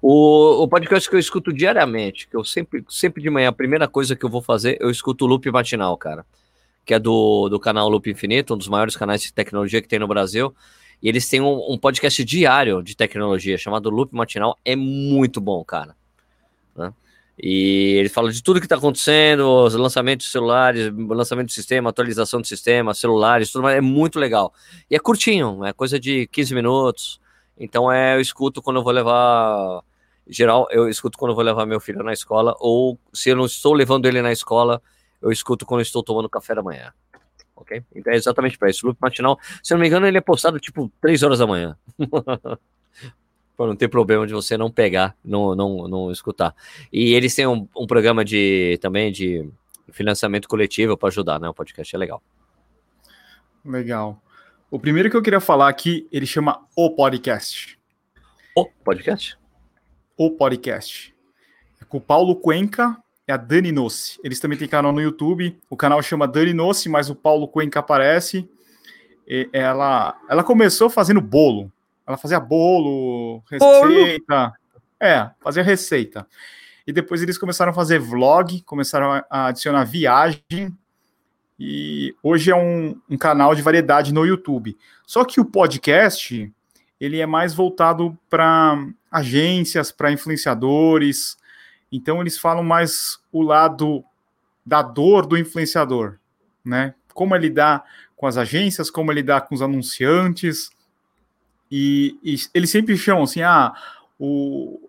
O, 0.00 0.62
o 0.62 0.68
podcast 0.68 1.08
que 1.08 1.16
eu 1.16 1.20
escuto 1.20 1.52
diariamente, 1.52 2.28
que 2.28 2.36
eu 2.36 2.44
sempre, 2.44 2.84
sempre 2.88 3.22
de 3.22 3.28
manhã, 3.28 3.48
a 3.48 3.52
primeira 3.52 3.88
coisa 3.88 4.14
que 4.14 4.24
eu 4.24 4.30
vou 4.30 4.40
fazer, 4.40 4.78
eu 4.80 4.90
escuto 4.90 5.24
o 5.24 5.28
Loop 5.28 5.50
Matinal, 5.50 5.96
cara. 5.96 6.24
Que 6.84 6.94
é 6.94 6.98
do, 6.98 7.48
do 7.48 7.58
canal 7.58 7.88
Loop 7.88 8.08
Infinito, 8.08 8.54
um 8.54 8.58
dos 8.58 8.68
maiores 8.68 8.96
canais 8.96 9.22
de 9.22 9.32
tecnologia 9.32 9.82
que 9.82 9.88
tem 9.88 9.98
no 9.98 10.06
Brasil. 10.06 10.54
E 11.02 11.08
eles 11.08 11.28
têm 11.28 11.40
um, 11.40 11.72
um 11.72 11.76
podcast 11.76 12.24
diário 12.24 12.82
de 12.82 12.96
tecnologia 12.96 13.58
chamado 13.58 13.90
Loop 13.90 14.14
Matinal. 14.14 14.56
É 14.64 14.74
muito 14.76 15.40
bom, 15.40 15.64
cara. 15.64 15.97
E 17.40 17.94
ele 17.98 18.08
fala 18.08 18.32
de 18.32 18.42
tudo 18.42 18.58
que 18.58 18.66
está 18.66 18.74
acontecendo, 18.74 19.46
os 19.64 19.74
lançamentos 19.74 20.26
de 20.26 20.32
celulares, 20.32 20.92
lançamento 20.92 21.46
de 21.46 21.54
sistema, 21.54 21.90
atualização 21.90 22.40
do 22.40 22.46
sistema, 22.46 22.92
celulares, 22.92 23.52
tudo 23.52 23.62
mais, 23.62 23.76
é 23.76 23.80
muito 23.80 24.18
legal. 24.18 24.52
E 24.90 24.96
é 24.96 24.98
curtinho, 24.98 25.64
é 25.64 25.72
coisa 25.72 26.00
de 26.00 26.26
15 26.26 26.54
minutos. 26.54 27.20
Então 27.56 27.92
é, 27.92 28.16
eu 28.16 28.20
escuto 28.20 28.60
quando 28.60 28.78
eu 28.78 28.82
vou 28.82 28.92
levar. 28.92 29.82
Geral, 30.26 30.66
eu 30.70 30.88
escuto 30.88 31.16
quando 31.16 31.30
eu 31.30 31.34
vou 31.36 31.44
levar 31.44 31.64
meu 31.64 31.80
filho 31.80 32.02
na 32.02 32.12
escola, 32.12 32.54
ou 32.58 32.98
se 33.12 33.30
eu 33.30 33.36
não 33.36 33.46
estou 33.46 33.72
levando 33.72 34.06
ele 34.06 34.20
na 34.20 34.32
escola, 34.32 34.82
eu 35.22 35.30
escuto 35.30 35.64
quando 35.64 35.80
eu 35.80 35.84
estou 35.84 36.02
tomando 36.02 36.28
café 36.28 36.54
da 36.56 36.62
manhã. 36.62 36.92
Ok? 37.54 37.82
Então 37.94 38.12
é 38.12 38.16
exatamente 38.16 38.58
para 38.58 38.68
isso. 38.68 38.84
O 38.84 38.88
loop 38.88 38.98
matinal, 39.00 39.38
se 39.62 39.72
não 39.72 39.80
me 39.80 39.86
engano, 39.86 40.06
ele 40.06 40.18
é 40.18 40.20
postado 40.20 40.58
tipo 40.58 40.92
3 41.00 41.22
horas 41.22 41.38
da 41.38 41.46
manhã. 41.46 41.76
para 43.58 43.66
não 43.66 43.74
ter 43.74 43.88
problema 43.88 44.24
de 44.24 44.32
você 44.32 44.56
não 44.56 44.70
pegar, 44.70 45.16
não, 45.24 45.52
não, 45.52 45.88
não 45.88 46.12
escutar. 46.12 46.54
E 46.92 47.12
eles 47.12 47.34
têm 47.34 47.44
um, 47.44 47.68
um 47.76 47.88
programa 47.88 48.24
de 48.24 48.78
também 48.80 49.10
de 49.10 49.50
financiamento 49.90 50.48
coletivo 50.48 50.96
para 50.96 51.08
ajudar, 51.08 51.40
né? 51.40 51.48
O 51.48 51.54
podcast 51.54 51.92
é 51.92 51.98
legal. 51.98 52.22
Legal. 53.64 54.22
O 54.70 54.78
primeiro 54.78 55.10
que 55.10 55.16
eu 55.16 55.22
queria 55.22 55.40
falar 55.40 55.68
aqui, 55.68 56.06
ele 56.12 56.24
chama 56.24 56.64
O 56.76 56.94
Podcast. 56.94 57.76
O 58.54 58.64
Podcast? 58.64 59.36
O 60.16 60.30
Podcast. 60.30 61.12
É 61.82 61.84
com 61.84 61.98
o 61.98 62.00
Paulo 62.00 62.36
Cuenca 62.36 62.96
e 63.26 63.32
a 63.32 63.36
Dani 63.36 63.72
Nossi. 63.72 64.20
Eles 64.22 64.38
também 64.38 64.56
têm 64.56 64.68
canal 64.68 64.92
no 64.92 65.00
YouTube. 65.00 65.58
O 65.68 65.76
canal 65.76 66.00
chama 66.00 66.28
Dani 66.28 66.54
Nossi, 66.54 66.88
mas 66.88 67.10
o 67.10 67.14
Paulo 67.16 67.48
Cuenca 67.48 67.80
aparece. 67.80 68.48
E 69.26 69.48
ela, 69.52 70.16
ela 70.30 70.44
começou 70.44 70.88
fazendo 70.88 71.20
bolo. 71.20 71.72
Ela 72.08 72.16
fazia 72.16 72.40
bolo, 72.40 73.42
receita. 73.50 74.24
Bolo. 74.28 74.52
É, 74.98 75.30
fazia 75.42 75.62
receita. 75.62 76.26
E 76.86 76.92
depois 76.92 77.22
eles 77.22 77.36
começaram 77.36 77.70
a 77.70 77.74
fazer 77.74 77.98
vlog, 77.98 78.62
começaram 78.62 79.22
a 79.28 79.48
adicionar 79.48 79.84
viagem. 79.84 80.74
E 81.60 82.14
hoje 82.22 82.50
é 82.50 82.56
um, 82.56 82.98
um 83.10 83.18
canal 83.18 83.54
de 83.54 83.60
variedade 83.60 84.14
no 84.14 84.24
YouTube. 84.24 84.74
Só 85.06 85.22
que 85.22 85.38
o 85.38 85.44
podcast, 85.44 86.50
ele 86.98 87.20
é 87.20 87.26
mais 87.26 87.52
voltado 87.52 88.18
para 88.30 88.88
agências, 89.12 89.92
para 89.92 90.10
influenciadores. 90.10 91.36
Então 91.92 92.22
eles 92.22 92.38
falam 92.38 92.64
mais 92.64 93.18
o 93.30 93.42
lado 93.42 94.02
da 94.64 94.80
dor 94.80 95.26
do 95.26 95.36
influenciador, 95.36 96.18
né? 96.64 96.94
Como 97.12 97.36
ele 97.36 97.48
lidar 97.48 97.84
com 98.16 98.26
as 98.26 98.38
agências, 98.38 98.90
como 98.90 99.12
ele 99.12 99.20
lidar 99.20 99.42
com 99.42 99.54
os 99.54 99.60
anunciantes, 99.60 100.70
e, 101.70 102.18
e 102.22 102.36
eles 102.54 102.70
sempre 102.70 102.96
chamam 102.96 103.24
assim, 103.24 103.42
ah, 103.42 103.72
o 104.18 104.80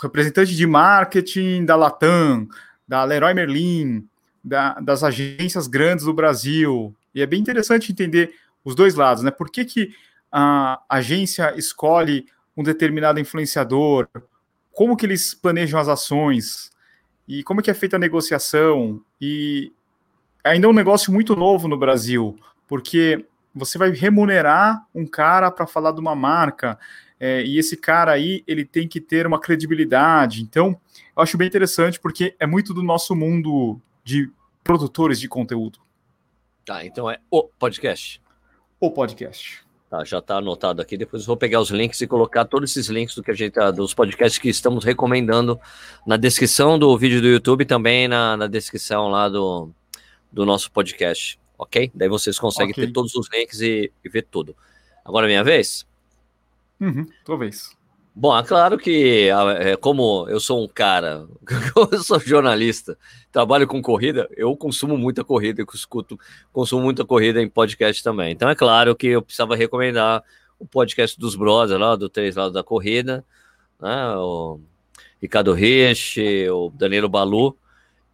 representante 0.00 0.54
de 0.54 0.66
marketing 0.66 1.64
da 1.64 1.76
Latam, 1.76 2.48
da 2.86 3.04
Leroy 3.04 3.34
Merlin, 3.34 4.08
da, 4.42 4.74
das 4.74 5.02
agências 5.02 5.66
grandes 5.66 6.04
do 6.04 6.14
Brasil. 6.14 6.94
E 7.14 7.20
é 7.20 7.26
bem 7.26 7.40
interessante 7.40 7.92
entender 7.92 8.34
os 8.64 8.74
dois 8.74 8.94
lados, 8.94 9.22
né? 9.22 9.30
Por 9.30 9.50
que, 9.50 9.64
que 9.64 9.94
a 10.30 10.80
agência 10.88 11.54
escolhe 11.56 12.26
um 12.56 12.62
determinado 12.62 13.20
influenciador? 13.20 14.08
Como 14.72 14.96
que 14.96 15.06
eles 15.06 15.34
planejam 15.34 15.78
as 15.80 15.88
ações? 15.88 16.70
E 17.26 17.42
como 17.42 17.62
que 17.62 17.70
é 17.70 17.74
feita 17.74 17.96
a 17.96 17.98
negociação? 17.98 19.02
E 19.20 19.72
ainda 20.42 20.66
é 20.66 20.70
um 20.70 20.74
negócio 20.74 21.12
muito 21.12 21.36
novo 21.36 21.68
no 21.68 21.76
Brasil, 21.76 22.38
porque 22.66 23.24
você 23.58 23.76
vai 23.76 23.90
remunerar 23.90 24.86
um 24.94 25.06
cara 25.06 25.50
para 25.50 25.66
falar 25.66 25.92
de 25.92 26.00
uma 26.00 26.14
marca, 26.14 26.78
é, 27.20 27.42
e 27.42 27.58
esse 27.58 27.76
cara 27.76 28.12
aí, 28.12 28.44
ele 28.46 28.64
tem 28.64 28.86
que 28.86 29.00
ter 29.00 29.26
uma 29.26 29.40
credibilidade. 29.40 30.42
Então, 30.42 30.80
eu 31.16 31.22
acho 31.22 31.36
bem 31.36 31.48
interessante, 31.48 31.98
porque 31.98 32.34
é 32.38 32.46
muito 32.46 32.72
do 32.72 32.82
nosso 32.82 33.14
mundo 33.14 33.80
de 34.04 34.30
produtores 34.62 35.18
de 35.18 35.28
conteúdo. 35.28 35.80
Tá, 36.64 36.84
então 36.84 37.10
é 37.10 37.18
o 37.30 37.44
podcast. 37.44 38.22
O 38.78 38.90
podcast. 38.90 39.66
Tá, 39.90 40.04
já 40.04 40.18
está 40.18 40.36
anotado 40.36 40.82
aqui. 40.82 40.96
Depois 40.96 41.22
eu 41.22 41.26
vou 41.26 41.36
pegar 41.36 41.60
os 41.60 41.70
links 41.70 42.00
e 42.00 42.06
colocar 42.06 42.44
todos 42.44 42.70
esses 42.70 42.88
links 42.88 43.14
do 43.14 43.22
que 43.22 43.30
a 43.30 43.34
gente 43.34 43.52
tá, 43.52 43.70
dos 43.70 43.94
podcasts 43.94 44.38
que 44.38 44.50
estamos 44.50 44.84
recomendando 44.84 45.58
na 46.06 46.16
descrição 46.16 46.78
do 46.78 46.96
vídeo 46.96 47.22
do 47.22 47.26
YouTube 47.26 47.64
também 47.64 48.06
na, 48.06 48.36
na 48.36 48.46
descrição 48.46 49.08
lá 49.08 49.28
do, 49.28 49.70
do 50.30 50.44
nosso 50.44 50.70
podcast 50.70 51.40
ok? 51.58 51.90
Daí 51.94 52.08
vocês 52.08 52.38
conseguem 52.38 52.72
okay. 52.72 52.86
ter 52.86 52.92
todos 52.92 53.14
os 53.14 53.28
links 53.32 53.60
e, 53.60 53.92
e, 54.04 54.08
ver 54.08 54.26
tudo. 54.30 54.56
Agora 55.04 55.26
é 55.26 55.28
minha 55.28 55.44
vez? 55.44 55.86
Uhum, 56.80 57.06
tua 57.24 57.36
vez. 57.36 57.76
Bom, 58.14 58.36
é 58.36 58.42
claro 58.42 58.78
que 58.78 59.28
é, 59.60 59.76
como 59.76 60.26
eu 60.28 60.40
sou 60.40 60.64
um 60.64 60.68
cara, 60.68 61.26
eu 61.92 62.02
sou 62.02 62.18
jornalista, 62.18 62.98
trabalho 63.30 63.66
com 63.66 63.80
corrida, 63.80 64.28
eu 64.36 64.56
consumo 64.56 64.96
muita 64.96 65.22
corrida, 65.22 65.62
eu 65.62 65.66
escuto, 65.72 66.18
consumo 66.52 66.82
muita 66.82 67.04
corrida 67.04 67.40
em 67.40 67.48
podcast 67.48 68.02
também. 68.02 68.32
Então 68.32 68.48
é 68.48 68.54
claro 68.54 68.96
que 68.96 69.08
eu 69.08 69.22
precisava 69.22 69.54
recomendar 69.54 70.22
o 70.58 70.66
podcast 70.66 71.18
dos 71.18 71.36
brothers 71.36 71.80
lá, 71.80 71.94
do 71.94 72.08
Três 72.08 72.34
Lados 72.34 72.52
da 72.52 72.64
Corrida, 72.64 73.24
né? 73.80 74.16
O 74.16 74.60
Ricardo 75.22 75.52
Rich, 75.52 76.20
o 76.50 76.70
Danilo 76.70 77.08
Balu 77.08 77.56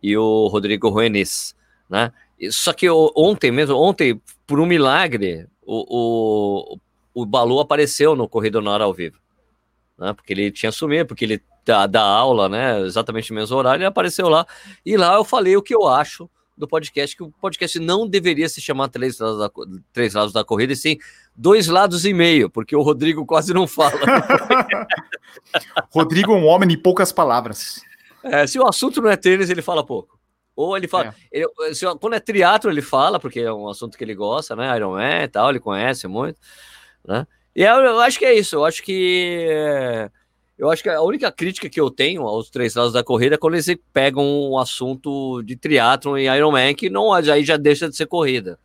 e 0.02 0.16
o 0.16 0.46
Rodrigo 0.48 0.90
Ruenis, 0.90 1.57
né? 1.88 2.12
Só 2.50 2.72
que 2.72 2.88
ontem 2.90 3.50
mesmo, 3.50 3.76
ontem, 3.76 4.20
por 4.46 4.61
um 4.61 4.66
milagre, 4.66 5.46
o, 5.64 6.74
o, 6.74 7.22
o 7.22 7.26
Balu 7.26 7.61
apareceu 7.61 8.14
no 8.14 8.28
Corrida 8.28 8.61
na 8.61 8.70
Hora 8.70 8.85
ao 8.85 8.94
vivo 8.94 9.24
né? 9.98 10.12
Porque 10.12 10.33
ele 10.33 10.50
tinha 10.50 10.72
sumido, 10.72 11.07
porque 11.07 11.24
ele 11.24 11.42
dá, 11.64 11.87
dá, 11.87 12.02
aula, 12.02 12.48
né? 12.48 12.80
Exatamente 12.80 13.30
no 13.30 13.37
mesmo 13.37 13.57
horário, 13.57 13.80
ele 13.80 13.87
apareceu 13.87 14.28
lá. 14.28 14.46
E 14.85 14.96
lá 14.96 15.14
eu 15.14 15.24
falei 15.24 15.57
o 15.57 15.62
que 15.62 15.74
eu 15.74 15.87
acho 15.87 16.28
do 16.57 16.68
podcast, 16.68 17.16
que 17.16 17.22
o 17.22 17.33
podcast 17.40 17.80
não 17.80 18.07
deveria 18.07 18.48
se 18.48 18.61
chamar 18.61 18.88
Três 18.88 19.18
Lados 19.18 19.38
da, 19.38 19.50
três 19.92 20.14
lados 20.14 20.33
da 20.33 20.44
Corrida, 20.44 20.72
e 20.72 20.76
sim 20.76 20.98
Dois 21.35 21.66
Lados 21.66 22.04
e 22.04 22.12
Meio, 22.12 22.48
porque 22.48 22.76
o 22.76 22.83
Rodrigo 22.83 23.26
quase 23.26 23.52
não 23.52 23.66
fala. 23.66 23.98
Rodrigo 25.90 26.33
é 26.33 26.37
um 26.37 26.46
homem 26.46 26.68
de 26.68 26.76
poucas 26.76 27.11
palavras. 27.11 27.83
É, 28.22 28.46
se 28.46 28.59
o 28.59 28.66
assunto 28.66 29.02
não 29.02 29.11
é 29.11 29.16
tênis, 29.16 29.50
ele 29.50 29.62
fala 29.62 29.85
pouco. 29.85 30.18
Ou 30.56 30.76
ele 30.76 30.86
fala. 30.86 31.14
É. 31.32 31.38
Ele, 31.40 31.46
quando 32.00 32.14
é 32.14 32.20
triatlo, 32.20 32.70
ele 32.70 32.82
fala, 32.82 33.18
porque 33.18 33.40
é 33.40 33.52
um 33.52 33.68
assunto 33.68 33.98
que 33.98 34.04
ele 34.04 34.14
gosta, 34.14 34.54
né? 34.54 34.74
Ironman 34.76 35.24
e 35.24 35.28
tal, 35.28 35.50
ele 35.50 35.60
conhece 35.60 36.06
muito, 36.06 36.38
né? 37.06 37.26
E 37.54 37.62
eu, 37.62 37.76
eu, 37.76 38.00
acho 38.00 38.18
que 38.18 38.24
é 38.24 38.34
isso. 38.34 38.56
Eu 38.56 38.64
acho 38.64 38.82
que. 38.82 40.10
Eu 40.56 40.70
acho 40.70 40.82
que 40.82 40.88
a 40.88 41.02
única 41.02 41.32
crítica 41.32 41.68
que 41.68 41.80
eu 41.80 41.90
tenho 41.90 42.22
aos 42.22 42.48
três 42.48 42.76
lados 42.76 42.92
da 42.92 43.02
corrida 43.02 43.34
é 43.34 43.38
quando 43.38 43.54
eles 43.54 43.66
pegam 43.92 44.24
um 44.24 44.56
assunto 44.56 45.42
de 45.42 45.56
triatlon 45.56 46.16
e 46.16 46.28
Ironman, 46.28 46.74
que 46.76 46.88
não, 46.88 47.12
aí 47.12 47.44
já 47.44 47.56
deixa 47.56 47.88
de 47.88 47.96
ser 47.96 48.06
corrida, 48.06 48.58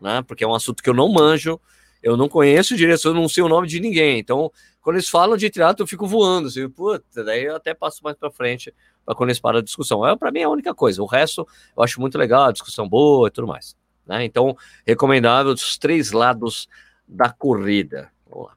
né? 0.00 0.22
Porque 0.26 0.44
é 0.44 0.46
um 0.46 0.54
assunto 0.54 0.82
que 0.82 0.90
eu 0.90 0.94
não 0.94 1.08
manjo, 1.08 1.58
eu 2.02 2.14
não 2.14 2.28
conheço 2.28 2.76
direito, 2.76 3.08
eu 3.08 3.14
não 3.14 3.26
sei 3.26 3.42
o 3.42 3.48
nome 3.48 3.66
de 3.66 3.80
ninguém. 3.80 4.18
Então, 4.18 4.52
quando 4.82 4.96
eles 4.96 5.08
falam 5.08 5.36
de 5.36 5.48
triatlo, 5.48 5.82
eu 5.82 5.86
fico 5.86 6.06
voando, 6.06 6.48
assim, 6.48 6.68
puta, 6.68 7.24
daí 7.24 7.44
eu 7.44 7.56
até 7.56 7.72
passo 7.72 8.00
mais 8.04 8.16
para 8.16 8.30
frente 8.30 8.74
quando 9.14 9.30
eles 9.30 9.40
param 9.40 9.58
a 9.58 9.62
discussão. 9.62 10.06
É, 10.06 10.16
para 10.16 10.30
mim 10.30 10.40
é 10.40 10.44
a 10.44 10.48
única 10.48 10.74
coisa. 10.74 11.02
O 11.02 11.06
resto 11.06 11.46
eu 11.76 11.82
acho 11.82 12.00
muito 12.00 12.16
legal, 12.18 12.44
a 12.44 12.52
discussão 12.52 12.88
boa 12.88 13.28
e 13.28 13.30
tudo 13.30 13.46
mais. 13.46 13.76
Né? 14.06 14.24
Então, 14.24 14.56
recomendável 14.86 15.52
os 15.52 15.78
três 15.78 16.12
lados 16.12 16.68
da 17.06 17.30
corrida. 17.30 18.10
Vamos 18.28 18.48
lá. 18.48 18.54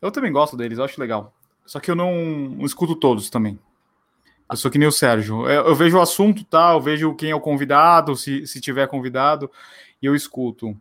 Eu 0.00 0.10
também 0.10 0.32
gosto 0.32 0.56
deles, 0.56 0.78
eu 0.78 0.84
acho 0.84 1.00
legal. 1.00 1.32
Só 1.64 1.78
que 1.78 1.90
eu 1.90 1.94
não, 1.94 2.12
não 2.50 2.66
escuto 2.66 2.96
todos 2.96 3.30
também. 3.30 3.58
Eu 4.50 4.56
sou 4.56 4.70
que 4.70 4.78
nem 4.78 4.88
o 4.88 4.92
Sérgio. 4.92 5.48
Eu, 5.48 5.68
eu, 5.68 5.74
vejo 5.74 5.96
o 5.96 6.00
assunto, 6.00 6.44
tá? 6.44 6.72
Eu 6.72 6.80
vejo 6.80 7.14
quem 7.14 7.30
é 7.30 7.34
o 7.34 7.40
convidado, 7.40 8.14
se, 8.16 8.46
se 8.46 8.60
tiver 8.60 8.86
convidado, 8.88 9.50
e 10.02 10.06
eu 10.06 10.14
escuto. 10.14 10.76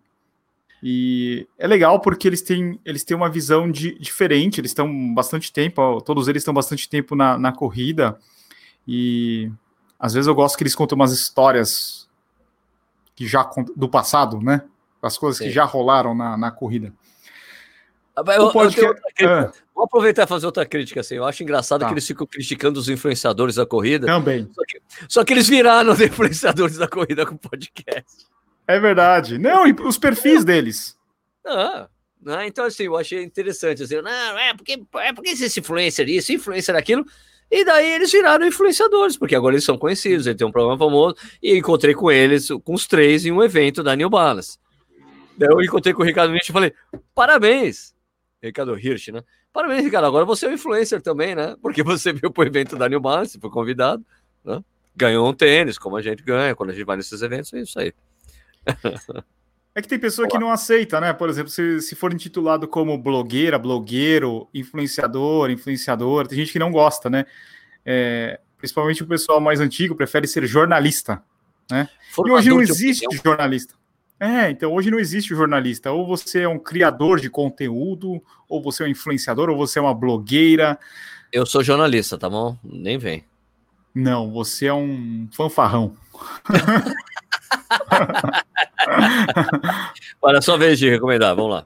E 0.83 1.47
é 1.57 1.67
legal 1.67 1.99
porque 1.99 2.27
eles 2.27 2.41
têm, 2.41 2.79
eles 2.83 3.03
têm 3.03 3.15
uma 3.15 3.29
visão 3.29 3.69
de, 3.69 3.97
diferente, 3.99 4.59
eles 4.59 4.71
estão 4.71 5.13
bastante 5.13 5.51
tempo, 5.51 6.01
todos 6.01 6.27
eles 6.27 6.41
estão 6.41 6.53
bastante 6.53 6.89
tempo 6.89 7.15
na, 7.15 7.37
na 7.37 7.51
corrida. 7.51 8.17
E 8.87 9.51
às 9.99 10.13
vezes 10.13 10.27
eu 10.27 10.33
gosto 10.33 10.57
que 10.57 10.63
eles 10.63 10.75
contam 10.75 10.95
umas 10.95 11.11
histórias 11.11 12.09
que 13.15 13.27
já 13.27 13.43
do 13.75 13.87
passado, 13.87 14.41
né? 14.41 14.63
as 15.01 15.17
coisas 15.17 15.39
Sim. 15.39 15.45
que 15.45 15.51
já 15.51 15.65
rolaram 15.65 16.13
na, 16.13 16.37
na 16.37 16.51
corrida. 16.51 16.93
Ah, 18.15 18.23
eu, 18.35 18.51
eu 19.19 19.29
ah. 19.29 19.51
Vou 19.73 19.85
aproveitar 19.85 20.23
e 20.23 20.27
fazer 20.27 20.45
outra 20.45 20.65
crítica. 20.65 20.99
Assim. 20.99 21.15
Eu 21.15 21.25
acho 21.25 21.41
engraçado 21.41 21.81
tá. 21.81 21.87
que 21.87 21.93
eles 21.93 22.05
ficam 22.05 22.27
criticando 22.27 22.79
os 22.79 22.89
influenciadores 22.89 23.55
da 23.55 23.65
corrida. 23.65 24.05
Também. 24.05 24.49
Só 24.53 24.61
que, 24.67 24.81
só 25.07 25.23
que 25.23 25.33
eles 25.33 25.47
viraram 25.47 25.93
os 25.93 25.99
influenciadores 26.01 26.77
da 26.77 26.87
corrida 26.87 27.25
com 27.25 27.35
podcast. 27.37 28.27
É 28.67 28.79
verdade. 28.79 29.37
Não, 29.37 29.67
e 29.67 29.73
os 29.73 29.97
perfis 29.97 30.43
deles. 30.45 30.97
Ah, 31.45 31.87
não, 32.21 32.41
então, 32.43 32.65
assim, 32.65 32.83
eu 32.83 32.95
achei 32.95 33.23
interessante. 33.23 33.83
Assim, 33.83 34.01
não, 34.01 34.37
é 34.37 34.53
porque, 34.53 34.81
é 34.95 35.13
porque 35.13 35.31
esse 35.31 35.59
influencer 35.59 36.07
isso, 36.07 36.31
influencer 36.31 36.75
aquilo. 36.75 37.05
E 37.49 37.65
daí 37.65 37.91
eles 37.91 38.11
viraram 38.11 38.45
influenciadores, 38.45 39.17
porque 39.17 39.35
agora 39.35 39.55
eles 39.55 39.65
são 39.65 39.77
conhecidos, 39.77 40.25
ele 40.25 40.37
tem 40.37 40.47
um 40.47 40.51
programa 40.51 40.77
famoso. 40.77 41.15
E 41.43 41.57
encontrei 41.57 41.93
com 41.93 42.09
eles, 42.09 42.47
com 42.63 42.73
os 42.73 42.87
três, 42.87 43.25
em 43.25 43.31
um 43.31 43.43
evento 43.43 43.83
da 43.83 43.95
New 43.95 44.09
Balance. 44.09 44.57
Eu 45.39 45.61
encontrei 45.61 45.93
com 45.93 46.01
o 46.01 46.05
Ricardo 46.05 46.33
Hirsch 46.33 46.49
e 46.49 46.53
falei: 46.53 46.73
parabéns, 47.13 47.93
Ricardo 48.41 48.77
Hirsch, 48.77 49.09
né? 49.09 49.21
Parabéns, 49.51 49.83
Ricardo. 49.83 50.05
Agora 50.05 50.23
você 50.23 50.45
é 50.45 50.49
um 50.49 50.53
influencer 50.53 51.01
também, 51.01 51.35
né? 51.35 51.55
Porque 51.61 51.83
você 51.83 52.13
veio 52.13 52.31
para 52.31 52.43
o 52.43 52.47
evento 52.47 52.77
da 52.77 52.87
New 52.87 53.01
Balance, 53.01 53.39
foi 53.39 53.49
convidado, 53.49 54.05
né? 54.45 54.63
Ganhou 54.95 55.27
um 55.27 55.33
tênis, 55.33 55.77
como 55.77 55.97
a 55.97 56.01
gente 56.01 56.23
ganha 56.23 56.55
quando 56.55 56.69
a 56.69 56.73
gente 56.73 56.85
vai 56.85 56.95
nesses 56.95 57.21
eventos, 57.21 57.51
é 57.53 57.59
isso 57.59 57.79
aí. 57.79 57.93
É 59.73 59.81
que 59.81 59.87
tem 59.87 59.97
pessoa 59.97 60.25
Olá. 60.25 60.31
que 60.31 60.37
não 60.37 60.51
aceita, 60.51 60.99
né? 60.99 61.13
Por 61.13 61.29
exemplo, 61.29 61.49
se, 61.49 61.79
se 61.79 61.95
for 61.95 62.13
intitulado 62.13 62.67
como 62.67 62.97
blogueira, 62.97 63.57
blogueiro, 63.57 64.49
influenciador, 64.53 65.49
influenciador, 65.49 66.27
tem 66.27 66.39
gente 66.39 66.51
que 66.51 66.59
não 66.59 66.71
gosta, 66.73 67.09
né? 67.09 67.25
É, 67.85 68.41
principalmente 68.57 69.01
o 69.01 69.07
pessoal 69.07 69.39
mais 69.39 69.61
antigo 69.61 69.95
prefere 69.95 70.27
ser 70.27 70.45
jornalista, 70.45 71.23
né? 71.69 71.87
e 72.25 72.29
hoje 72.29 72.49
não 72.49 72.61
existe 72.61 73.05
jornalista. 73.23 73.73
É, 74.19 74.51
então 74.51 74.73
hoje 74.73 74.91
não 74.91 74.99
existe 74.99 75.33
jornalista. 75.33 75.91
Ou 75.91 76.05
você 76.05 76.41
é 76.41 76.47
um 76.47 76.59
criador 76.59 77.19
de 77.19 77.29
conteúdo, 77.29 78.21
ou 78.47 78.61
você 78.61 78.83
é 78.83 78.85
um 78.85 78.89
influenciador, 78.89 79.49
ou 79.49 79.57
você 79.57 79.79
é 79.79 79.81
uma 79.81 79.95
blogueira. 79.95 80.77
Eu 81.31 81.45
sou 81.45 81.63
jornalista, 81.63 82.17
tá 82.17 82.29
bom? 82.29 82.57
Nem 82.63 82.97
vem. 82.97 83.23
Não, 83.95 84.31
você 84.31 84.67
é 84.67 84.73
um 84.73 85.27
fanfarrão. 85.31 85.95
Olha, 90.21 90.41
só 90.41 90.57
vez 90.57 90.79
de 90.79 90.89
recomendar, 90.89 91.35
vamos 91.35 91.51
lá. 91.51 91.65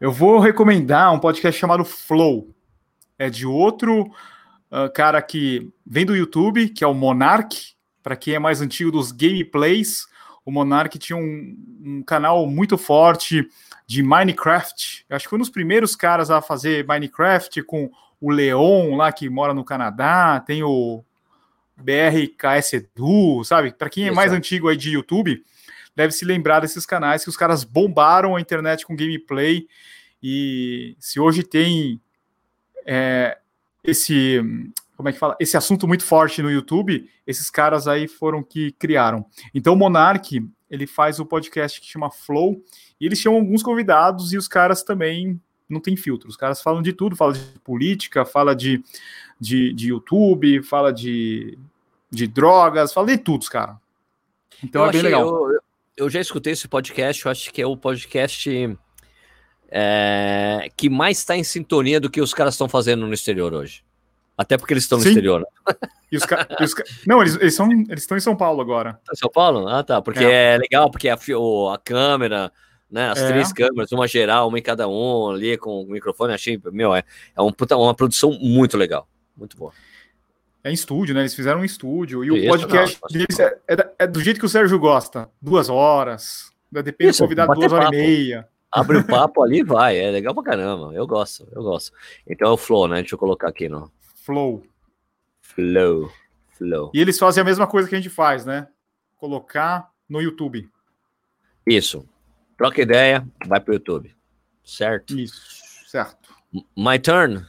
Eu 0.00 0.12
vou 0.12 0.38
recomendar 0.38 1.12
um 1.12 1.18
podcast 1.18 1.58
chamado 1.58 1.84
Flow. 1.84 2.54
É 3.18 3.30
de 3.30 3.46
outro 3.46 4.02
uh, 4.02 4.92
cara 4.94 5.22
que 5.22 5.70
vem 5.86 6.04
do 6.04 6.14
YouTube, 6.14 6.68
que 6.68 6.84
é 6.84 6.86
o 6.86 6.94
Monark. 6.94 7.74
Para 8.02 8.14
quem 8.14 8.34
é 8.34 8.38
mais 8.38 8.60
antigo 8.60 8.92
dos 8.92 9.10
gameplays, 9.10 10.06
o 10.44 10.52
Monark 10.52 10.96
tinha 10.98 11.16
um, 11.16 11.56
um, 11.84 12.02
canal 12.02 12.46
muito 12.46 12.78
forte 12.78 13.48
de 13.86 14.02
Minecraft. 14.02 15.06
Acho 15.10 15.24
que 15.24 15.30
foi 15.30 15.38
um 15.38 15.40
dos 15.40 15.50
primeiros 15.50 15.96
caras 15.96 16.30
a 16.30 16.40
fazer 16.40 16.86
Minecraft 16.86 17.62
com 17.62 17.90
o 18.20 18.30
Leon 18.30 18.96
lá 18.96 19.10
que 19.10 19.28
mora 19.28 19.52
no 19.52 19.64
Canadá, 19.64 20.40
tem 20.40 20.62
o 20.62 21.02
BRKS 21.76 22.74
Edu, 22.74 23.44
sabe? 23.44 23.72
Para 23.72 23.90
quem 23.90 24.08
é 24.08 24.10
mais 24.10 24.32
antigo 24.32 24.68
aí 24.68 24.76
de 24.76 24.90
YouTube, 24.90 25.42
deve 25.94 26.12
se 26.12 26.24
lembrar 26.24 26.60
desses 26.60 26.86
canais 26.86 27.22
que 27.22 27.30
os 27.30 27.36
caras 27.36 27.64
bombaram 27.64 28.36
a 28.36 28.40
internet 28.40 28.86
com 28.86 28.96
gameplay. 28.96 29.66
E 30.22 30.96
se 30.98 31.20
hoje 31.20 31.42
tem 31.42 32.00
é, 32.86 33.38
esse 33.84 34.40
como 34.96 35.10
é 35.10 35.12
que 35.12 35.18
fala? 35.18 35.36
Esse 35.38 35.56
assunto 35.56 35.86
muito 35.86 36.04
forte 36.04 36.42
no 36.42 36.50
YouTube, 36.50 37.08
esses 37.26 37.50
caras 37.50 37.86
aí 37.86 38.08
foram 38.08 38.42
que 38.42 38.72
criaram. 38.72 39.26
Então 39.54 39.74
o 39.74 39.76
Monark, 39.76 40.42
ele 40.70 40.86
faz 40.86 41.20
o 41.20 41.26
podcast 41.26 41.80
que 41.80 41.86
chama 41.86 42.10
Flow, 42.10 42.62
e 42.98 43.04
eles 43.04 43.18
chamam 43.18 43.40
alguns 43.40 43.62
convidados 43.62 44.32
e 44.32 44.38
os 44.38 44.48
caras 44.48 44.82
também 44.82 45.38
não 45.68 45.80
tem 45.80 45.96
filtro. 45.96 46.28
Os 46.28 46.36
caras 46.36 46.62
falam 46.62 46.80
de 46.80 46.92
tudo, 46.92 47.14
fala 47.14 47.34
de 47.34 47.40
política, 47.60 48.24
fala 48.24 48.56
de, 48.56 48.82
de, 49.40 49.72
de 49.72 49.88
YouTube, 49.88 50.62
fala 50.62 50.92
de, 50.92 51.58
de 52.10 52.26
drogas, 52.26 52.92
fala 52.92 53.08
de 53.08 53.18
tudo, 53.18 53.46
cara. 53.46 53.78
Então 54.62 54.82
eu 54.82 54.88
é 54.88 54.92
bem 54.92 55.00
achei, 55.00 55.10
legal. 55.10 55.52
Eu, 55.52 55.60
eu, 55.96 56.10
já 56.10 56.20
escutei 56.20 56.52
esse 56.52 56.66
podcast, 56.66 57.24
eu 57.24 57.30
acho 57.30 57.52
que 57.52 57.60
é 57.60 57.66
o 57.66 57.76
podcast 57.76 58.76
é, 59.68 60.70
que 60.76 60.88
mais 60.88 61.18
está 61.18 61.36
em 61.36 61.44
sintonia 61.44 62.00
do 62.00 62.10
que 62.10 62.20
os 62.20 62.32
caras 62.32 62.54
estão 62.54 62.68
fazendo 62.68 63.06
no 63.06 63.14
exterior 63.14 63.52
hoje. 63.52 63.84
Até 64.38 64.58
porque 64.58 64.74
eles 64.74 64.84
estão 64.84 64.98
no 64.98 65.04
Sim. 65.04 65.10
exterior. 65.10 65.40
Né? 65.40 65.76
E 66.12 66.16
os 66.16 66.22
e 66.24 66.64
os. 66.64 66.74
Não, 67.06 67.20
eles, 67.20 67.36
eles, 67.36 67.54
são, 67.54 67.68
eles 67.72 68.02
estão 68.02 68.16
em 68.16 68.20
São 68.20 68.36
Paulo 68.36 68.60
agora. 68.60 69.00
Tá 69.04 69.14
São 69.14 69.30
Paulo? 69.30 69.66
Ah, 69.66 69.82
tá. 69.82 70.00
Porque 70.00 70.24
é, 70.24 70.54
é 70.54 70.58
legal, 70.58 70.90
porque 70.90 71.08
a, 71.08 71.14
a 71.14 71.78
câmera, 71.78 72.52
né? 72.90 73.10
As 73.10 73.18
é. 73.18 73.28
três 73.28 73.52
câmeras, 73.52 73.90
uma 73.92 74.06
geral, 74.06 74.48
uma 74.48 74.58
em 74.58 74.62
cada 74.62 74.86
um, 74.86 75.30
ali 75.30 75.56
com 75.56 75.82
o 75.82 75.86
microfone, 75.86 76.32
achei, 76.32 76.60
meu, 76.70 76.94
é, 76.94 77.02
é 77.34 77.42
um, 77.42 77.50
uma 77.72 77.94
produção 77.94 78.38
muito 78.40 78.76
legal. 78.76 79.08
Muito 79.36 79.56
boa. 79.56 79.72
É 80.64 80.70
em 80.70 80.74
estúdio, 80.74 81.14
né? 81.14 81.20
Eles 81.20 81.34
fizeram 81.34 81.60
um 81.60 81.64
estúdio. 81.64 82.24
E 82.24 82.30
o 82.30 82.48
podcast 82.48 82.98
não, 83.00 83.08
deles 83.08 83.38
é, 83.38 83.58
é, 83.68 83.94
é, 84.00 84.06
do 84.06 84.20
jeito 84.20 84.40
que 84.40 84.46
o 84.46 84.48
Sérgio 84.48 84.78
gosta. 84.78 85.30
Duas 85.40 85.68
horas. 85.68 86.50
Depende 86.70 87.12
do 87.12 87.18
convidado, 87.18 87.54
duas 87.54 87.72
horas 87.72 87.88
e 87.88 87.96
meia. 87.96 88.48
Abre 88.70 88.98
o 88.98 89.04
papo 89.06 89.42
ali 89.42 89.62
vai. 89.62 89.96
É 89.96 90.10
legal 90.10 90.34
pra 90.34 90.42
caramba. 90.42 90.92
Eu 90.92 91.06
gosto, 91.06 91.48
eu 91.52 91.62
gosto. 91.62 91.92
Então 92.26 92.48
é 92.48 92.52
o 92.52 92.56
Flow, 92.56 92.88
né? 92.88 92.96
Deixa 92.96 93.14
eu 93.14 93.18
colocar 93.18 93.48
aqui 93.48 93.68
no. 93.68 93.92
Flow. 94.24 94.64
Flow. 95.40 96.10
Flow. 96.48 96.90
E 96.92 97.00
eles 97.00 97.18
fazem 97.18 97.42
a 97.42 97.44
mesma 97.44 97.66
coisa 97.66 97.88
que 97.88 97.94
a 97.94 97.98
gente 97.98 98.10
faz, 98.10 98.44
né? 98.44 98.66
Colocar 99.16 99.90
no 100.08 100.20
YouTube. 100.20 100.68
Isso. 101.66 102.08
Troca 102.56 102.80
ideia, 102.80 103.26
vai 103.46 103.60
pro 103.60 103.74
YouTube. 103.74 104.14
Certo? 104.64 105.16
Isso, 105.16 105.86
certo. 105.86 106.34
My 106.76 106.98
turn. 106.98 107.46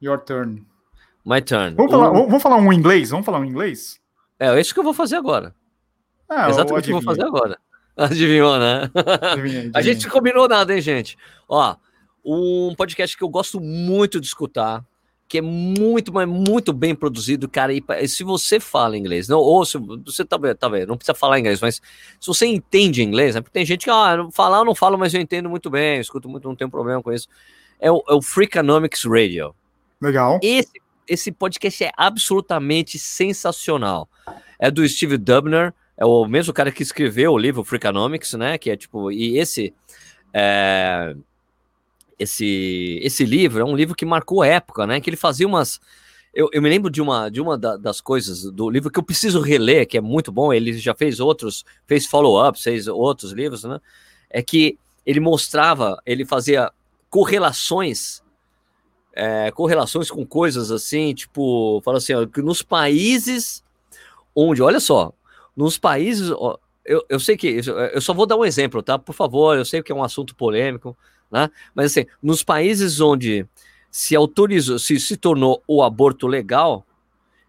Your 0.00 0.18
turn. 0.18 0.66
My 1.28 1.42
turn. 1.42 1.74
Vamos, 1.76 1.92
falar, 1.92 2.10
vamos 2.10 2.42
falar 2.42 2.56
um 2.56 2.72
inglês? 2.72 3.10
Vamos 3.10 3.26
falar 3.26 3.40
um 3.40 3.44
inglês? 3.44 4.00
É, 4.40 4.46
é 4.46 4.58
isso 4.58 4.72
que 4.72 4.80
eu 4.80 4.84
vou 4.84 4.94
fazer 4.94 5.16
agora. 5.16 5.54
Ah, 6.26 6.48
Exatamente 6.48 6.84
o 6.84 6.84
que 6.84 6.90
eu 6.90 7.00
vou 7.02 7.02
fazer 7.02 7.22
agora. 7.22 7.58
Adivinhou, 7.94 8.58
né? 8.58 8.90
Adivinha, 8.94 9.18
adivinha. 9.32 9.70
A 9.74 9.82
gente 9.82 10.06
não 10.06 10.10
combinou 10.10 10.48
nada, 10.48 10.74
hein, 10.74 10.80
gente? 10.80 11.18
Ó, 11.46 11.76
um 12.24 12.74
podcast 12.74 13.14
que 13.14 13.22
eu 13.22 13.28
gosto 13.28 13.60
muito 13.60 14.18
de 14.18 14.26
escutar, 14.26 14.82
que 15.28 15.36
é 15.36 15.42
muito, 15.42 16.14
mas 16.14 16.26
muito 16.26 16.72
bem 16.72 16.94
produzido, 16.94 17.46
cara. 17.46 17.74
E 17.74 18.08
se 18.08 18.24
você 18.24 18.58
fala 18.58 18.96
inglês, 18.96 19.28
não, 19.28 19.38
ou 19.38 19.66
se 19.66 19.76
você 19.76 20.24
tá, 20.24 20.38
tá 20.54 20.68
vendo, 20.70 20.88
não 20.88 20.96
precisa 20.96 21.14
falar 21.14 21.38
inglês, 21.38 21.60
mas 21.60 21.74
se 22.18 22.26
você 22.26 22.46
entende 22.46 23.02
inglês, 23.02 23.34
né? 23.34 23.42
Porque 23.42 23.52
tem 23.52 23.66
gente 23.66 23.84
que, 23.84 23.90
ah, 23.90 24.26
falar 24.32 24.58
eu 24.58 24.64
não 24.64 24.74
falo, 24.74 24.96
mas 24.96 25.12
eu 25.12 25.20
entendo 25.20 25.50
muito 25.50 25.68
bem, 25.68 26.00
escuto 26.00 26.26
muito, 26.26 26.48
não 26.48 26.56
tenho 26.56 26.70
problema 26.70 27.02
com 27.02 27.12
isso. 27.12 27.28
É 27.78 27.92
o, 27.92 28.02
é 28.08 28.14
o 28.14 28.22
Freakonomics 28.22 29.04
Radio. 29.04 29.54
Legal. 30.00 30.38
Esse, 30.42 30.70
esse 31.08 31.32
podcast 31.32 31.84
é 31.84 31.90
absolutamente 31.96 32.98
sensacional. 32.98 34.08
É 34.58 34.70
do 34.70 34.86
Steve 34.88 35.16
Dubner, 35.16 35.72
é 35.96 36.04
o 36.04 36.26
mesmo 36.26 36.52
cara 36.52 36.70
que 36.70 36.82
escreveu 36.82 37.32
o 37.32 37.38
livro 37.38 37.64
Freakonomics, 37.64 38.34
né? 38.34 38.58
Que 38.58 38.70
é 38.70 38.76
tipo, 38.76 39.10
e 39.10 39.38
esse 39.38 39.74
é, 40.32 41.14
esse 42.18 43.00
esse 43.02 43.24
livro 43.24 43.60
é 43.60 43.64
um 43.64 43.76
livro 43.76 43.94
que 43.94 44.04
marcou 44.04 44.44
época, 44.44 44.86
né? 44.86 45.00
Que 45.00 45.10
ele 45.10 45.16
fazia 45.16 45.46
umas 45.46 45.80
eu, 46.34 46.48
eu 46.52 46.60
me 46.60 46.68
lembro 46.68 46.90
de 46.90 47.00
uma, 47.00 47.30
de 47.30 47.40
uma 47.40 47.56
da- 47.56 47.76
das 47.76 48.00
coisas 48.00 48.44
do 48.52 48.68
livro 48.68 48.90
que 48.90 48.98
eu 48.98 49.02
preciso 49.02 49.40
reler, 49.40 49.88
que 49.88 49.96
é 49.96 50.00
muito 50.00 50.30
bom. 50.30 50.52
Ele 50.52 50.72
já 50.74 50.94
fez 50.94 51.20
outros, 51.20 51.64
fez 51.86 52.06
follow-up, 52.06 52.62
fez 52.62 52.86
outros 52.86 53.32
livros, 53.32 53.64
né? 53.64 53.80
É 54.30 54.42
que 54.42 54.78
ele 55.06 55.20
mostrava, 55.20 56.00
ele 56.04 56.24
fazia 56.24 56.70
correlações 57.10 58.22
é, 59.18 59.50
correlações 59.50 60.08
com 60.12 60.24
coisas 60.24 60.70
assim, 60.70 61.12
tipo, 61.12 61.82
fala 61.84 61.98
assim, 61.98 62.14
ó, 62.14 62.24
que 62.24 62.40
nos 62.40 62.62
países 62.62 63.64
onde, 64.34 64.62
olha 64.62 64.78
só, 64.78 65.12
nos 65.56 65.76
países, 65.76 66.30
ó, 66.30 66.56
eu, 66.84 67.04
eu 67.08 67.18
sei 67.18 67.36
que, 67.36 67.60
eu 67.92 68.00
só 68.00 68.14
vou 68.14 68.26
dar 68.26 68.36
um 68.36 68.44
exemplo, 68.44 68.80
tá? 68.80 68.96
Por 68.96 69.12
favor, 69.12 69.58
eu 69.58 69.64
sei 69.64 69.82
que 69.82 69.90
é 69.90 69.94
um 69.94 70.04
assunto 70.04 70.36
polêmico, 70.36 70.96
né? 71.32 71.50
Mas 71.74 71.86
assim, 71.86 72.06
nos 72.22 72.44
países 72.44 73.00
onde 73.00 73.44
se 73.90 74.14
autorizou, 74.14 74.78
se 74.78 75.00
se 75.00 75.16
tornou 75.16 75.60
o 75.66 75.82
aborto 75.82 76.28
legal, 76.28 76.86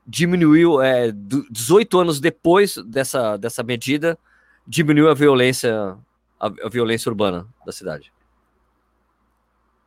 diminuiu, 0.08 0.82
é, 0.82 1.12
do- 1.12 1.46
18 1.52 2.00
anos 2.00 2.20
depois 2.20 2.78
dessa, 2.84 3.38
dessa 3.38 3.62
medida, 3.62 4.18
diminuiu 4.66 5.08
a 5.08 5.14
violência, 5.14 5.96
a, 6.40 6.48
a 6.48 6.70
violência 6.70 7.10
urbana 7.10 7.46
da 7.64 7.72
cidade 7.72 8.12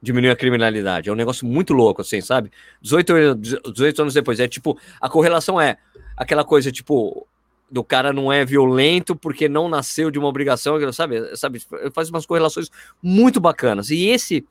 diminuir 0.02 0.30
a 0.30 0.36
criminalidade. 0.36 1.08
É 1.08 1.12
um 1.12 1.16
negócio 1.16 1.46
muito 1.46 1.72
louco, 1.72 2.02
assim, 2.02 2.20
sabe? 2.20 2.50
18, 2.80 3.12
anos- 3.14 3.56
18 3.72 4.02
anos 4.02 4.14
depois. 4.14 4.40
É 4.40 4.48
tipo, 4.48 4.76
a 5.00 5.08
correlação 5.08 5.60
é 5.60 5.76
aquela 6.16 6.44
coisa, 6.44 6.72
tipo, 6.72 7.26
do 7.70 7.84
cara 7.84 8.12
não 8.12 8.32
é 8.32 8.44
violento 8.44 9.14
porque 9.14 9.48
não 9.48 9.68
nasceu 9.68 10.10
de 10.10 10.18
uma 10.18 10.28
obrigação, 10.28 10.76
sabe? 10.92 11.36
sabe? 11.36 11.62
Faz 11.94 12.10
umas 12.10 12.26
correlações 12.26 12.68
muito 13.02 13.40
bacanas. 13.40 13.90
E 13.90 14.06
esse 14.08 14.44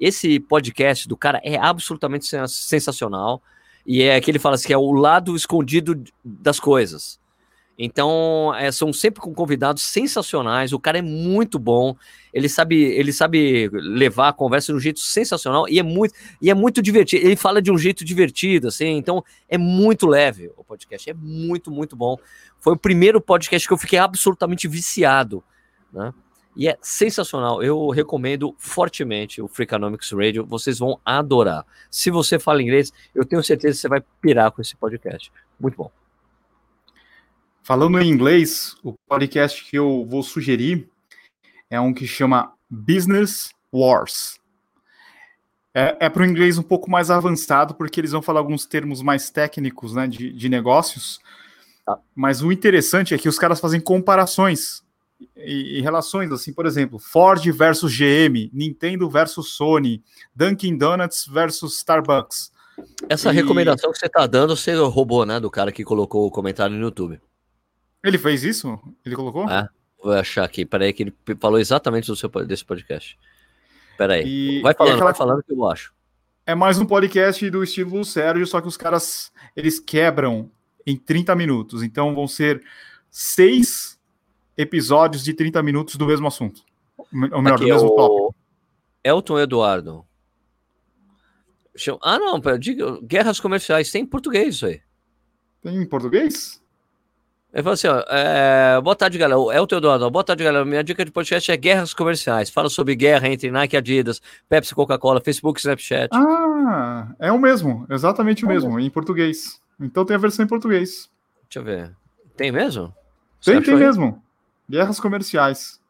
esse 0.00 0.38
podcast 0.38 1.08
do 1.08 1.16
cara 1.16 1.40
é 1.42 1.56
absolutamente 1.56 2.24
sen- 2.26 2.46
sensacional. 2.46 3.42
E 3.84 4.02
é 4.02 4.20
que 4.20 4.30
ele 4.30 4.38
fala 4.38 4.54
assim, 4.54 4.68
que 4.68 4.72
é 4.72 4.78
o 4.78 4.92
lado 4.92 5.34
escondido 5.34 6.00
das 6.24 6.60
coisas. 6.60 7.18
Então, 7.80 8.52
é, 8.56 8.72
são 8.72 8.92
sempre 8.92 9.20
com 9.20 9.32
convidados 9.32 9.84
sensacionais. 9.84 10.72
O 10.72 10.80
cara 10.80 10.98
é 10.98 11.02
muito 11.02 11.60
bom. 11.60 11.94
Ele 12.34 12.48
sabe, 12.48 12.76
ele 12.76 13.12
sabe 13.12 13.70
levar 13.72 14.30
a 14.30 14.32
conversa 14.32 14.72
de 14.72 14.76
um 14.76 14.80
jeito 14.80 14.98
sensacional 14.98 15.68
e 15.68 15.78
é 15.78 15.82
muito, 15.82 16.12
e 16.42 16.50
é 16.50 16.54
muito 16.54 16.82
divertido. 16.82 17.24
Ele 17.24 17.36
fala 17.36 17.62
de 17.62 17.70
um 17.70 17.78
jeito 17.78 18.04
divertido, 18.04 18.66
assim. 18.66 18.96
Então, 18.96 19.22
é 19.48 19.56
muito 19.56 20.08
leve 20.08 20.50
o 20.56 20.64
podcast. 20.64 21.08
É 21.08 21.14
muito, 21.14 21.70
muito 21.70 21.94
bom. 21.94 22.16
Foi 22.58 22.72
o 22.72 22.76
primeiro 22.76 23.20
podcast 23.20 23.68
que 23.68 23.72
eu 23.72 23.78
fiquei 23.78 23.98
absolutamente 24.00 24.66
viciado, 24.66 25.44
né? 25.92 26.12
E 26.56 26.66
é 26.66 26.76
sensacional. 26.82 27.62
Eu 27.62 27.88
recomendo 27.90 28.52
fortemente 28.58 29.40
o 29.40 29.46
Freakonomics 29.46 30.10
Radio. 30.10 30.44
Vocês 30.44 30.80
vão 30.80 30.98
adorar. 31.04 31.64
Se 31.88 32.10
você 32.10 32.36
fala 32.36 32.60
inglês, 32.60 32.92
eu 33.14 33.24
tenho 33.24 33.44
certeza 33.44 33.74
que 33.74 33.80
você 33.82 33.88
vai 33.88 34.02
pirar 34.20 34.50
com 34.50 34.60
esse 34.60 34.74
podcast. 34.74 35.30
Muito 35.60 35.76
bom. 35.76 36.07
Falando 37.68 38.00
em 38.00 38.08
inglês, 38.08 38.74
o 38.82 38.94
podcast 39.06 39.62
que 39.62 39.76
eu 39.76 40.02
vou 40.08 40.22
sugerir 40.22 40.88
é 41.68 41.78
um 41.78 41.92
que 41.92 42.06
chama 42.06 42.50
Business 42.70 43.50
Wars. 43.70 44.40
É, 45.74 45.94
é 46.00 46.08
para 46.08 46.22
o 46.22 46.24
inglês 46.24 46.56
um 46.56 46.62
pouco 46.62 46.90
mais 46.90 47.10
avançado, 47.10 47.74
porque 47.74 48.00
eles 48.00 48.12
vão 48.12 48.22
falar 48.22 48.40
alguns 48.40 48.64
termos 48.64 49.02
mais 49.02 49.28
técnicos 49.28 49.92
né, 49.92 50.06
de, 50.06 50.32
de 50.32 50.48
negócios. 50.48 51.20
Tá. 51.84 51.98
Mas 52.16 52.40
o 52.42 52.50
interessante 52.50 53.12
é 53.12 53.18
que 53.18 53.28
os 53.28 53.38
caras 53.38 53.60
fazem 53.60 53.82
comparações 53.82 54.82
e, 55.36 55.76
e 55.76 55.82
relações, 55.82 56.32
assim, 56.32 56.54
por 56.54 56.64
exemplo, 56.64 56.98
Ford 56.98 57.44
versus 57.52 57.94
GM, 57.94 58.48
Nintendo 58.50 59.10
versus 59.10 59.52
Sony, 59.56 60.02
Dunkin' 60.34 60.78
Donuts 60.78 61.26
versus 61.26 61.76
Starbucks. 61.76 62.50
Essa 63.10 63.30
E- 63.30 63.34
recomendação 63.34 63.92
que 63.92 63.98
você 63.98 64.08
tá 64.08 64.26
dando, 64.26 64.56
você 64.56 64.74
roubou, 64.74 65.26
né? 65.26 65.38
Do 65.38 65.50
cara 65.50 65.70
que 65.70 65.84
colocou 65.84 66.26
o 66.26 66.30
comentário 66.30 66.74
no 66.74 66.80
YouTube. 66.80 67.20
Ele 68.04 68.18
fez 68.18 68.44
isso? 68.44 68.78
Ele 69.04 69.16
colocou? 69.16 69.48
É. 69.50 69.68
Vou 70.02 70.12
achar 70.12 70.44
aqui. 70.44 70.64
Peraí, 70.64 70.92
que 70.92 71.02
ele 71.04 71.14
falou 71.40 71.58
exatamente 71.58 72.06
do 72.06 72.14
seu, 72.16 72.28
desse 72.46 72.64
podcast. 72.64 73.18
Peraí. 73.96 74.24
E- 74.26 74.62
vai 74.62 74.72
e 74.72 74.76
falando, 74.76 74.94
aquela- 74.94 75.10
vai 75.10 75.14
falando 75.18 75.42
que 75.42 75.52
eu 75.52 75.66
acho. 75.66 75.92
É 76.46 76.54
mais 76.54 76.78
um 76.78 76.86
podcast 76.86 77.50
do 77.50 77.62
estilo 77.62 78.04
Sérgio, 78.04 78.46
só 78.46 78.60
que 78.60 78.68
os 78.68 78.76
caras 78.76 79.30
eles 79.56 79.78
quebram 79.80 80.50
em 80.86 80.96
30 80.96 81.34
minutos. 81.34 81.82
Então 81.82 82.14
vão 82.14 82.26
ser 82.28 82.62
seis 83.10 83.98
episódios 84.56 85.22
de 85.24 85.34
30 85.34 85.62
minutos 85.62 85.96
do 85.96 86.06
mesmo 86.06 86.26
assunto. 86.28 86.62
Ou 86.96 87.06
melhor, 87.42 87.54
Aqui 87.56 87.64
do 87.64 87.70
é 87.70 87.72
mesmo 87.74 87.88
tópico. 87.94 88.28
o 88.28 88.34
Elton 89.04 89.38
Eduardo. 89.40 90.04
Ah, 92.02 92.18
não, 92.18 92.40
pera, 92.40 92.58
diga, 92.58 92.98
guerras 93.02 93.38
comerciais. 93.38 93.90
Tem 93.90 94.02
em 94.02 94.06
português 94.06 94.56
isso 94.56 94.66
aí. 94.66 94.80
Tem 95.62 95.76
em 95.76 95.86
português? 95.86 96.62
Ele 97.52 97.62
falou 97.62 97.74
assim: 97.74 97.88
ó, 97.88 98.04
é, 98.08 98.80
boa 98.80 98.94
tarde, 98.94 99.16
galera. 99.16 99.38
O 99.38 99.50
Elton 99.50 99.76
Eduardo, 99.76 100.10
boa 100.10 100.22
tarde, 100.24 100.44
galera. 100.44 100.64
Minha 100.64 100.84
dica 100.84 101.04
de 101.04 101.10
podcast 101.10 101.50
é 101.50 101.56
guerras 101.56 101.94
comerciais. 101.94 102.50
Fala 102.50 102.68
sobre 102.68 102.94
guerra 102.94 103.28
entre 103.28 103.50
Nike, 103.50 103.76
Adidas, 103.76 104.20
Pepsi, 104.48 104.74
Coca-Cola, 104.74 105.20
Facebook, 105.20 105.58
Snapchat. 105.58 106.08
Ah, 106.12 107.08
é 107.18 107.32
o 107.32 107.38
mesmo, 107.38 107.86
exatamente 107.88 108.44
o 108.44 108.46
É 108.46 108.50
o 108.50 108.52
mesmo, 108.54 108.78
em 108.80 108.90
português. 108.90 109.60
Então 109.80 110.04
tem 110.04 110.14
a 110.16 110.18
versão 110.18 110.44
em 110.44 110.48
português. 110.48 111.08
Deixa 111.44 111.60
eu 111.60 111.64
ver. 111.64 111.94
Tem 112.36 112.52
mesmo? 112.52 112.94
Você 113.40 113.52
Tem, 113.52 113.62
tem 113.62 113.74
aí? 113.74 113.80
mesmo. 113.80 114.22
Guerras 114.68 115.00
comerciais. 115.00 115.80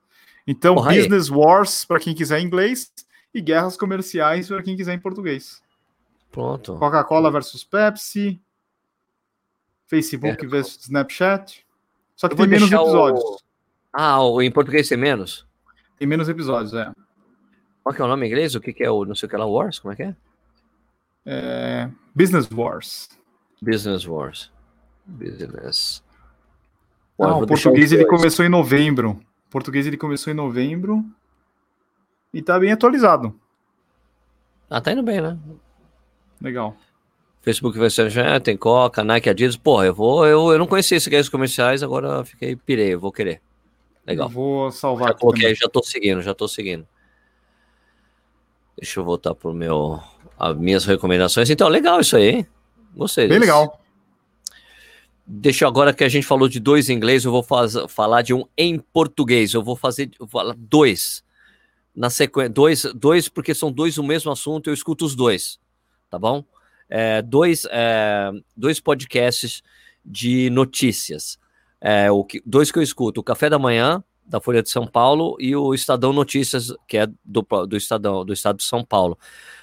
Então, 0.46 0.76
Porra, 0.76 0.92
aí. 0.92 0.98
Business 0.98 1.28
Wars 1.28 1.84
para 1.84 1.98
quem 1.98 2.14
quiser 2.14 2.38
em 2.38 2.44
inglês 2.46 2.90
e 3.34 3.40
guerras 3.40 3.76
comerciais 3.76 4.46
para 4.48 4.62
quem 4.62 4.76
quiser 4.76 4.94
em 4.94 4.98
português. 5.00 5.60
Pronto. 6.30 6.76
Coca-Cola 6.76 7.30
versus 7.30 7.64
Pepsi, 7.64 8.40
Facebook 9.88 10.44
É. 10.44 10.48
versus 10.48 10.84
Snapchat. 10.84 11.66
Só 12.14 12.28
que 12.28 12.36
tem 12.36 12.46
menos 12.46 12.68
deixar 12.68 12.82
o- 12.82 12.86
episódios. 12.86 13.44
Ah, 13.92 14.22
o, 14.22 14.40
em 14.42 14.50
português 14.50 14.88
tem 14.88 14.98
menos? 14.98 15.46
Tem 15.98 16.06
menos 16.06 16.28
episódios, 16.28 16.72
é. 16.74 16.92
Qual 17.82 17.94
que 17.94 18.00
é 18.02 18.04
o 18.04 18.08
nome 18.08 18.26
em 18.26 18.28
inglês? 18.28 18.54
O 18.54 18.60
que, 18.60 18.72
que 18.72 18.84
é 18.84 18.90
o 18.90 19.04
não 19.04 19.14
sei 19.14 19.26
o 19.26 19.30
que 19.30 19.36
lá? 19.36 19.46
Wars? 19.46 19.78
Como 19.78 19.92
é 19.92 19.96
que 19.96 20.02
é? 20.02 20.16
É, 21.26 21.90
Business 22.14 22.48
Wars. 22.52 23.08
Business 23.60 24.06
Wars. 24.06 24.52
Business. 25.06 26.02
Eu 27.18 27.26
o 27.28 27.46
português 27.46 27.90
ele 27.92 28.04
começou 28.04 28.44
em 28.44 28.48
novembro. 28.48 29.20
O 29.46 29.50
português 29.50 29.86
ele 29.86 29.96
começou 29.96 30.32
em 30.32 30.36
novembro 30.36 31.04
e 32.32 32.40
tá 32.42 32.58
bem 32.58 32.70
atualizado. 32.72 33.34
Ah, 34.70 34.80
tá 34.80 34.92
indo 34.92 35.02
bem, 35.02 35.20
né? 35.20 35.36
Legal. 36.40 36.76
Facebook 37.40 37.78
vai 37.78 37.88
ser 37.90 38.10
já 38.10 38.38
tem 38.40 38.56
Coca, 38.56 39.02
Nike, 39.04 39.30
Adidas. 39.30 39.56
Porra, 39.56 39.86
eu 39.86 39.94
vou. 39.94 40.26
Eu, 40.26 40.52
eu 40.52 40.58
não 40.58 40.66
conhecia 40.66 40.96
esses 40.96 41.28
comerciais, 41.28 41.82
agora 41.82 42.08
eu 42.08 42.24
fiquei 42.24 42.56
pirei, 42.56 42.94
eu 42.94 43.00
vou 43.00 43.12
querer. 43.12 43.40
Legal. 44.06 44.26
Eu 44.28 44.32
vou 44.32 44.70
salvar 44.70 45.08
Já 45.08 45.12
aqui 45.12 45.20
coloquei, 45.20 45.54
já 45.54 45.68
tô 45.68 45.82
seguindo, 45.82 46.22
já 46.22 46.34
tô 46.34 46.48
seguindo. 46.48 46.86
Deixa 48.76 49.00
eu 49.00 49.04
voltar 49.04 49.34
pro 49.34 49.52
meu. 49.52 50.00
As 50.38 50.56
minhas 50.56 50.84
recomendações. 50.84 51.50
Então, 51.50 51.68
legal 51.68 52.00
isso 52.00 52.16
aí, 52.16 52.28
hein? 52.28 52.46
Gostei. 52.94 53.26
Bem 53.26 53.38
disso. 53.40 53.50
legal. 53.50 53.80
Deixa 55.26 55.64
eu- 55.64 55.68
agora 55.68 55.92
que 55.92 56.04
a 56.04 56.08
gente 56.08 56.26
falou 56.26 56.48
de 56.48 56.60
dois 56.60 56.88
em 56.88 56.94
inglês, 56.94 57.24
eu 57.24 57.32
vou 57.32 57.42
faz, 57.42 57.74
falar 57.88 58.22
de 58.22 58.32
um 58.32 58.44
em 58.56 58.78
português. 58.78 59.52
Eu 59.52 59.62
vou 59.62 59.76
fazer 59.76 60.10
eu 60.18 60.26
vou 60.26 60.40
falar 60.40 60.54
dois 60.56 61.22
na 61.94 62.08
sequência. 62.08 62.50
Dois, 62.50 62.82
dois, 62.94 63.28
porque 63.28 63.52
são 63.52 63.70
dois 63.72 63.98
o 63.98 64.02
mesmo 64.02 64.30
assunto, 64.30 64.70
eu 64.70 64.74
escuto 64.74 65.04
os 65.04 65.14
dois, 65.14 65.58
tá 66.08 66.18
bom? 66.18 66.44
É, 66.88 67.20
dois, 67.22 67.66
é, 67.70 68.30
dois 68.56 68.80
podcasts 68.80 69.62
de 70.04 70.50
notícias. 70.50 71.38
É, 71.80 72.10
o 72.10 72.24
que, 72.24 72.42
dois 72.44 72.70
que 72.72 72.78
eu 72.78 72.82
escuto: 72.82 73.20
o 73.20 73.24
Café 73.24 73.50
da 73.50 73.58
Manhã, 73.58 74.02
da 74.24 74.40
Folha 74.40 74.62
de 74.62 74.70
São 74.70 74.86
Paulo, 74.86 75.36
e 75.38 75.54
o 75.54 75.74
Estadão 75.74 76.12
Notícias, 76.12 76.72
que 76.86 76.98
é 76.98 77.06
do, 77.24 77.46
do 77.66 77.76
Estadão, 77.76 78.24
do 78.24 78.32
Estado 78.32 78.58
de 78.58 78.64
São 78.64 78.84
Paulo. 78.84 79.18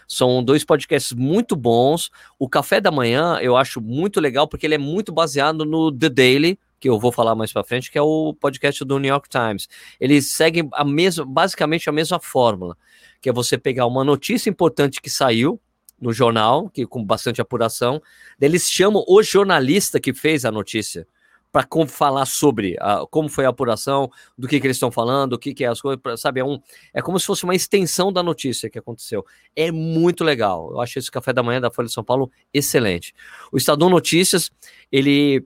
São 0.07 0.43
dois 0.43 0.63
podcasts 0.63 1.13
muito 1.13 1.55
bons. 1.55 2.11
O 2.37 2.47
Café 2.47 2.79
da 2.79 2.91
Manhã 2.91 3.39
eu 3.41 3.57
acho 3.57 3.81
muito 3.81 4.19
legal 4.19 4.47
porque 4.47 4.65
ele 4.65 4.75
é 4.75 4.79
muito 4.79 5.11
baseado 5.11 5.65
no 5.65 5.91
The 5.91 6.09
Daily, 6.09 6.59
que 6.79 6.89
eu 6.89 6.99
vou 6.99 7.11
falar 7.11 7.33
mais 7.35 7.51
para 7.51 7.63
frente, 7.63 7.91
que 7.91 7.97
é 7.97 8.01
o 8.01 8.33
podcast 8.33 8.83
do 8.85 8.99
New 8.99 9.09
York 9.09 9.27
Times. 9.29 9.67
Eles 9.99 10.31
seguem 10.31 10.69
a 10.73 10.85
mesma, 10.85 11.25
basicamente 11.25 11.89
a 11.89 11.91
mesma 11.91 12.19
fórmula, 12.19 12.77
que 13.21 13.29
é 13.29 13.33
você 13.33 13.57
pegar 13.57 13.87
uma 13.87 14.03
notícia 14.03 14.49
importante 14.49 15.01
que 15.01 15.09
saiu 15.09 15.59
no 15.99 16.11
jornal, 16.11 16.69
que 16.69 16.85
com 16.85 17.03
bastante 17.03 17.41
apuração, 17.41 18.01
eles 18.39 18.69
chamam 18.69 19.03
o 19.07 19.23
jornalista 19.23 19.99
que 19.99 20.13
fez 20.13 20.45
a 20.45 20.51
notícia 20.51 21.07
para 21.51 21.65
falar 21.87 22.25
sobre 22.25 22.75
a, 22.81 23.05
como 23.09 23.29
foi 23.29 23.45
a 23.45 23.49
apuração, 23.49 24.11
do 24.37 24.45
que, 24.45 24.59
que 24.59 24.67
eles 24.67 24.75
estão 24.75 24.91
falando, 24.91 25.33
o 25.33 25.39
que, 25.39 25.53
que 25.53 25.63
é 25.63 25.67
as 25.67 25.79
coisas, 25.79 26.01
pra, 26.01 26.17
sabe? 26.17 26.41
É, 26.41 26.43
um, 26.43 26.59
é 26.93 27.01
como 27.01 27.17
se 27.17 27.25
fosse 27.25 27.45
uma 27.45 27.55
extensão 27.55 28.11
da 28.11 28.21
notícia 28.21 28.69
que 28.69 28.77
aconteceu. 28.77 29.25
É 29.55 29.71
muito 29.71 30.21
legal. 30.21 30.69
Eu 30.71 30.81
acho 30.81 30.99
esse 30.99 31.09
café 31.09 31.31
da 31.31 31.41
manhã 31.41 31.61
da 31.61 31.71
Folha 31.71 31.87
de 31.87 31.93
São 31.93 32.03
Paulo 32.03 32.29
excelente. 32.53 33.13
O 33.53 33.57
Estadão 33.57 33.89
Notícias, 33.89 34.51
ele 34.91 35.45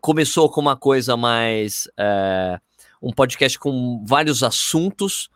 começou 0.00 0.50
com 0.50 0.60
uma 0.60 0.76
coisa 0.76 1.16
mais. 1.16 1.88
É, 1.96 2.58
um 3.00 3.12
podcast 3.12 3.56
com 3.60 4.04
vários 4.04 4.42
assuntos, 4.42 5.30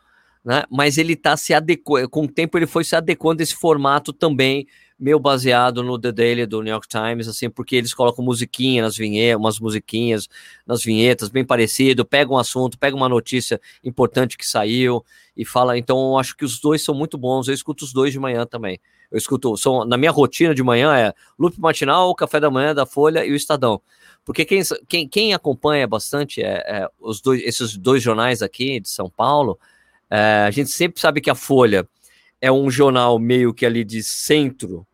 né? 0.44 0.64
Mas 0.70 0.98
ele 0.98 1.12
está 1.14 1.36
se 1.36 1.54
adequando, 1.54 2.08
com 2.08 2.24
o 2.24 2.28
tempo 2.28 2.58
ele 2.58 2.66
foi 2.66 2.84
se 2.84 2.96
adequando 2.96 3.40
a 3.40 3.44
esse 3.44 3.54
formato 3.54 4.12
também 4.12 4.66
meio 5.02 5.18
baseado 5.18 5.82
no 5.82 5.98
The 5.98 6.12
Daily 6.12 6.46
do 6.46 6.62
New 6.62 6.70
York 6.70 6.86
Times, 6.86 7.26
assim, 7.26 7.50
porque 7.50 7.74
eles 7.74 7.92
colocam 7.92 8.24
musiquinha 8.24 8.82
nas 8.82 8.96
vinhetas, 8.96 9.40
umas 9.40 9.58
musiquinhas 9.58 10.28
nas 10.64 10.84
vinhetas, 10.84 11.28
bem 11.28 11.44
parecido, 11.44 12.04
pega 12.04 12.32
um 12.32 12.38
assunto, 12.38 12.78
pega 12.78 12.96
uma 12.96 13.08
notícia 13.08 13.60
importante 13.82 14.38
que 14.38 14.46
saiu 14.46 15.04
e 15.36 15.44
fala. 15.44 15.76
Então, 15.76 16.12
eu 16.12 16.18
acho 16.18 16.36
que 16.36 16.44
os 16.44 16.60
dois 16.60 16.84
são 16.84 16.94
muito 16.94 17.18
bons. 17.18 17.48
Eu 17.48 17.54
escuto 17.54 17.84
os 17.84 17.92
dois 17.92 18.12
de 18.12 18.20
manhã 18.20 18.46
também. 18.46 18.80
Eu 19.10 19.18
escuto, 19.18 19.56
são, 19.56 19.84
na 19.84 19.96
minha 19.96 20.12
rotina 20.12 20.54
de 20.54 20.62
manhã 20.62 20.96
é 20.96 21.12
Loop 21.36 21.60
Matinal, 21.60 22.08
o 22.08 22.14
Café 22.14 22.38
da 22.38 22.48
Manhã 22.48 22.72
da 22.72 22.86
Folha 22.86 23.26
e 23.26 23.32
o 23.32 23.36
Estadão. 23.36 23.82
Porque 24.24 24.44
quem, 24.44 24.62
quem, 24.88 25.08
quem 25.08 25.34
acompanha 25.34 25.86
bastante 25.86 26.40
é, 26.40 26.62
é, 26.64 26.88
os 27.00 27.20
dois, 27.20 27.42
esses 27.42 27.76
dois 27.76 28.00
jornais 28.00 28.40
aqui 28.40 28.78
de 28.78 28.88
São 28.88 29.10
Paulo, 29.10 29.58
é, 30.14 30.44
a 30.46 30.50
gente 30.50 30.68
sempre 30.68 31.00
sabe 31.00 31.22
que 31.22 31.30
a 31.30 31.34
Folha 31.34 31.88
é 32.38 32.52
um 32.52 32.70
jornal 32.70 33.18
meio 33.18 33.54
que 33.54 33.64
ali 33.64 33.82
de 33.82 34.02
centro, 34.02 34.86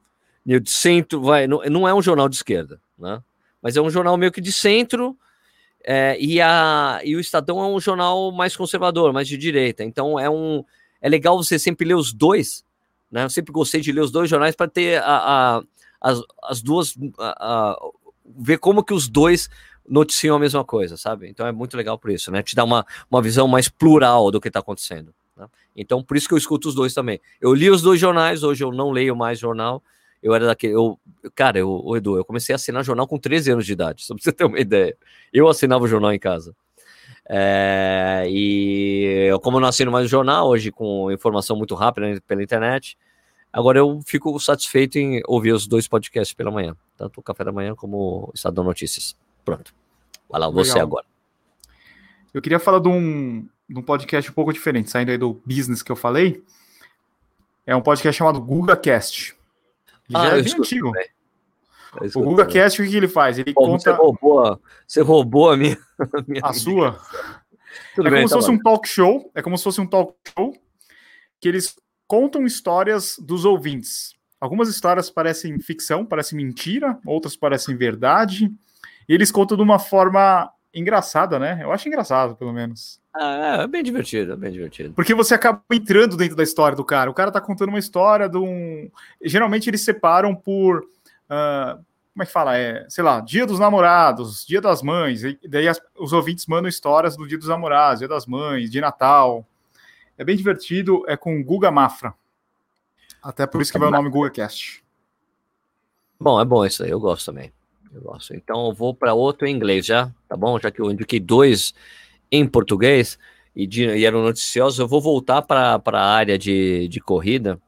de 0.47 0.63
centro, 0.71 1.21
vai, 1.21 1.49
não, 1.49 1.61
não 1.65 1.89
é 1.89 1.93
um 1.93 2.01
jornal 2.01 2.29
de 2.29 2.37
esquerda, 2.37 2.81
né? 2.97 3.21
Mas 3.61 3.77
é 3.77 3.83
um 3.83 3.91
jornal 3.91 4.17
meio 4.17 4.31
que 4.31 4.41
de 4.41 4.53
centro, 4.53 5.19
é, 5.85 6.17
e, 6.21 6.41
a, 6.41 7.01
e 7.03 7.17
o 7.17 7.21
Estadão 7.21 7.61
é 7.61 7.67
um 7.67 7.81
jornal 7.81 8.31
mais 8.31 8.57
conservador, 8.57 9.13
mais 9.13 9.27
de 9.27 9.37
direita. 9.37 9.83
Então 9.83 10.21
é 10.21 10.31
um 10.31 10.65
é 11.01 11.09
legal 11.09 11.37
você 11.37 11.59
sempre 11.59 11.85
ler 11.85 11.95
os 11.95 12.13
dois, 12.13 12.65
né? 13.11 13.25
Eu 13.25 13.31
sempre 13.31 13.53
gostei 13.53 13.81
de 13.81 13.91
ler 13.91 14.03
os 14.03 14.13
dois 14.13 14.31
jornais 14.31 14.55
para 14.55 14.69
ter 14.69 15.03
a, 15.03 15.17
a, 15.59 15.63
as, 16.01 16.21
as 16.45 16.63
duas 16.63 16.95
a, 17.19 17.73
a, 17.73 17.79
ver 18.37 18.59
como 18.59 18.85
que 18.85 18.95
os 18.95 19.09
dois 19.09 19.51
noticiam 19.89 20.37
a 20.37 20.39
mesma 20.39 20.65
coisa, 20.65 20.97
sabe? 20.97 21.29
Então 21.29 21.47
é 21.47 21.53
muito 21.53 21.77
legal 21.77 21.99
por 21.99 22.11
isso, 22.11 22.31
né? 22.31 22.43
Te 22.43 22.55
dá 22.55 22.65
uma, 22.65 22.85
uma 23.11 23.23
visão 23.23 23.49
mais 23.49 23.69
plural 23.69 24.31
do 24.31 24.41
que 24.41 24.49
está 24.49 24.61
acontecendo. 24.61 25.15
Né? 25.37 25.47
Então 25.77 26.03
por 26.03 26.17
isso 26.17 26.29
que 26.29 26.35
eu 26.35 26.39
escuto 26.39 26.69
os 26.69 26.75
dois 26.75 26.95
também. 26.95 27.21
Eu 27.41 27.55
li 27.55 27.71
os 27.71 27.83
dois 27.83 28.01
jornais, 28.01 28.43
hoje 28.43 28.65
eu 28.65 28.73
não 28.73 28.91
leio 28.91 29.17
mais 29.17 29.39
jornal. 29.39 29.83
Eu 30.23 30.35
era 30.35 30.47
daquele. 30.47 30.75
Eu, 30.75 30.99
cara, 31.35 31.59
eu, 31.59 31.71
o 31.71 31.97
Edu, 31.97 32.17
eu 32.17 32.25
comecei 32.25 32.53
a 32.53 32.57
assinar 32.57 32.85
jornal 32.85 33.07
com 33.07 33.19
13 33.19 33.53
anos 33.53 33.67
de 33.67 33.73
idade, 33.73 34.03
só 34.05 34.15
pra 34.15 34.23
você 34.23 34.33
ter 34.33 34.45
uma 34.45 34.59
ideia. 34.59 34.97
Eu 35.33 35.49
assinava 35.49 35.85
o 35.85 35.89
jornal 35.89 36.13
em 36.13 36.19
casa. 36.19 36.55
É, 37.31 38.25
e 38.29 39.27
eu, 39.29 39.39
como 39.39 39.59
eu 39.59 39.61
não 39.61 39.69
assino 39.69 39.93
mais 39.93 40.07
o 40.07 40.09
jornal, 40.09 40.49
hoje 40.49 40.73
com 40.73 41.13
informação 41.13 41.57
muito 41.57 41.75
rápida 41.75 42.21
pela 42.27 42.43
internet, 42.43 42.97
agora 43.53 43.79
eu 43.79 44.01
fico 44.07 44.39
satisfeito 44.41 44.97
em 44.99 45.21
ouvir 45.27 45.53
os 45.53 45.67
dois 45.67 45.87
podcasts 45.87 46.35
pela 46.35 46.51
manhã, 46.51 46.75
tanto 46.97 47.21
o 47.21 47.23
Café 47.23 47.45
da 47.45 47.53
Manhã 47.53 47.75
como 47.75 48.29
o 48.29 48.33
Estadão 48.35 48.65
Notícias. 48.65 49.15
Pronto. 49.55 49.75
Vai 50.29 50.41
lá, 50.41 50.49
você 50.51 50.73
Legal. 50.73 50.87
agora. 50.87 51.07
Eu 52.33 52.43
queria 52.43 52.59
falar 52.59 52.79
de 52.81 52.89
um, 52.89 53.49
de 53.69 53.79
um 53.79 53.83
podcast 53.83 54.31
um 54.31 54.35
pouco 54.35 54.53
diferente, 54.53 54.91
saindo 54.91 55.11
aí 55.11 55.19
do 55.19 55.41
business 55.45 55.83
que 55.83 55.91
eu 55.91 55.97
falei. 55.97 56.43
É 57.67 57.75
um 57.75 57.81
podcast 57.81 58.17
chamado 58.17 58.41
GugaCast. 58.41 59.35
Ah, 60.13 60.31
já 60.31 60.37
é 60.37 60.43
bem 60.43 60.55
antigo. 60.55 60.93
O 62.15 62.23
GugaCast, 62.23 62.83
o 62.83 62.89
que, 62.89 62.97
ele 62.97 63.09
faz? 63.09 63.39
Ele 63.39 63.53
Pô, 63.53 63.65
conta. 63.67 63.91
Você 63.91 63.97
roubou, 63.97 64.61
você 64.87 65.01
roubou 65.01 65.51
a 65.51 65.57
minha. 65.57 65.79
A, 65.99 66.25
minha 66.29 66.41
a 66.45 66.53
sua? 66.53 67.01
Tudo 67.95 68.09
é 68.09 68.11
bem, 68.11 68.21
como 68.21 68.29
tá 68.29 68.29
se 68.29 68.35
fosse 68.35 68.51
um 68.51 68.63
talk 68.63 68.89
show. 68.89 69.31
É 69.35 69.43
como 69.43 69.59
se 69.59 69.65
fosse 69.65 69.81
um 69.81 69.87
talk 69.87 70.15
show 70.35 70.55
que 71.41 71.49
eles 71.49 71.77
contam 72.07 72.47
histórias 72.47 73.17
dos 73.19 73.45
ouvintes. 73.45 74.15
Algumas 74.41 74.69
histórias 74.69 75.11
parecem 75.11 75.59
ficção, 75.59 76.07
parecem 76.07 76.37
mentira, 76.37 76.99
outras 77.05 77.37
parecem 77.37 77.77
verdade. 77.77 78.51
E 79.09 79.15
eles 79.15 79.31
contam 79.31 79.57
de 79.57 79.63
uma 79.63 79.79
forma 79.79 80.53
engraçada, 80.75 81.39
né? 81.39 81.61
Eu 81.63 81.73
acho 81.73 81.89
engraçado, 81.89 82.37
pelo 82.37 82.53
menos. 82.53 83.01
Ah, 83.15 83.63
é 83.63 83.67
bem 83.67 83.83
divertido, 83.83 84.33
é 84.33 84.37
bem 84.37 84.53
divertido. 84.53 84.95
Porque 84.95 85.15
você 85.15 85.35
acaba 85.35 85.63
entrando 85.73 86.17
dentro 86.17 86.37
da 86.37 86.43
história 86.43 86.77
do 86.77 86.85
cara. 86.85 87.11
O 87.11 87.15
cara 87.15 87.33
tá 87.33 87.41
contando 87.41 87.71
uma 87.71 87.79
história 87.79 88.29
de 88.29 88.37
um. 88.37 88.91
Geralmente 89.23 89.69
eles 89.69 89.83
separam 89.83 90.35
por. 90.35 90.81
Uh, 90.81 91.83
como 92.13 92.23
é 92.23 92.27
que 92.27 92.33
fala? 92.33 92.57
É, 92.57 92.85
sei 92.89 93.05
lá, 93.05 93.21
dia 93.21 93.47
dos 93.47 93.61
namorados, 93.61 94.45
dia 94.45 94.61
das 94.61 94.83
mães. 94.83 95.23
E 95.23 95.39
daí 95.49 95.69
as, 95.69 95.81
os 95.97 96.13
ouvintes 96.13 96.47
mandam 96.47 96.69
histórias 96.69 97.17
do 97.17 97.27
dia 97.27 97.39
dos 97.39 97.49
namorados, 97.49 98.01
dia 98.01 98.09
das 98.09 98.27
mães, 98.27 98.71
de 98.71 98.81
Natal. 98.81 99.47
É 100.17 100.25
bem 100.25 100.37
divertido, 100.37 101.05
é 101.07 101.17
com 101.17 101.43
Guga 101.43 101.71
Mafra. 101.71 102.13
Até 103.23 103.47
por 103.47 103.63
isso 103.63 103.73
que 103.73 103.79
vai 103.79 103.89
o 103.89 103.93
nome 103.93 104.11
GugaCast. 104.11 104.85
Bom, 106.21 106.41
é 106.41 106.45
bom 106.45 106.65
isso 106.65 106.83
aí, 106.83 106.91
eu 106.91 106.99
gosto 106.99 107.27
também. 107.27 107.53
Então 108.35 108.67
eu 108.67 108.73
vou 108.73 108.95
para 108.95 109.15
outro 109.15 109.47
em 109.47 109.55
inglês 109.55 109.87
já, 109.87 110.11
tá 110.29 110.37
bom? 110.37 110.59
Já 110.59 110.71
que 110.71 110.81
eu 110.81 110.91
indiquei 110.91 111.21
dois 111.21 111.75
em 112.31 112.47
português 112.47 113.19
e, 113.55 113.67
de, 113.67 113.85
e 113.85 114.05
eram 114.05 114.23
noticiosos, 114.23 114.79
eu 114.79 114.87
vou 114.87 115.01
voltar 115.01 115.43
para 115.43 115.81
a 115.85 116.07
área 116.07 116.39
de, 116.39 116.89
de 116.89 117.01
corrida, 117.01 117.61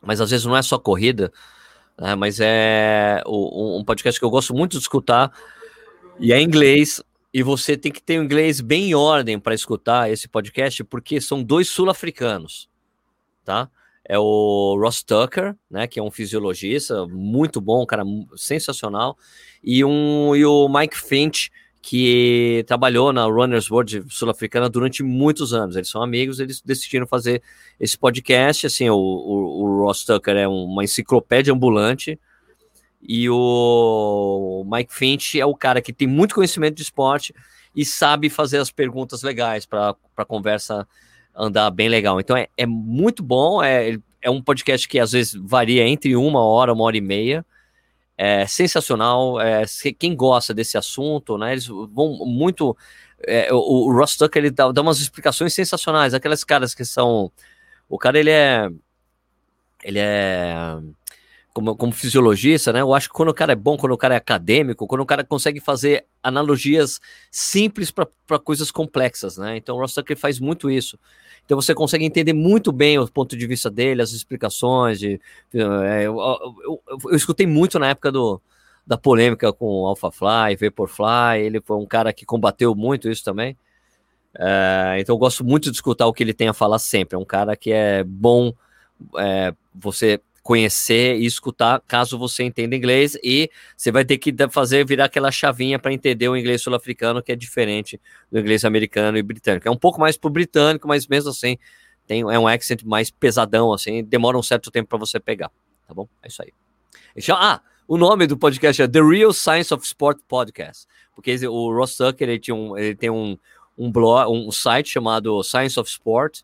mas 0.00 0.20
às 0.20 0.30
vezes 0.30 0.46
não 0.46 0.56
é 0.56 0.62
só 0.62 0.78
corrida, 0.78 1.32
né, 1.98 2.14
mas 2.14 2.38
é 2.40 3.22
o, 3.26 3.78
um 3.78 3.84
podcast 3.84 4.20
que 4.20 4.24
eu 4.24 4.30
gosto 4.30 4.54
muito 4.54 4.72
de 4.72 4.78
escutar 4.78 5.32
e 6.18 6.32
é 6.32 6.40
em 6.40 6.44
inglês. 6.44 7.02
E 7.32 7.42
você 7.42 7.76
tem 7.76 7.90
que 7.90 8.00
ter 8.00 8.20
o 8.20 8.22
inglês 8.22 8.60
bem 8.60 8.90
em 8.90 8.94
ordem 8.94 9.40
para 9.40 9.54
escutar 9.54 10.08
esse 10.08 10.28
podcast, 10.28 10.84
porque 10.84 11.20
são 11.20 11.42
dois 11.42 11.68
sul-africanos, 11.68 12.68
tá? 13.44 13.68
É 14.06 14.18
o 14.18 14.76
Ross 14.78 15.02
Tucker, 15.02 15.56
né, 15.70 15.86
que 15.86 15.98
é 15.98 16.02
um 16.02 16.10
fisiologista 16.10 17.06
muito 17.06 17.60
bom, 17.60 17.82
um 17.82 17.86
cara 17.86 18.04
sensacional, 18.36 19.16
e, 19.62 19.84
um, 19.84 20.36
e 20.36 20.44
o 20.44 20.68
Mike 20.68 20.96
Finch, 20.96 21.50
que 21.80 22.64
trabalhou 22.66 23.12
na 23.12 23.24
Runners 23.24 23.70
World 23.70 24.04
sul-africana 24.08 24.70
durante 24.70 25.02
muitos 25.02 25.52
anos. 25.52 25.76
Eles 25.76 25.90
são 25.90 26.02
amigos, 26.02 26.40
eles 26.40 26.62
decidiram 26.62 27.06
fazer 27.06 27.42
esse 27.78 27.96
podcast. 27.96 28.66
Assim, 28.66 28.88
o, 28.88 28.96
o, 28.96 29.62
o 29.62 29.82
Ross 29.82 30.02
Tucker 30.02 30.34
é 30.34 30.48
uma 30.48 30.82
enciclopédia 30.82 31.52
ambulante 31.52 32.18
e 33.06 33.28
o 33.28 34.64
Mike 34.66 34.94
Finch 34.94 35.38
é 35.38 35.44
o 35.44 35.54
cara 35.54 35.82
que 35.82 35.92
tem 35.92 36.08
muito 36.08 36.34
conhecimento 36.34 36.76
de 36.76 36.82
esporte 36.82 37.34
e 37.76 37.84
sabe 37.84 38.30
fazer 38.30 38.58
as 38.58 38.70
perguntas 38.70 39.22
legais 39.22 39.66
para 39.66 39.94
a 40.16 40.24
conversa 40.24 40.88
andar 41.34 41.70
bem 41.70 41.88
legal. 41.88 42.20
Então 42.20 42.36
é, 42.36 42.48
é 42.56 42.66
muito 42.66 43.22
bom. 43.22 43.62
É, 43.62 43.98
é 44.22 44.30
um 44.30 44.42
podcast 44.42 44.86
que 44.88 44.98
às 44.98 45.12
vezes 45.12 45.34
varia 45.34 45.86
entre 45.86 46.16
uma 46.16 46.42
hora, 46.42 46.72
uma 46.72 46.84
hora 46.84 46.96
e 46.96 47.00
meia 47.00 47.44
é 48.16 48.46
sensacional. 48.46 49.40
É, 49.40 49.64
quem 49.98 50.14
gosta 50.14 50.54
desse 50.54 50.78
assunto, 50.78 51.36
né? 51.36 51.52
Eles 51.52 51.66
vão 51.66 52.24
muito. 52.24 52.76
É, 53.26 53.52
o, 53.52 53.56
o 53.56 53.92
Ross 53.92 54.16
Tucker 54.16 54.42
ele 54.42 54.50
dá, 54.50 54.70
dá 54.70 54.82
umas 54.82 55.00
explicações 55.00 55.54
sensacionais. 55.54 56.14
Aquelas 56.14 56.44
caras 56.44 56.74
que 56.74 56.84
são. 56.84 57.30
O 57.88 57.98
cara 57.98 58.18
ele 58.18 58.30
é. 58.30 58.68
Ele 59.82 59.98
é 59.98 60.78
como, 61.54 61.76
como 61.76 61.92
fisiologista, 61.92 62.72
né? 62.72 62.80
Eu 62.80 62.92
acho 62.92 63.08
que 63.08 63.14
quando 63.14 63.28
o 63.28 63.34
cara 63.34 63.52
é 63.52 63.56
bom, 63.56 63.76
quando 63.76 63.92
o 63.92 63.96
cara 63.96 64.14
é 64.14 64.16
acadêmico, 64.16 64.88
quando 64.88 65.02
o 65.02 65.06
cara 65.06 65.22
consegue 65.22 65.60
fazer 65.60 66.04
analogias 66.20 67.00
simples 67.30 67.92
para 67.92 68.38
coisas 68.40 68.72
complexas, 68.72 69.38
né? 69.38 69.56
Então 69.56 69.76
o 69.76 69.78
Ross 69.78 69.94
Tucker 69.94 70.18
faz 70.18 70.40
muito 70.40 70.68
isso. 70.68 70.98
Então 71.44 71.60
você 71.60 71.72
consegue 71.72 72.04
entender 72.04 72.32
muito 72.32 72.72
bem 72.72 72.98
o 72.98 73.06
ponto 73.06 73.36
de 73.36 73.46
vista 73.46 73.70
dele, 73.70 74.02
as 74.02 74.10
explicações. 74.10 74.98
De, 74.98 75.20
é, 75.54 76.02
eu, 76.02 76.18
eu, 76.18 76.82
eu, 76.88 76.98
eu, 77.10 77.16
escutei 77.16 77.46
muito 77.46 77.78
na 77.78 77.90
época 77.90 78.10
do, 78.10 78.42
da 78.84 78.98
polêmica 78.98 79.52
com 79.52 79.86
AlphaFly, 79.86 80.56
Vaporfly. 80.60 81.40
Ele 81.40 81.60
foi 81.60 81.76
um 81.76 81.86
cara 81.86 82.12
que 82.12 82.26
combateu 82.26 82.74
muito 82.74 83.08
isso 83.08 83.22
também. 83.22 83.56
É, 84.36 84.96
então 84.98 85.14
eu 85.14 85.18
gosto 85.18 85.44
muito 85.44 85.70
de 85.70 85.76
escutar 85.76 86.06
o 86.08 86.12
que 86.12 86.24
ele 86.24 86.34
tem 86.34 86.48
a 86.48 86.52
falar 86.52 86.80
sempre. 86.80 87.14
É 87.14 87.18
um 87.18 87.24
cara 87.24 87.54
que 87.56 87.70
é 87.70 88.02
bom 88.02 88.52
é, 89.16 89.54
você 89.72 90.20
conhecer 90.44 91.16
e 91.16 91.24
escutar, 91.24 91.82
caso 91.88 92.18
você 92.18 92.44
entenda 92.44 92.76
inglês, 92.76 93.16
e 93.24 93.50
você 93.74 93.90
vai 93.90 94.04
ter 94.04 94.18
que 94.18 94.32
fazer 94.50 94.86
virar 94.86 95.06
aquela 95.06 95.32
chavinha 95.32 95.78
para 95.78 95.90
entender 95.90 96.28
o 96.28 96.36
inglês 96.36 96.60
sul-africano, 96.60 97.22
que 97.22 97.32
é 97.32 97.34
diferente 97.34 97.98
do 98.30 98.38
inglês 98.38 98.62
americano 98.62 99.16
e 99.16 99.22
britânico. 99.22 99.66
É 99.66 99.70
um 99.70 99.76
pouco 99.76 99.98
mais 99.98 100.18
pro 100.18 100.28
britânico, 100.28 100.86
mas 100.86 101.06
mesmo 101.06 101.30
assim 101.30 101.56
tem, 102.06 102.20
é 102.20 102.38
um 102.38 102.46
accent 102.46 102.82
mais 102.84 103.10
pesadão, 103.10 103.72
assim, 103.72 104.04
demora 104.04 104.36
um 104.36 104.42
certo 104.42 104.70
tempo 104.70 104.90
para 104.90 104.98
você 104.98 105.18
pegar, 105.18 105.50
tá 105.88 105.94
bom? 105.94 106.06
É 106.22 106.28
isso 106.28 106.42
aí. 106.42 106.52
Ah, 107.32 107.62
o 107.88 107.96
nome 107.96 108.26
do 108.26 108.36
podcast 108.36 108.82
é 108.82 108.86
The 108.86 109.00
Real 109.00 109.32
Science 109.32 109.72
of 109.72 109.82
Sport 109.86 110.18
Podcast, 110.28 110.86
porque 111.14 111.34
o 111.48 111.74
Ross 111.74 111.96
Tucker 111.96 112.28
ele, 112.28 112.38
tinha 112.38 112.54
um, 112.54 112.76
ele 112.76 112.94
tem 112.94 113.08
um, 113.08 113.38
um 113.78 113.90
blog, 113.90 114.30
um 114.30 114.52
site 114.52 114.90
chamado 114.90 115.42
Science 115.42 115.80
of 115.80 115.88
Sport, 115.88 116.42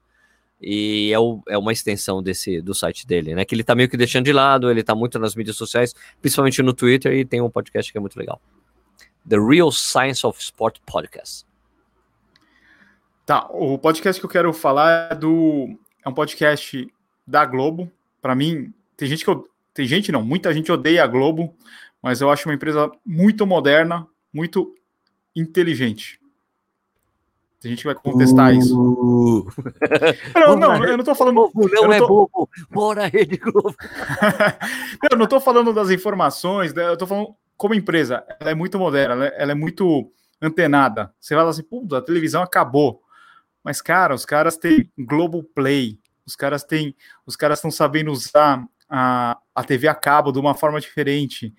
e 0.61 1.11
é, 1.13 1.19
o, 1.19 1.43
é, 1.49 1.57
uma 1.57 1.73
extensão 1.73 2.23
desse 2.23 2.61
do 2.61 2.75
site 2.75 3.07
dele, 3.07 3.35
né? 3.35 3.45
Que 3.45 3.55
ele 3.55 3.65
tá 3.65 3.75
meio 3.75 3.89
que 3.89 3.97
deixando 3.97 4.27
de 4.27 4.33
lado, 4.33 4.71
ele 4.71 4.83
tá 4.83 4.95
muito 4.95 5.19
nas 5.19 5.35
mídias 5.35 5.57
sociais, 5.57 5.95
principalmente 6.21 6.63
no 6.63 6.75
Twitter, 6.75 7.13
e 7.15 7.25
tem 7.25 7.41
um 7.41 7.51
podcast 7.51 7.91
que 7.91 7.97
é 7.97 8.01
muito 8.01 8.19
legal. 8.19 8.41
The 9.29 9.37
Real 9.39 9.73
Science 9.73 10.27
of 10.27 10.39
Sport 10.41 10.79
Podcast. 10.85 11.47
Tá, 13.25 13.47
o 13.51 13.79
podcast 13.79 14.21
que 14.21 14.27
eu 14.27 14.31
quero 14.31 14.53
falar 14.53 15.13
é 15.13 15.15
do. 15.15 15.79
É 16.05 16.09
um 16.09 16.15
podcast 16.15 16.87
da 17.27 17.45
Globo. 17.45 17.91
Para 18.21 18.35
mim, 18.35 18.73
tem 18.97 19.09
gente 19.09 19.25
que 19.25 19.31
eu, 19.31 19.49
tem 19.73 19.87
gente 19.87 20.13
não, 20.13 20.23
muita 20.23 20.53
gente 20.53 20.71
odeia 20.71 21.05
a 21.05 21.07
Globo, 21.07 21.55
mas 22.03 22.21
eu 22.21 22.31
acho 22.31 22.49
uma 22.49 22.55
empresa 22.55 22.91
muito 23.05 23.47
moderna, 23.47 24.07
muito 24.33 24.75
inteligente. 25.35 26.20
Tem 27.61 27.71
gente 27.71 27.81
que 27.81 27.87
vai 27.87 27.95
contestar 27.95 28.51
uh... 28.51 28.55
isso. 28.55 29.47
Não, 30.35 30.57
não, 30.57 30.85
eu 30.85 30.97
não 30.97 31.05
tô 31.05 31.15
falando. 31.15 31.35
Globo 31.35 31.69
não, 31.69 31.83
não 31.83 31.93
é 31.93 31.99
bobo. 31.99 32.49
Bora, 32.71 33.07
Rede 33.07 33.37
Globo. 33.37 33.75
eu 35.11 35.19
não 35.19 35.27
tô 35.27 35.39
falando 35.39 35.73
das 35.73 35.91
informações, 35.91 36.73
né, 36.73 36.89
eu 36.89 36.97
tô 36.97 37.07
falando 37.07 37.35
como 37.57 37.75
empresa. 37.75 38.25
Ela 38.41 38.53
é 38.53 38.55
muito 38.55 38.79
moderna, 38.79 39.27
ela 39.27 39.53
é 39.53 39.55
muito 39.55 40.11
antenada. 40.41 41.13
Você 41.21 41.35
fala 41.35 41.51
assim, 41.51 41.63
pô, 41.63 41.87
a 41.95 42.01
televisão 42.01 42.43
acabou. 42.43 43.03
Mas, 43.63 43.83
cara, 43.83 44.15
os 44.15 44.25
caras 44.25 44.57
têm 44.57 44.91
Global 44.99 45.43
Play, 45.43 45.99
os 46.25 46.35
caras 46.35 46.65
têm. 46.65 46.97
Os 47.27 47.37
caras 47.37 47.59
estão 47.59 47.71
sabendo 47.71 48.11
usar 48.11 48.65
a, 48.89 49.39
a 49.55 49.65
TV 49.65 49.87
a 49.87 49.95
cabo 49.95 50.33
de 50.33 50.39
uma 50.39 50.55
forma 50.55 50.81
diferente. 50.81 51.55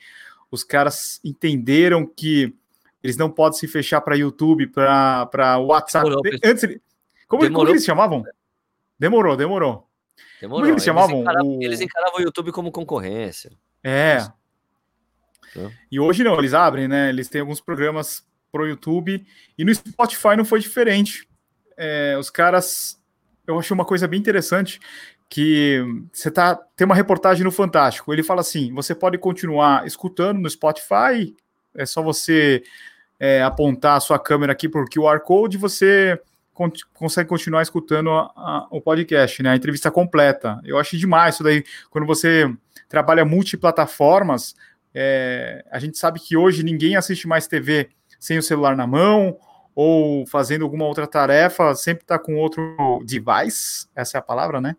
Os 0.49 0.63
caras 0.63 1.19
entenderam 1.23 2.05
que 2.05 2.55
eles 3.03 3.17
não 3.17 3.29
podem 3.29 3.57
se 3.57 3.67
fechar 3.67 4.01
para 4.01 4.15
YouTube, 4.15 4.67
para 4.67 5.57
WhatsApp. 5.59 6.09
Demorou, 6.09 6.23
Antes, 6.43 6.79
como, 7.27 7.43
demorou. 7.43 7.65
como 7.65 7.69
eles 7.69 7.83
chamavam? 7.83 8.23
Demorou, 8.97 9.35
demorou. 9.35 9.87
Demorou. 10.39 10.61
Como 10.61 10.73
eles 10.73 10.83
chamavam? 10.83 11.17
Eles 11.17 11.21
encaravam, 11.21 11.57
o... 11.57 11.63
eles 11.63 11.81
encaravam 11.81 12.19
o 12.19 12.21
YouTube 12.21 12.51
como 12.51 12.71
concorrência. 12.71 13.51
É. 13.83 14.27
E 15.91 15.99
hoje 15.99 16.23
não, 16.23 16.37
eles 16.37 16.53
abrem, 16.53 16.87
né? 16.87 17.09
Eles 17.09 17.27
têm 17.27 17.41
alguns 17.41 17.59
programas 17.59 18.25
pro 18.51 18.67
YouTube 18.67 19.25
e 19.57 19.65
no 19.65 19.73
Spotify 19.73 20.35
não 20.37 20.45
foi 20.45 20.59
diferente. 20.59 21.27
É, 21.77 22.15
os 22.19 22.29
caras, 22.29 23.01
eu 23.47 23.57
achei 23.57 23.73
uma 23.73 23.85
coisa 23.85 24.07
bem 24.07 24.19
interessante 24.19 24.79
que 25.29 25.81
você 26.11 26.29
tá 26.29 26.55
tem 26.75 26.85
uma 26.85 26.95
reportagem 26.95 27.43
no 27.43 27.51
Fantástico. 27.51 28.13
Ele 28.13 28.23
fala 28.23 28.41
assim: 28.41 28.73
você 28.73 28.93
pode 28.93 29.17
continuar 29.17 29.87
escutando 29.87 30.39
no 30.39 30.49
Spotify, 30.49 31.33
é 31.75 31.85
só 31.85 32.01
você 32.01 32.61
é, 33.23 33.43
apontar 33.43 33.97
a 33.97 33.99
sua 33.99 34.17
câmera 34.17 34.51
aqui 34.51 34.67
por 34.67 34.89
QR 34.89 35.19
Code, 35.19 35.55
você 35.55 36.19
con 36.55 36.71
consegue 36.91 37.29
continuar 37.29 37.61
escutando 37.61 38.09
a, 38.09 38.31
a, 38.35 38.67
o 38.71 38.81
podcast, 38.81 39.43
né? 39.43 39.51
A 39.51 39.55
entrevista 39.55 39.91
completa. 39.91 40.59
Eu 40.65 40.79
achei 40.79 40.97
demais 40.97 41.35
isso 41.35 41.43
daí. 41.43 41.63
Quando 41.91 42.07
você 42.07 42.51
trabalha 42.89 43.23
multiplataformas, 43.23 44.55
é, 44.91 45.63
a 45.69 45.77
gente 45.77 45.99
sabe 45.99 46.19
que 46.19 46.35
hoje 46.35 46.63
ninguém 46.63 46.95
assiste 46.95 47.27
mais 47.27 47.45
TV 47.45 47.91
sem 48.19 48.39
o 48.39 48.43
celular 48.43 48.75
na 48.75 48.87
mão 48.87 49.37
ou 49.75 50.25
fazendo 50.25 50.63
alguma 50.63 50.85
outra 50.85 51.05
tarefa, 51.05 51.75
sempre 51.75 52.03
está 52.03 52.17
com 52.17 52.37
outro 52.37 53.03
device. 53.05 53.87
Essa 53.95 54.17
é 54.17 54.19
a 54.19 54.23
palavra, 54.23 54.59
né? 54.59 54.75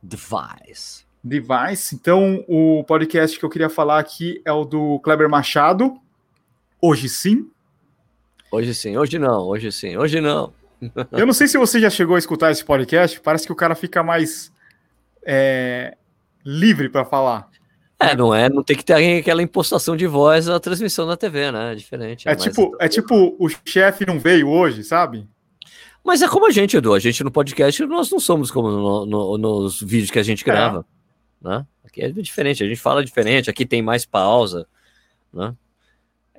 Device. 0.00 1.04
Device. 1.22 1.96
Então, 1.96 2.44
o 2.46 2.84
podcast 2.84 3.36
que 3.36 3.44
eu 3.44 3.50
queria 3.50 3.68
falar 3.68 3.98
aqui 3.98 4.40
é 4.44 4.52
o 4.52 4.64
do 4.64 5.00
Kleber 5.00 5.28
Machado, 5.28 6.00
Hoje 6.82 7.08
sim? 7.08 7.50
Hoje 8.50 8.74
sim, 8.74 8.96
hoje 8.96 9.18
não, 9.18 9.46
hoje 9.46 9.70
sim, 9.70 9.96
hoje 9.96 10.20
não. 10.20 10.52
Eu 11.12 11.26
não 11.26 11.32
sei 11.32 11.46
se 11.46 11.58
você 11.58 11.78
já 11.78 11.90
chegou 11.90 12.16
a 12.16 12.18
escutar 12.18 12.50
esse 12.50 12.64
podcast, 12.64 13.20
parece 13.20 13.46
que 13.46 13.52
o 13.52 13.56
cara 13.56 13.74
fica 13.74 14.02
mais 14.02 14.50
é, 15.22 15.96
livre 16.44 16.88
para 16.88 17.04
falar. 17.04 17.48
É, 17.98 18.16
não 18.16 18.34
é, 18.34 18.48
não 18.48 18.62
tem 18.62 18.74
que 18.74 18.84
ter 18.84 19.18
aquela 19.18 19.42
impostação 19.42 19.94
de 19.94 20.06
voz 20.06 20.46
na 20.46 20.58
transmissão 20.58 21.06
da 21.06 21.18
TV, 21.18 21.52
né? 21.52 21.72
É 21.72 21.74
diferente. 21.74 22.26
É, 22.26 22.32
é 22.32 22.34
tipo, 22.34 22.76
é 22.80 22.88
tipo 22.88 23.36
o 23.38 23.48
chefe 23.64 24.06
não 24.06 24.18
veio 24.18 24.48
hoje, 24.48 24.82
sabe? 24.82 25.28
Mas 26.02 26.22
é 26.22 26.28
como 26.28 26.46
a 26.46 26.50
gente, 26.50 26.78
Edu. 26.78 26.94
A 26.94 26.98
gente 26.98 27.22
no 27.22 27.30
podcast, 27.30 27.84
nós 27.84 28.10
não 28.10 28.18
somos 28.18 28.50
como 28.50 28.70
no, 28.70 29.06
no, 29.06 29.38
nos 29.38 29.82
vídeos 29.82 30.10
que 30.10 30.18
a 30.18 30.22
gente 30.22 30.42
grava. 30.42 30.86
É. 31.44 31.48
Né? 31.48 31.66
Aqui 31.84 32.02
é 32.02 32.10
diferente, 32.10 32.64
a 32.64 32.66
gente 32.66 32.80
fala 32.80 33.04
diferente, 33.04 33.50
aqui 33.50 33.66
tem 33.66 33.82
mais 33.82 34.06
pausa. 34.06 34.66
Né? 35.30 35.54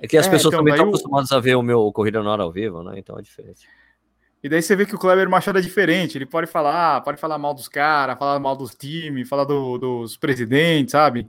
É 0.02 0.08
que 0.08 0.18
as 0.18 0.26
é, 0.26 0.32
pessoas 0.32 0.54
então, 0.54 0.60
também 0.60 0.74
estão 0.74 0.90
acostumadas 0.90 1.32
a 1.32 1.40
ver 1.40 1.56
o 1.56 1.62
meu 1.62 1.92
Corrida 1.92 2.24
na 2.24 2.32
Hora 2.32 2.44
ao 2.44 2.52
vivo, 2.52 2.82
né? 2.82 2.98
Então 2.98 3.18
é 3.20 3.22
diferente. 3.22 3.68
E 4.44 4.50
daí 4.50 4.60
você 4.60 4.76
vê 4.76 4.88
que 4.88 4.96
o 4.96 4.98
Kleber 4.98 5.30
Machado 5.30 5.60
é 5.60 5.62
diferente. 5.62 6.18
Ele 6.18 6.26
pode 6.26 6.48
falar, 6.48 7.02
pode 7.02 7.20
falar 7.20 7.38
mal 7.38 7.54
dos 7.54 7.68
caras, 7.68 8.18
falar 8.18 8.40
mal 8.40 8.56
dos 8.56 8.74
times, 8.74 9.30
falar 9.30 9.44
do, 9.44 9.78
dos 9.78 10.18
presidentes, 10.18 10.94
sabe? 10.94 11.28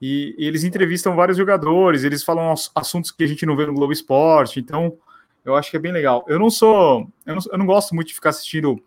E, 0.00 0.34
e, 0.38 0.46
eles 0.46 0.64
entrevistam 0.64 1.14
vários 1.14 1.36
jogadores, 1.36 2.04
eles 2.04 2.22
falam 2.22 2.54
assuntos 2.74 3.10
que 3.10 3.24
a 3.24 3.26
gente 3.26 3.44
não 3.44 3.56
vê 3.56 3.66
no 3.66 3.74
Globo 3.74 3.92
Esporte. 3.92 4.58
Então, 4.58 4.96
eu 5.44 5.54
acho 5.54 5.70
que 5.70 5.76
é 5.76 5.80
bem 5.80 5.92
legal. 5.92 6.24
Eu 6.26 6.38
não 6.38 6.48
sou, 6.48 7.06
eu 7.26 7.34
não, 7.34 7.42
eu 7.52 7.58
não 7.58 7.66
gosto 7.66 7.94
muito 7.94 8.08
de 8.08 8.14
ficar 8.14 8.30
assistindo. 8.30 8.82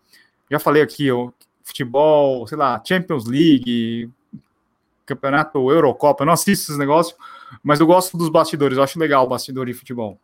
Já 0.50 0.58
falei 0.58 0.82
aqui, 0.82 1.06
futebol, 1.62 2.44
sei 2.48 2.58
lá, 2.58 2.82
Champions 2.84 3.26
League, 3.26 4.10
campeonato 5.06 5.70
Eurocopa. 5.70 6.24
Eu 6.24 6.26
não 6.26 6.32
assisto 6.32 6.64
esses 6.64 6.78
negócios 6.78 7.16
mas 7.62 7.80
eu 7.80 7.86
gosto 7.86 8.16
dos 8.16 8.28
bastidores, 8.28 8.76
eu 8.76 8.84
acho 8.84 8.98
legal 8.98 9.24
o 9.24 9.28
bastidor 9.28 9.66
de 9.66 9.74
futebol. 9.74 10.20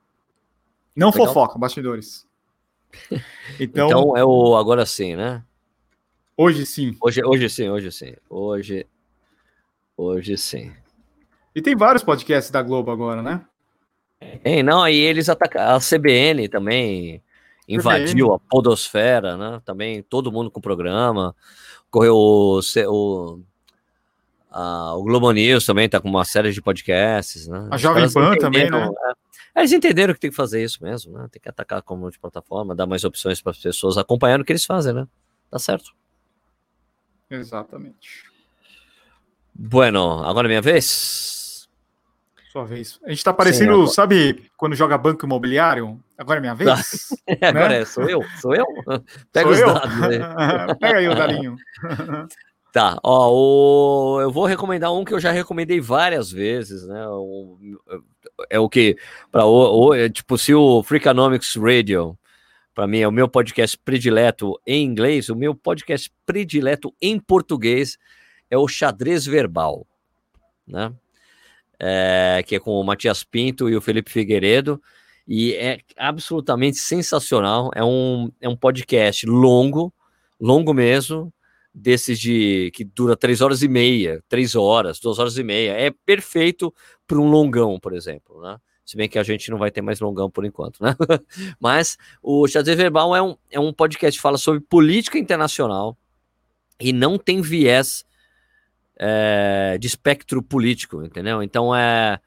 Não 0.94 1.10
legal. 1.10 1.26
fofoca, 1.26 1.58
bastidores. 1.58 2.26
Então, 3.60 3.88
então 3.88 4.16
é 4.16 4.24
o 4.24 4.56
agora 4.56 4.86
sim, 4.86 5.16
né? 5.16 5.42
Hoje 6.36 6.64
sim. 6.64 6.96
Hoje, 7.00 7.24
hoje 7.24 7.50
sim, 7.50 7.68
hoje 7.68 7.90
sim. 7.90 8.14
Hoje, 8.30 8.86
hoje 9.96 10.38
sim. 10.38 10.72
E 11.54 11.60
tem 11.60 11.74
vários 11.74 12.04
podcasts 12.04 12.50
da 12.50 12.62
Globo 12.62 12.90
agora, 12.90 13.20
né? 13.20 13.44
Tem, 14.42 14.62
não, 14.62 14.88
e 14.88 14.94
eles 14.96 15.28
atacaram. 15.28 15.76
A 15.76 15.80
CBN 15.80 16.48
também 16.48 17.22
invadiu 17.68 18.26
CBN. 18.26 18.34
a 18.34 18.38
podosfera, 18.38 19.36
né? 19.36 19.60
Também 19.64 20.02
todo 20.02 20.30
mundo 20.30 20.50
com 20.50 20.60
programa. 20.60 21.34
Correu 21.90 22.14
o, 22.14 22.60
o 22.60 23.40
Uh, 24.50 24.96
o 24.96 25.02
Globo 25.02 25.30
News 25.30 25.66
também 25.66 25.86
está 25.86 26.00
com 26.00 26.08
uma 26.08 26.24
série 26.24 26.52
de 26.52 26.62
podcasts, 26.62 27.46
né? 27.46 27.68
A 27.70 27.76
Jovem 27.76 28.10
Pan 28.10 28.36
também, 28.36 28.70
né? 28.70 28.90
É, 29.54 29.60
eles 29.60 29.72
entenderam 29.72 30.14
que 30.14 30.20
tem 30.20 30.30
que 30.30 30.36
fazer 30.36 30.62
isso 30.62 30.82
mesmo, 30.82 31.12
né? 31.18 31.28
Tem 31.30 31.40
que 31.40 31.48
atacar 31.48 31.82
como 31.82 32.10
de 32.10 32.18
plataforma, 32.18 32.74
dar 32.74 32.86
mais 32.86 33.04
opções 33.04 33.42
para 33.42 33.52
as 33.52 33.58
pessoas 33.58 33.98
acompanhando 33.98 34.42
o 34.42 34.44
que 34.44 34.52
eles 34.52 34.64
fazem, 34.64 34.94
né? 34.94 35.06
Tá 35.50 35.58
certo. 35.58 35.92
Exatamente. 37.30 38.24
Bueno, 39.54 40.24
agora 40.24 40.46
é 40.46 40.50
minha 40.50 40.62
vez. 40.62 41.68
Sua 42.50 42.64
vez. 42.64 42.98
A 43.04 43.10
gente 43.10 43.22
tá 43.22 43.32
parecendo, 43.32 43.86
Sim, 43.86 43.92
sabe, 43.92 44.50
quando 44.56 44.74
joga 44.74 44.96
banco 44.96 45.26
imobiliário? 45.26 46.00
Agora 46.16 46.38
é 46.38 46.40
minha 46.40 46.54
vez? 46.54 47.08
Agora 47.42 47.68
né? 47.68 47.80
é, 47.82 47.84
sou 47.84 48.08
eu, 48.08 48.22
sou 48.40 48.54
eu. 48.54 48.64
Pega 49.32 49.44
sou 49.44 49.52
os 49.52 49.60
eu? 49.60 49.74
dados 49.74 50.02
aí. 50.02 50.18
Pega 50.80 50.98
aí 50.98 51.08
o 51.08 51.14
dalinho. 51.14 51.56
Tá, 52.78 52.96
ó, 53.02 53.28
o... 53.32 54.20
eu 54.20 54.30
vou 54.30 54.46
recomendar 54.46 54.92
um 54.92 55.04
que 55.04 55.12
eu 55.12 55.18
já 55.18 55.32
recomendei 55.32 55.80
várias 55.80 56.30
vezes, 56.30 56.86
né? 56.86 57.08
O... 57.08 57.58
É 58.48 58.60
o 58.60 58.68
que, 58.68 58.96
para 59.32 59.44
o, 59.44 59.88
o, 59.88 59.94
é, 59.94 60.08
tipo, 60.08 60.38
se 60.38 60.54
o 60.54 60.80
Freakonomics 60.84 61.56
Radio, 61.56 62.16
para 62.72 62.86
mim, 62.86 63.00
é 63.00 63.08
o 63.08 63.10
meu 63.10 63.28
podcast 63.28 63.76
predileto 63.78 64.56
em 64.64 64.84
inglês, 64.84 65.28
o 65.28 65.34
meu 65.34 65.56
podcast 65.56 66.08
predileto 66.24 66.94
em 67.02 67.18
português 67.18 67.98
é 68.48 68.56
o 68.56 68.68
Xadrez 68.68 69.26
Verbal, 69.26 69.84
né? 70.64 70.92
É, 71.80 72.44
que 72.46 72.54
é 72.54 72.60
com 72.60 72.80
o 72.80 72.84
Matias 72.84 73.24
Pinto 73.24 73.68
e 73.68 73.74
o 73.74 73.80
Felipe 73.80 74.12
Figueiredo, 74.12 74.80
e 75.26 75.52
é 75.54 75.80
absolutamente 75.96 76.76
sensacional. 76.76 77.72
É 77.74 77.82
um, 77.82 78.30
é 78.40 78.48
um 78.48 78.56
podcast 78.56 79.26
longo, 79.26 79.92
longo 80.40 80.72
mesmo, 80.72 81.32
desses 81.74 82.18
de 82.18 82.70
que 82.74 82.84
dura 82.84 83.16
três 83.16 83.40
horas 83.40 83.62
e 83.62 83.68
meia, 83.68 84.22
três 84.28 84.54
horas, 84.54 84.98
duas 84.98 85.18
horas 85.18 85.36
e 85.38 85.42
meia. 85.42 85.72
É 85.72 85.90
perfeito 85.90 86.74
para 87.06 87.18
um 87.18 87.28
longão, 87.28 87.78
por 87.78 87.94
exemplo, 87.94 88.40
né? 88.42 88.58
Se 88.84 88.96
bem 88.96 89.08
que 89.08 89.18
a 89.18 89.22
gente 89.22 89.50
não 89.50 89.58
vai 89.58 89.70
ter 89.70 89.82
mais 89.82 90.00
longão 90.00 90.30
por 90.30 90.44
enquanto, 90.46 90.82
né? 90.82 90.96
Mas 91.60 91.98
o 92.22 92.46
Xadrez 92.48 92.76
Verbal 92.76 93.14
é 93.14 93.22
um, 93.22 93.36
é 93.50 93.60
um 93.60 93.72
podcast 93.72 94.18
que 94.18 94.22
fala 94.22 94.38
sobre 94.38 94.60
política 94.60 95.18
internacional 95.18 95.96
e 96.80 96.92
não 96.92 97.18
tem 97.18 97.42
viés 97.42 98.04
é, 98.96 99.76
de 99.78 99.86
espectro 99.86 100.42
político, 100.42 101.02
entendeu? 101.04 101.42
Então 101.42 101.74
é 101.74 102.18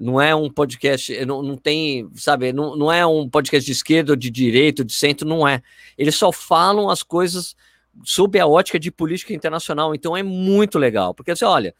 não 0.00 0.20
é 0.20 0.34
um 0.34 0.50
podcast, 0.50 1.24
não, 1.26 1.42
não 1.42 1.56
tem, 1.56 2.08
sabe, 2.14 2.52
não, 2.52 2.76
não 2.76 2.90
é 2.90 3.04
um 3.06 3.28
podcast 3.28 3.64
de 3.64 3.72
esquerda 3.72 4.16
de 4.16 4.30
direita 4.30 4.84
de 4.84 4.92
centro, 4.92 5.28
não 5.28 5.46
é. 5.46 5.62
Eles 5.98 6.14
só 6.14 6.32
falam 6.32 6.88
as 6.88 7.02
coisas 7.02 7.54
sob 8.04 8.38
a 8.38 8.46
ótica 8.46 8.78
de 8.78 8.90
política 8.90 9.32
internacional. 9.32 9.94
Então 9.94 10.16
é 10.16 10.22
muito 10.22 10.78
legal, 10.78 11.14
porque 11.14 11.30
assim, 11.30 11.44
olha, 11.44 11.74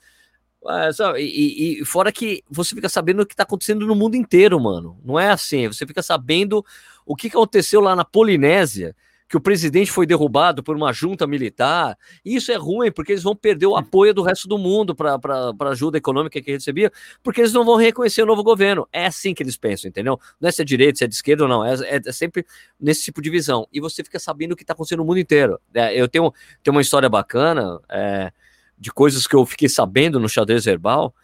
é, 0.69 1.21
e, 1.21 1.81
e, 1.81 1.85
fora 1.85 2.13
que 2.13 2.45
você 2.49 2.75
fica 2.75 2.89
sabendo 2.89 3.23
o 3.23 3.27
que 3.27 3.35
está 3.35 3.43
acontecendo 3.43 3.87
no 3.87 3.97
mundo 3.97 4.15
inteiro, 4.15 4.61
mano. 4.61 4.99
Não 5.05 5.19
é 5.19 5.31
assim. 5.31 5.67
Você 5.67 5.87
fica 5.87 6.03
sabendo 6.03 6.65
o 7.05 7.17
que 7.17 7.29
aconteceu 7.29 7.81
lá 7.81 7.97
na 7.97 8.05
Polinésia, 8.05 8.95
que 9.33 9.37
o 9.39 9.41
presidente 9.41 9.91
foi 9.91 10.05
derrubado 10.05 10.63
por 10.63 10.77
uma 10.77 10.93
junta 10.93 11.27
militar. 11.27 11.97
E 12.23 12.37
isso 12.37 12.53
é 12.53 12.57
ruim, 12.57 12.93
porque 12.93 13.13
eles 13.13 13.23
vão 13.23 13.35
perder 13.35 13.65
o 13.65 13.75
apoio 13.75 14.13
do 14.13 14.21
resto 14.21 14.47
do 14.47 14.59
mundo 14.59 14.95
para 14.95 15.19
a 15.59 15.69
ajuda 15.71 15.97
econômica 15.97 16.39
que 16.39 16.53
recebia, 16.53 16.93
porque 17.23 17.41
eles 17.41 17.55
não 17.55 17.65
vão 17.65 17.77
reconhecer 17.77 18.23
o 18.23 18.27
novo 18.27 18.43
governo. 18.43 18.87
É 18.93 19.07
assim 19.07 19.33
que 19.33 19.43
eles 19.43 19.57
pensam, 19.57 19.89
entendeu? 19.89 20.21
Não 20.39 20.51
é 20.51 20.53
se 20.53 20.61
é 20.61 20.65
direita, 20.67 20.99
se 20.99 21.05
é 21.05 21.07
de 21.07 21.15
esquerda 21.15 21.45
ou 21.45 21.49
não. 21.49 21.65
É, 21.65 21.73
é, 21.77 22.01
é 22.05 22.13
sempre 22.13 22.45
nesse 22.79 23.05
tipo 23.05 23.23
de 23.23 23.31
visão. 23.31 23.67
E 23.73 23.81
você 23.81 24.05
fica 24.05 24.19
sabendo 24.19 24.53
o 24.53 24.57
que 24.57 24.65
está 24.65 24.75
acontecendo 24.75 24.99
no 24.99 25.07
mundo 25.07 25.19
inteiro. 25.19 25.59
É, 25.73 25.99
eu 25.99 26.07
tenho, 26.07 26.31
tenho 26.63 26.77
uma 26.77 26.83
história 26.83 27.09
bacana. 27.09 27.81
É, 27.89 28.31
de 28.77 28.93
coisas 28.93 29.27
que 29.27 29.35
eu 29.35 29.47
fiquei 29.47 29.69
sabendo 29.69 30.21
no 30.21 30.29
xadrez 30.29 30.67
verbal, 30.67 31.15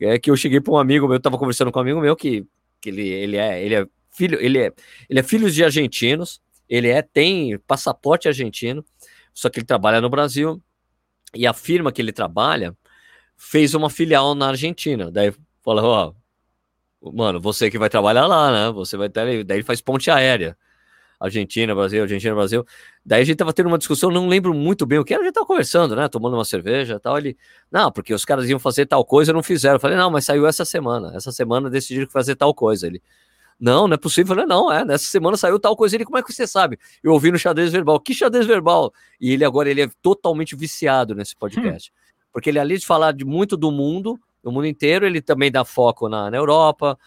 é 0.00 0.18
que 0.18 0.30
eu 0.30 0.36
cheguei 0.36 0.62
para 0.62 0.72
um 0.72 0.78
amigo 0.78 1.06
meu, 1.06 1.18
estava 1.18 1.36
conversando 1.36 1.70
com 1.70 1.78
um 1.78 1.82
amigo 1.82 2.00
meu 2.00 2.16
que, 2.16 2.46
que 2.80 2.88
ele, 2.88 3.06
ele 3.06 3.36
é 3.36 3.62
ele 3.62 3.74
é 3.74 3.86
filho 4.10 4.38
ele 4.40 4.58
é 4.58 4.72
ele 5.10 5.20
é 5.20 5.22
filho 5.22 5.50
de 5.50 5.62
argentinos, 5.62 6.40
ele 6.70 6.88
é 6.88 7.02
tem 7.02 7.58
passaporte 7.66 8.28
argentino, 8.28 8.84
só 9.34 9.50
que 9.50 9.58
ele 9.58 9.66
trabalha 9.66 10.00
no 10.00 10.08
Brasil 10.08 10.62
e 11.34 11.46
a 11.46 11.52
firma 11.52 11.90
que 11.90 12.00
ele 12.00 12.12
trabalha 12.12 12.76
fez 13.36 13.74
uma 13.74 13.90
filial 13.90 14.34
na 14.34 14.48
Argentina. 14.48 15.10
Daí 15.10 15.34
falou, 15.62 15.84
ó, 15.84 17.10
mano, 17.12 17.40
você 17.40 17.70
que 17.70 17.78
vai 17.78 17.90
trabalhar 17.90 18.26
lá, 18.26 18.52
né? 18.52 18.72
Você 18.72 18.96
vai 18.96 19.08
ter, 19.08 19.44
daí 19.44 19.58
ele 19.58 19.64
faz 19.64 19.80
ponte 19.80 20.10
aérea. 20.10 20.56
Argentina, 21.18 21.74
Brasil, 21.74 22.02
Argentina, 22.02 22.34
Brasil. 22.34 22.64
Daí 23.04 23.20
a 23.20 23.24
gente 23.24 23.36
tava 23.36 23.52
tendo 23.52 23.66
uma 23.66 23.76
discussão, 23.76 24.10
não 24.10 24.26
lembro 24.26 24.54
muito 24.54 24.86
bem 24.86 24.98
o 24.98 25.04
que 25.04 25.12
era, 25.12 25.22
a 25.22 25.26
gente 25.26 25.34
tava 25.34 25.46
conversando, 25.46 25.94
né? 25.94 26.08
Tomando 26.08 26.34
uma 26.34 26.46
cerveja 26.46 26.98
tal. 26.98 27.18
Ele, 27.18 27.36
não, 27.70 27.92
porque 27.92 28.14
os 28.14 28.24
caras 28.24 28.48
iam 28.48 28.58
fazer 28.58 28.86
tal 28.86 29.04
coisa 29.04 29.32
não 29.32 29.42
fizeram. 29.42 29.76
Eu 29.76 29.80
falei, 29.80 29.98
não, 29.98 30.10
mas 30.10 30.24
saiu 30.24 30.46
essa 30.46 30.64
semana. 30.64 31.12
Essa 31.14 31.30
semana 31.30 31.68
decidiram 31.68 32.08
fazer 32.10 32.36
tal 32.36 32.54
coisa. 32.54 32.86
Ele, 32.86 33.02
não, 33.60 33.86
não 33.86 33.94
é 33.94 33.98
possível. 33.98 34.34
Falei, 34.34 34.46
não, 34.46 34.72
é, 34.72 34.84
nessa 34.84 35.04
semana 35.04 35.36
saiu 35.36 35.60
tal 35.60 35.76
coisa. 35.76 35.94
Ele, 35.94 36.04
como 36.04 36.16
é 36.16 36.22
que 36.22 36.32
você 36.32 36.46
sabe? 36.46 36.78
Eu 37.02 37.12
ouvi 37.12 37.30
no 37.30 37.38
xadrez 37.38 37.70
verbal. 37.70 38.00
Que 38.00 38.14
xadrez 38.14 38.46
verbal? 38.46 38.92
E 39.20 39.32
ele 39.32 39.44
agora, 39.44 39.68
ele 39.70 39.82
é 39.82 39.90
totalmente 40.00 40.56
viciado 40.56 41.14
nesse 41.14 41.36
podcast. 41.36 41.90
Hum. 41.90 42.00
Porque 42.32 42.48
ele, 42.48 42.58
além 42.58 42.78
de 42.78 42.86
falar 42.86 43.12
de 43.12 43.24
muito 43.24 43.56
do 43.56 43.70
mundo, 43.70 44.18
do 44.42 44.50
mundo 44.50 44.66
inteiro, 44.66 45.04
ele 45.04 45.20
também 45.20 45.50
dá 45.50 45.64
foco 45.64 46.08
na, 46.08 46.30
na 46.30 46.36
Europa, 46.38 46.98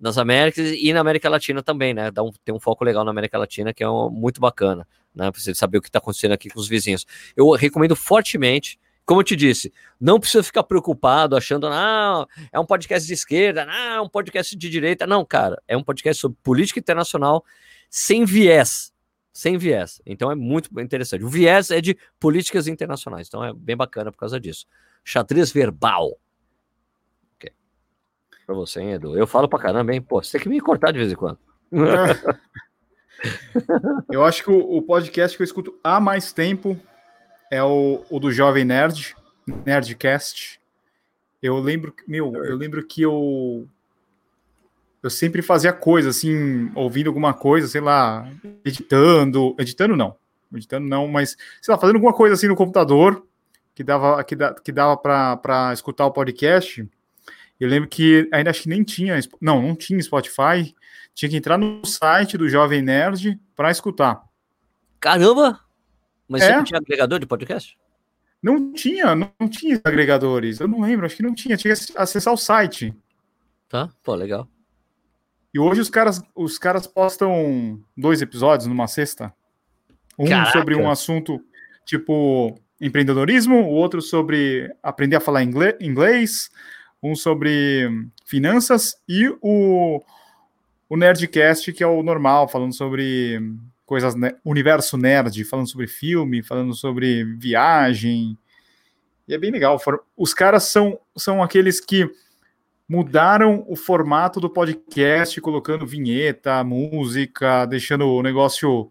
nas 0.00 0.16
Américas 0.16 0.72
e 0.72 0.92
na 0.92 1.00
América 1.00 1.28
Latina 1.28 1.62
também, 1.62 1.92
né? 1.92 2.10
Dá 2.10 2.22
um, 2.22 2.30
tem 2.44 2.54
um 2.54 2.60
foco 2.60 2.84
legal 2.84 3.04
na 3.04 3.10
América 3.10 3.36
Latina 3.36 3.74
que 3.74 3.82
é 3.82 3.90
um, 3.90 4.08
muito 4.08 4.40
bacana, 4.40 4.86
né? 5.14 5.30
Pra 5.30 5.40
você 5.40 5.54
saber 5.54 5.78
o 5.78 5.82
que 5.82 5.88
está 5.88 5.98
acontecendo 5.98 6.32
aqui 6.32 6.48
com 6.48 6.58
os 6.58 6.68
vizinhos. 6.68 7.04
Eu 7.36 7.50
recomendo 7.50 7.94
fortemente. 7.94 8.78
Como 9.08 9.20
eu 9.20 9.24
te 9.24 9.34
disse, 9.34 9.72
não 9.98 10.20
precisa 10.20 10.42
ficar 10.42 10.62
preocupado 10.64 11.34
achando, 11.34 11.70
não, 11.70 12.28
é 12.52 12.60
um 12.60 12.66
podcast 12.66 13.06
de 13.06 13.14
esquerda, 13.14 13.64
não, 13.64 13.72
é 13.72 14.00
um 14.02 14.08
podcast 14.08 14.54
de 14.54 14.68
direita. 14.68 15.06
Não, 15.06 15.24
cara, 15.24 15.62
é 15.66 15.74
um 15.74 15.82
podcast 15.82 16.20
sobre 16.20 16.36
política 16.42 16.78
internacional 16.78 17.42
sem 17.88 18.26
viés. 18.26 18.92
Sem 19.32 19.56
viés. 19.56 20.02
Então 20.04 20.30
é 20.30 20.34
muito 20.34 20.68
interessante. 20.78 21.24
O 21.24 21.28
viés 21.28 21.70
é 21.70 21.80
de 21.80 21.96
políticas 22.20 22.68
internacionais. 22.68 23.28
Então 23.28 23.42
é 23.42 23.54
bem 23.54 23.76
bacana 23.76 24.12
por 24.12 24.18
causa 24.18 24.38
disso. 24.38 24.66
Xadrez 25.02 25.50
verbal 25.50 26.18
pra 28.48 28.56
você, 28.56 28.80
hein, 28.80 28.92
Edu? 28.92 29.14
Eu 29.14 29.26
falo 29.26 29.46
pra 29.46 29.58
caramba, 29.58 29.92
hein? 29.92 30.00
Pô, 30.00 30.22
você 30.22 30.32
tem 30.32 30.40
que 30.40 30.48
me 30.48 30.58
cortar 30.58 30.90
de 30.90 30.98
vez 30.98 31.12
em 31.12 31.14
quando. 31.14 31.38
eu 34.10 34.24
acho 34.24 34.42
que 34.42 34.50
o, 34.50 34.80
podcast 34.80 35.36
que 35.36 35.42
eu 35.42 35.44
escuto 35.44 35.78
há 35.84 36.00
mais 36.00 36.32
tempo 36.32 36.80
é 37.50 37.62
o, 37.62 38.04
o 38.10 38.18
do 38.18 38.30
Jovem 38.30 38.64
Nerd, 38.64 39.16
Nerdcast. 39.64 40.60
Eu 41.42 41.58
lembro, 41.58 41.94
meu, 42.06 42.34
eu 42.44 42.56
lembro 42.56 42.84
que 42.86 43.02
eu 43.02 43.68
eu 45.02 45.10
sempre 45.10 45.42
fazia 45.42 45.72
coisa 45.72 46.10
assim, 46.10 46.70
ouvindo 46.74 47.06
alguma 47.06 47.32
coisa, 47.32 47.68
sei 47.68 47.80
lá, 47.80 48.28
editando, 48.64 49.54
editando 49.58 49.96
não, 49.96 50.16
editando 50.52 50.88
não, 50.88 51.06
mas 51.06 51.36
sei 51.62 51.72
lá, 51.72 51.78
fazendo 51.78 51.96
alguma 51.96 52.12
coisa 52.12 52.34
assim 52.34 52.48
no 52.48 52.56
computador 52.56 53.24
que 53.74 53.84
dava 53.84 54.22
que, 54.24 54.34
da, 54.34 54.54
que 54.54 54.72
dava 54.72 54.96
para 54.96 55.72
escutar 55.72 56.04
o 56.04 56.10
podcast. 56.10 56.86
Eu 57.60 57.68
lembro 57.68 57.88
que 57.88 58.28
ainda 58.32 58.50
acho 58.50 58.62
que 58.62 58.68
nem 58.68 58.82
tinha, 58.82 59.18
não, 59.40 59.62
não 59.62 59.76
tinha 59.76 60.02
Spotify, 60.02 60.74
tinha 61.14 61.28
que 61.28 61.36
entrar 61.36 61.56
no 61.56 61.84
site 61.84 62.36
do 62.36 62.48
Jovem 62.48 62.82
Nerd 62.82 63.40
para 63.54 63.70
escutar. 63.70 64.20
Caramba! 65.00 65.60
Mas 66.28 66.42
é? 66.42 66.46
você 66.46 66.56
não 66.56 66.64
tinha 66.64 66.78
agregador 66.78 67.18
de 67.18 67.26
podcast? 67.26 67.78
Não 68.42 68.72
tinha, 68.72 69.14
não, 69.14 69.48
tinha 69.48 69.80
agregadores. 69.82 70.60
Eu 70.60 70.68
não 70.68 70.80
lembro, 70.80 71.06
acho 71.06 71.16
que 71.16 71.22
não 71.22 71.34
tinha, 71.34 71.56
tinha 71.56 71.74
que 71.74 71.92
acessar 71.96 72.32
o 72.32 72.36
site. 72.36 72.94
Tá, 73.68 73.88
pô, 74.02 74.14
legal. 74.14 74.48
E 75.52 75.58
hoje 75.58 75.80
os 75.80 75.90
caras, 75.90 76.22
os 76.36 76.58
caras 76.58 76.86
postam 76.86 77.80
dois 77.96 78.22
episódios 78.22 78.66
numa 78.66 78.86
sexta. 78.86 79.34
Um 80.18 80.28
Caraca. 80.28 80.52
sobre 80.52 80.76
um 80.76 80.90
assunto 80.90 81.40
tipo 81.84 82.60
empreendedorismo, 82.80 83.56
o 83.56 83.70
outro 83.70 84.00
sobre 84.00 84.70
aprender 84.82 85.16
a 85.16 85.20
falar 85.20 85.42
inglês, 85.42 86.50
um 87.02 87.14
sobre 87.14 87.88
finanças 88.24 88.94
e 89.08 89.28
o, 89.40 90.00
o 90.88 90.96
Nerdcast, 90.96 91.72
que 91.72 91.82
é 91.82 91.86
o 91.86 92.02
normal, 92.02 92.48
falando 92.48 92.74
sobre 92.74 93.40
coisas, 93.88 94.14
universo 94.44 94.96
nerd, 94.96 95.42
falando 95.44 95.68
sobre 95.68 95.86
filme, 95.86 96.42
falando 96.42 96.74
sobre 96.74 97.24
viagem. 97.24 98.38
E 99.26 99.34
é 99.34 99.38
bem 99.38 99.50
legal. 99.50 99.80
Os 100.16 100.32
caras 100.34 100.64
são, 100.64 101.00
são 101.16 101.42
aqueles 101.42 101.80
que 101.80 102.08
mudaram 102.88 103.64
o 103.66 103.74
formato 103.74 104.38
do 104.38 104.48
podcast, 104.48 105.40
colocando 105.40 105.86
vinheta, 105.86 106.62
música, 106.62 107.66
deixando 107.66 108.06
o 108.06 108.22
negócio 108.22 108.90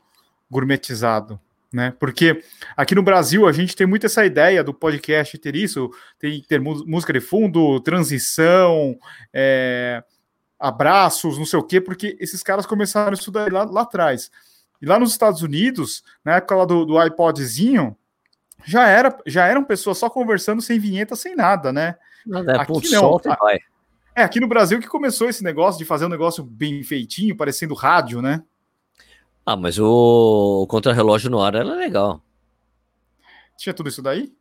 gourmetizado 0.49 1.39
né? 1.71 1.93
Porque 1.99 2.41
aqui 2.75 2.95
no 2.95 3.03
Brasil 3.03 3.47
a 3.47 3.51
gente 3.51 3.75
tem 3.75 3.85
muito 3.85 4.05
essa 4.05 4.25
ideia 4.25 4.63
do 4.63 4.73
podcast 4.73 5.37
ter 5.37 5.55
isso, 5.55 5.89
tem 6.17 6.41
ter 6.41 6.59
música 6.59 7.13
de 7.13 7.19
fundo, 7.19 7.79
transição, 7.81 8.97
é, 9.33 10.03
abraços, 10.59 11.37
não 11.37 11.45
sei 11.45 11.59
o 11.59 11.63
quê, 11.63 11.81
porque 11.81 12.17
esses 12.19 12.41
caras 12.41 12.65
começaram 12.65 13.13
isso 13.13 13.31
daí 13.31 13.49
lá, 13.49 13.63
lá 13.63 13.81
atrás. 13.81 14.31
E 14.81 14.85
lá 14.85 14.99
nos 14.99 15.11
Estados 15.11 15.41
Unidos, 15.41 16.03
na 16.23 16.35
época 16.35 16.55
lá 16.55 16.65
do, 16.65 16.85
do 16.85 17.03
iPodzinho, 17.03 17.95
já 18.65 18.87
era 18.87 19.17
já 19.25 19.45
eram 19.45 19.63
pessoas 19.63 19.97
só 19.97 20.09
conversando 20.09 20.61
sem 20.61 20.79
vinheta, 20.79 21.15
sem 21.15 21.35
nada, 21.35 21.71
né? 21.71 21.95
Não, 22.25 22.47
é, 22.49 22.57
aqui 22.57 22.73
pô, 22.73 22.81
não. 22.91 23.37
Vai. 23.39 23.59
É, 24.15 24.23
aqui 24.23 24.39
no 24.39 24.47
Brasil 24.47 24.79
que 24.79 24.87
começou 24.87 25.29
esse 25.29 25.43
negócio 25.43 25.77
de 25.79 25.85
fazer 25.85 26.05
um 26.05 26.09
negócio 26.09 26.43
bem 26.43 26.83
feitinho, 26.83 27.37
parecendo 27.37 27.73
rádio, 27.73 28.21
né? 28.21 28.43
Ah, 29.45 29.55
mas 29.55 29.79
o, 29.79 30.63
o 30.63 30.67
contrarrelógio 30.67 31.29
no 31.29 31.41
ar 31.41 31.55
era 31.55 31.73
legal. 31.73 32.21
Tinha 33.57 33.73
tudo 33.73 33.89
isso 33.89 34.01
daí? 34.01 34.33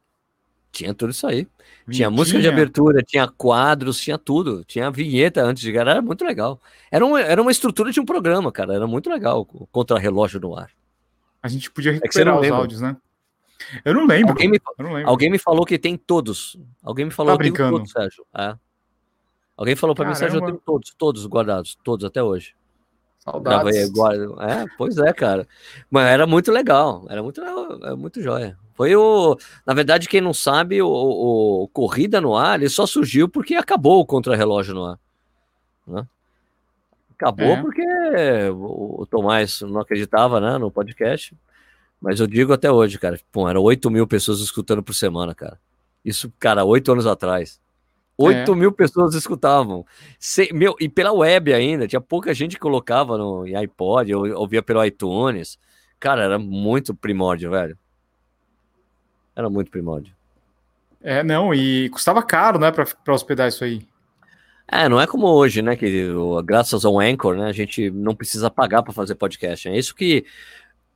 Tinha 0.76 0.92
tudo 0.92 1.10
isso 1.10 1.26
aí. 1.26 1.48
Tinha 1.90 2.10
música 2.10 2.38
de 2.38 2.46
abertura, 2.46 3.02
tinha 3.02 3.26
quadros, 3.26 3.98
tinha 3.98 4.18
tudo. 4.18 4.62
Tinha 4.64 4.90
vinheta 4.90 5.42
antes 5.42 5.62
de 5.62 5.68
chegar, 5.68 5.88
era 5.88 6.02
muito 6.02 6.22
legal. 6.22 6.60
Era 6.90 7.06
uma, 7.06 7.18
era 7.18 7.40
uma 7.40 7.50
estrutura 7.50 7.90
de 7.90 7.98
um 7.98 8.04
programa, 8.04 8.52
cara. 8.52 8.74
Era 8.74 8.86
muito 8.86 9.08
legal 9.08 9.48
o 9.50 9.66
contrarrelógio 9.68 10.38
no 10.38 10.54
ar. 10.54 10.70
A 11.42 11.48
gente 11.48 11.70
podia 11.70 11.92
é 11.92 11.94
recuperar 11.94 12.36
é 12.36 12.40
os 12.40 12.50
áudios, 12.50 12.80
né? 12.82 12.94
Eu 13.86 13.94
não 13.94 14.06
lembro. 14.06 14.32
Alguém 14.32 14.50
me, 14.50 14.60
não 14.78 14.92
lembro. 14.92 15.10
alguém 15.10 15.30
me 15.30 15.38
falou 15.38 15.64
que 15.64 15.78
tem 15.78 15.96
todos. 15.96 16.58
Alguém 16.82 17.06
me 17.06 17.10
falou 17.10 17.38
tá 17.38 17.42
que 17.42 17.50
tem 17.50 17.70
todos, 17.70 17.90
Sérgio. 17.90 18.26
É. 18.36 18.54
Alguém 19.56 19.74
falou 19.74 19.94
para 19.94 20.06
mim, 20.06 20.14
Sérgio, 20.14 20.40
eu 20.40 20.44
tenho 20.44 20.60
todos, 20.62 20.94
todos 20.98 21.26
guardados, 21.26 21.78
todos 21.82 22.04
até 22.04 22.22
hoje. 22.22 22.54
Saudades. 23.20 23.76
É, 23.76 24.66
pois 24.76 24.98
é, 24.98 25.10
cara. 25.14 25.48
Mas 25.90 26.06
era 26.06 26.26
muito 26.26 26.52
legal, 26.52 27.06
era 27.08 27.22
muito, 27.22 27.40
era 27.40 27.92
é 27.92 27.94
muito 27.94 28.20
joia. 28.20 28.58
Foi 28.76 28.94
o. 28.94 29.36
Na 29.64 29.72
verdade, 29.72 30.08
quem 30.08 30.20
não 30.20 30.34
sabe, 30.34 30.82
o, 30.82 30.88
o 30.88 31.68
Corrida 31.68 32.20
no 32.20 32.36
Ar 32.36 32.60
ele 32.60 32.68
só 32.68 32.86
surgiu 32.86 33.28
porque 33.28 33.54
acabou 33.54 34.00
o 34.00 34.06
contra-relógio 34.06 34.74
no 34.74 34.84
ar. 34.84 34.98
Né? 35.86 36.06
Acabou 37.14 37.46
é. 37.46 37.62
porque 37.62 37.82
o, 38.52 39.06
Tomás 39.10 39.62
não 39.62 39.80
acreditava 39.80 40.38
né, 40.40 40.58
no 40.58 40.70
podcast. 40.70 41.34
Mas 41.98 42.20
eu 42.20 42.26
digo 42.26 42.52
até 42.52 42.70
hoje, 42.70 42.98
cara. 42.98 43.18
Pô, 43.32 43.48
eram 43.48 43.62
8 43.62 43.90
mil 43.90 44.06
pessoas 44.06 44.40
escutando 44.40 44.82
por 44.82 44.92
semana, 44.92 45.34
cara. 45.34 45.58
Isso, 46.04 46.30
cara, 46.38 46.62
oito 46.62 46.92
anos 46.92 47.06
atrás. 47.06 47.58
8 48.18 48.52
é. 48.52 48.54
mil 48.54 48.70
pessoas 48.70 49.14
escutavam. 49.14 49.86
Sem, 50.18 50.52
meu, 50.52 50.76
e 50.78 50.90
pela 50.90 51.12
web 51.12 51.54
ainda, 51.54 51.88
tinha 51.88 52.00
pouca 52.00 52.34
gente 52.34 52.56
que 52.56 52.60
colocava 52.60 53.16
no 53.16 53.44
iPod, 53.44 54.14
ou 54.14 54.40
ouvia 54.40 54.62
pelo 54.62 54.84
iTunes. 54.84 55.58
Cara, 55.98 56.22
era 56.22 56.38
muito 56.38 56.94
primórdio, 56.94 57.50
velho. 57.50 57.78
Era 59.36 59.50
muito 59.50 59.70
primórdio. 59.70 60.14
É, 61.02 61.22
não, 61.22 61.54
e 61.54 61.88
custava 61.90 62.22
caro, 62.22 62.58
né, 62.58 62.72
para 62.72 63.14
hospedar 63.14 63.48
isso 63.48 63.62
aí. 63.62 63.86
É, 64.66 64.88
não 64.88 65.00
é 65.00 65.06
como 65.06 65.28
hoje, 65.28 65.62
né, 65.62 65.76
que 65.76 66.08
graças 66.44 66.84
ao 66.84 66.98
Anchor, 66.98 67.36
né, 67.36 67.46
a 67.46 67.52
gente 67.52 67.90
não 67.90 68.14
precisa 68.16 68.50
pagar 68.50 68.82
para 68.82 68.92
fazer 68.92 69.14
podcast. 69.14 69.68
É 69.68 69.78
isso 69.78 69.94
que 69.94 70.24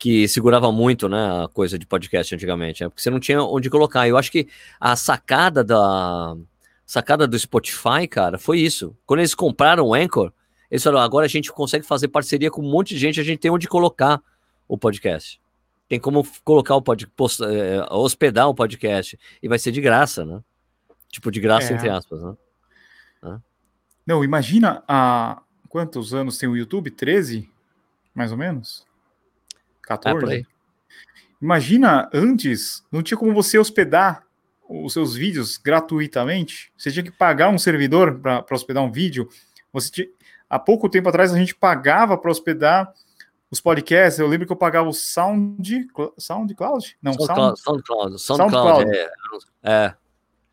que 0.01 0.26
segurava 0.26 0.72
muito, 0.72 1.11
né, 1.11 1.45
a 1.45 1.49
coisa 1.49 1.78
de 1.78 1.84
podcast 1.84 2.34
antigamente, 2.34 2.82
né? 2.82 2.88
Porque 2.88 3.03
você 3.03 3.11
não 3.11 3.20
tinha 3.20 3.43
onde 3.43 3.68
colocar. 3.68 4.09
Eu 4.09 4.16
acho 4.16 4.32
que 4.32 4.49
a 4.80 4.97
sacada 4.97 5.62
da 5.62 6.34
sacada 6.86 7.28
do 7.28 7.38
Spotify, 7.38 8.09
cara, 8.09 8.38
foi 8.38 8.61
isso. 8.61 8.97
Quando 9.05 9.20
eles 9.20 9.34
compraram 9.34 9.88
o 9.88 9.95
Anchor, 9.95 10.32
eles 10.70 10.82
falaram, 10.82 11.05
agora 11.05 11.26
a 11.26 11.28
gente 11.28 11.53
consegue 11.53 11.86
fazer 11.86 12.09
parceria 12.09 12.51
com 12.51 12.62
um 12.62 12.70
monte 12.70 12.95
de 12.95 12.99
gente, 12.99 13.20
a 13.20 13.22
gente 13.22 13.41
tem 13.41 13.51
onde 13.51 13.68
colocar 13.68 14.22
o 14.66 14.78
podcast. 14.78 15.38
Tem 15.91 15.99
como 15.99 16.24
colocar 16.45 16.76
o 16.76 16.80
podcast, 16.80 17.43
eh, 17.43 17.84
hospedar 17.91 18.49
o 18.49 18.55
podcast 18.55 19.18
e 19.43 19.49
vai 19.49 19.59
ser 19.59 19.72
de 19.72 19.80
graça, 19.80 20.24
né? 20.24 20.41
Tipo 21.09 21.32
de 21.32 21.41
graça 21.41 21.72
É. 21.72 21.76
entre 21.76 21.88
aspas, 21.91 22.22
né? 22.22 22.34
Não, 24.07 24.22
imagina 24.24 24.82
há 24.86 25.43
quantos 25.68 26.14
anos 26.14 26.38
tem 26.38 26.49
o 26.49 26.57
YouTube? 26.57 26.91
13? 26.93 27.51
Mais 28.14 28.30
ou 28.30 28.38
menos? 28.38 28.86
É, 29.53 29.57
por 29.80 29.88
14? 29.88 30.32
aí. 30.32 30.47
Imagina 31.43 32.09
antes, 32.14 32.84
não 32.93 33.03
tinha 33.03 33.18
como 33.18 33.34
você 33.34 33.59
hospedar 33.59 34.24
os 34.68 34.93
seus 34.93 35.16
vídeos 35.16 35.57
gratuitamente. 35.59 36.72
Você 36.78 36.93
tinha 36.93 37.03
que 37.03 37.11
pagar 37.11 37.49
um 37.49 37.59
servidor 37.59 38.20
para 38.20 38.45
hospedar 38.53 38.82
um 38.84 38.93
vídeo. 38.93 39.28
Você 39.72 39.91
tinha- 39.91 40.09
Há 40.49 40.59
pouco 40.59 40.88
tempo 40.88 41.09
atrás 41.09 41.32
a 41.34 41.38
gente 41.38 41.55
pagava 41.55 42.16
para 42.16 42.30
hospedar 42.30 42.93
os 43.51 43.61
podcasts. 43.61 44.18
Eu 44.18 44.26
lembro 44.26 44.46
que 44.46 44.53
eu 44.53 44.57
pagava 44.57 44.88
o 44.88 44.92
Sound, 44.92 45.88
SoundCloud? 46.18 46.96
Não, 47.03 47.12
SoundCloud, 47.14 47.61
Sound, 47.61 47.82
SoundCloud, 47.82 48.20
SoundCloud. 48.20 48.53
SoundCloud, 48.53 48.96
é, 48.96 49.11
é. 49.62 49.94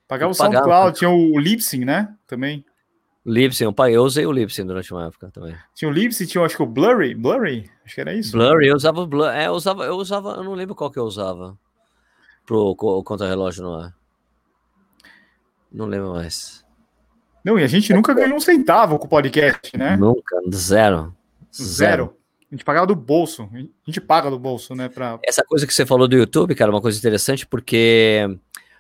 pagava 0.08 0.32
o 0.32 0.34
eu 0.34 0.38
pagava. 0.38 0.66
SoundCloud, 0.66 0.98
tinha 0.98 1.10
o 1.10 1.40
Libsyn, 1.40 1.86
né? 1.86 2.16
Também. 2.26 2.66
Libsyn, 3.26 3.68
o 3.68 3.74
pai, 3.74 3.94
eu 3.94 4.04
usei 4.04 4.26
o 4.26 4.32
Libsyn 4.32 4.66
durante 4.66 4.94
uma 4.94 5.08
época 5.08 5.30
também. 5.30 5.54
Tinha 5.76 5.90
o 5.90 5.94
Libsyn, 5.94 6.26
tinha 6.26 6.44
acho 6.46 6.56
que 6.56 6.64
o 6.64 6.66
Blurry, 6.66 7.14
Blurry, 7.14 7.70
acho 7.86 7.94
que 7.94 8.00
era 8.02 8.14
isso. 8.14 8.32
Blurry, 8.32 8.68
eu 8.70 8.76
usava 8.76 9.06
Blur, 9.06 9.28
é, 9.28 9.48
eu 9.48 9.52
usava, 9.52 9.84
eu 9.84 9.96
usava, 9.98 10.30
eu 10.38 10.44
não 10.46 10.54
lembro 10.54 10.74
qual 10.74 10.90
que 10.90 10.98
eu 10.98 11.04
usava 11.04 11.58
pro 12.46 12.74
co- 12.76 13.04
contra-relógio 13.04 13.64
no 13.64 13.76
ar. 13.76 13.94
Não 15.70 15.86
lembro 15.86 16.14
mais. 16.14 16.66
Não, 17.44 17.60
e 17.60 17.64
a 17.64 17.68
gente 17.68 17.94
nunca 17.94 18.14
ganhou 18.14 18.38
um 18.38 18.40
centavo 18.40 18.98
com 18.98 19.06
o 19.06 19.10
podcast, 19.10 19.78
né? 19.78 19.98
Nunca, 19.98 20.38
zero. 20.54 21.14
Zero. 21.54 22.17
A 22.50 22.56
gente 22.56 22.64
pagava 22.64 22.88
do 22.88 22.96
bolso. 22.96 23.50
A 23.54 23.58
gente 23.86 24.00
paga 24.00 24.30
do 24.30 24.40
bolso, 24.40 24.74
né? 24.74 24.88
Pra... 24.88 25.20
Essa 25.24 25.44
coisa 25.44 25.68
que 25.68 25.74
você 25.74 25.86
falou 25.86 26.08
do 26.08 26.16
YouTube, 26.16 26.56
cara, 26.56 26.72
é 26.72 26.74
uma 26.74 26.82
coisa 26.82 26.98
interessante, 26.98 27.46
porque 27.46 28.26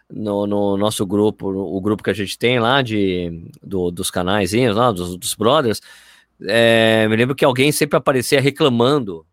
no, 0.10 0.48
no 0.48 0.78
nosso 0.78 1.06
grupo, 1.06 1.50
o 1.50 1.82
grupo 1.82 2.02
que 2.02 2.10
a 2.10 2.14
gente 2.14 2.38
tem 2.38 2.60
lá 2.60 2.82
de, 2.82 3.44
do- 3.62 3.92
dos 3.92 4.10
canais, 4.10 4.54
lá, 4.54 4.92
dos, 4.92 5.18
dos 5.18 5.34
brothers, 5.36 5.82
é, 6.42 7.08
me 7.10 7.16
lembro 7.18 7.36
que 7.36 7.44
alguém 7.44 7.72
sempre 7.72 7.98
aparecia 7.98 8.40
reclamando. 8.40 9.26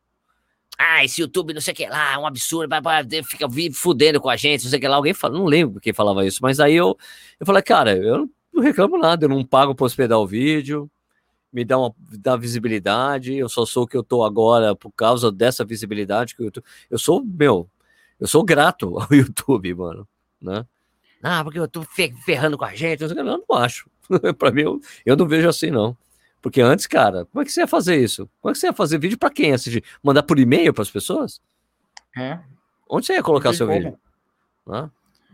Ah, 0.76 1.04
esse 1.04 1.20
YouTube 1.20 1.54
não 1.54 1.60
sei 1.60 1.72
o 1.72 1.76
que 1.76 1.86
lá, 1.86 2.14
é 2.14 2.18
um 2.18 2.26
absurdo, 2.26 2.68
vai, 2.68 2.80
vai, 2.80 3.04
fica 3.22 3.46
fudendo 3.72 4.20
com 4.20 4.28
a 4.28 4.36
gente, 4.36 4.64
não 4.64 4.70
sei 4.70 4.78
o 4.78 4.80
que 4.82 4.88
lá. 4.88 4.96
Alguém 4.96 5.14
fala, 5.14 5.38
não 5.38 5.44
lembro 5.44 5.80
quem 5.80 5.92
falava 5.92 6.26
isso, 6.26 6.40
mas 6.42 6.58
aí 6.58 6.74
eu, 6.74 6.98
eu 7.38 7.46
falei, 7.46 7.62
cara, 7.62 7.96
eu 7.96 8.28
não 8.52 8.62
reclamo 8.62 8.98
nada, 8.98 9.26
eu 9.26 9.28
não 9.28 9.44
pago 9.44 9.72
para 9.76 9.86
hospedar 9.86 10.18
o 10.18 10.26
vídeo, 10.26 10.90
me 11.54 11.64
dá 11.64 11.78
uma 11.78 11.94
dá 12.18 12.36
visibilidade, 12.36 13.34
eu 13.36 13.48
só 13.48 13.64
sou 13.64 13.84
o 13.84 13.86
que 13.86 13.96
eu 13.96 14.02
tô 14.02 14.24
agora 14.24 14.74
por 14.74 14.90
causa 14.92 15.30
dessa 15.30 15.64
visibilidade 15.64 16.34
que 16.34 16.42
o 16.42 16.44
YouTube. 16.46 16.64
Eu 16.90 16.98
sou, 16.98 17.24
meu, 17.24 17.70
eu 18.20 18.26
sou 18.26 18.42
grato 18.44 18.98
ao 18.98 19.06
YouTube, 19.14 19.72
mano, 19.74 20.06
né? 20.42 20.66
Ah, 21.22 21.42
porque 21.44 21.58
eu 21.58 21.68
tô 21.68 21.82
fe- 21.82 22.12
ferrando 22.24 22.58
com 22.58 22.64
a 22.64 22.74
gente, 22.74 23.00
não 23.06 23.16
eu 23.16 23.44
não 23.48 23.56
acho. 23.56 23.88
pra 24.36 24.50
mim, 24.50 24.62
eu, 24.62 24.80
eu 25.06 25.16
não 25.16 25.26
vejo 25.26 25.48
assim, 25.48 25.70
não. 25.70 25.96
Porque 26.42 26.60
antes, 26.60 26.86
cara, 26.86 27.24
como 27.26 27.40
é 27.40 27.44
que 27.46 27.52
você 27.52 27.60
ia 27.60 27.66
fazer 27.66 27.96
isso? 27.96 28.28
Como 28.42 28.50
é 28.50 28.52
que 28.52 28.58
você 28.58 28.66
ia 28.66 28.72
fazer 28.74 28.98
vídeo 28.98 29.16
pra 29.16 29.30
quem 29.30 29.52
assistir? 29.54 29.82
Mandar 30.02 30.22
por 30.24 30.38
e-mail 30.38 30.74
pras 30.74 30.90
pessoas? 30.90 31.40
É, 32.16 32.38
Onde 32.90 33.06
você 33.06 33.14
ia 33.14 33.22
colocar 33.22 33.54
seu 33.54 33.66
como. 33.66 33.78
vídeo? 33.78 33.98
Não 34.66 34.90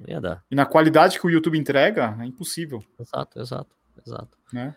ia 0.06 0.20
dar. 0.20 0.44
E 0.50 0.54
na 0.54 0.64
qualidade 0.64 1.18
que 1.18 1.26
o 1.26 1.30
YouTube 1.30 1.58
entrega, 1.58 2.16
é 2.20 2.24
impossível, 2.24 2.84
Exato, 2.98 3.40
exato, 3.40 3.70
exato. 4.06 4.38
né? 4.52 4.74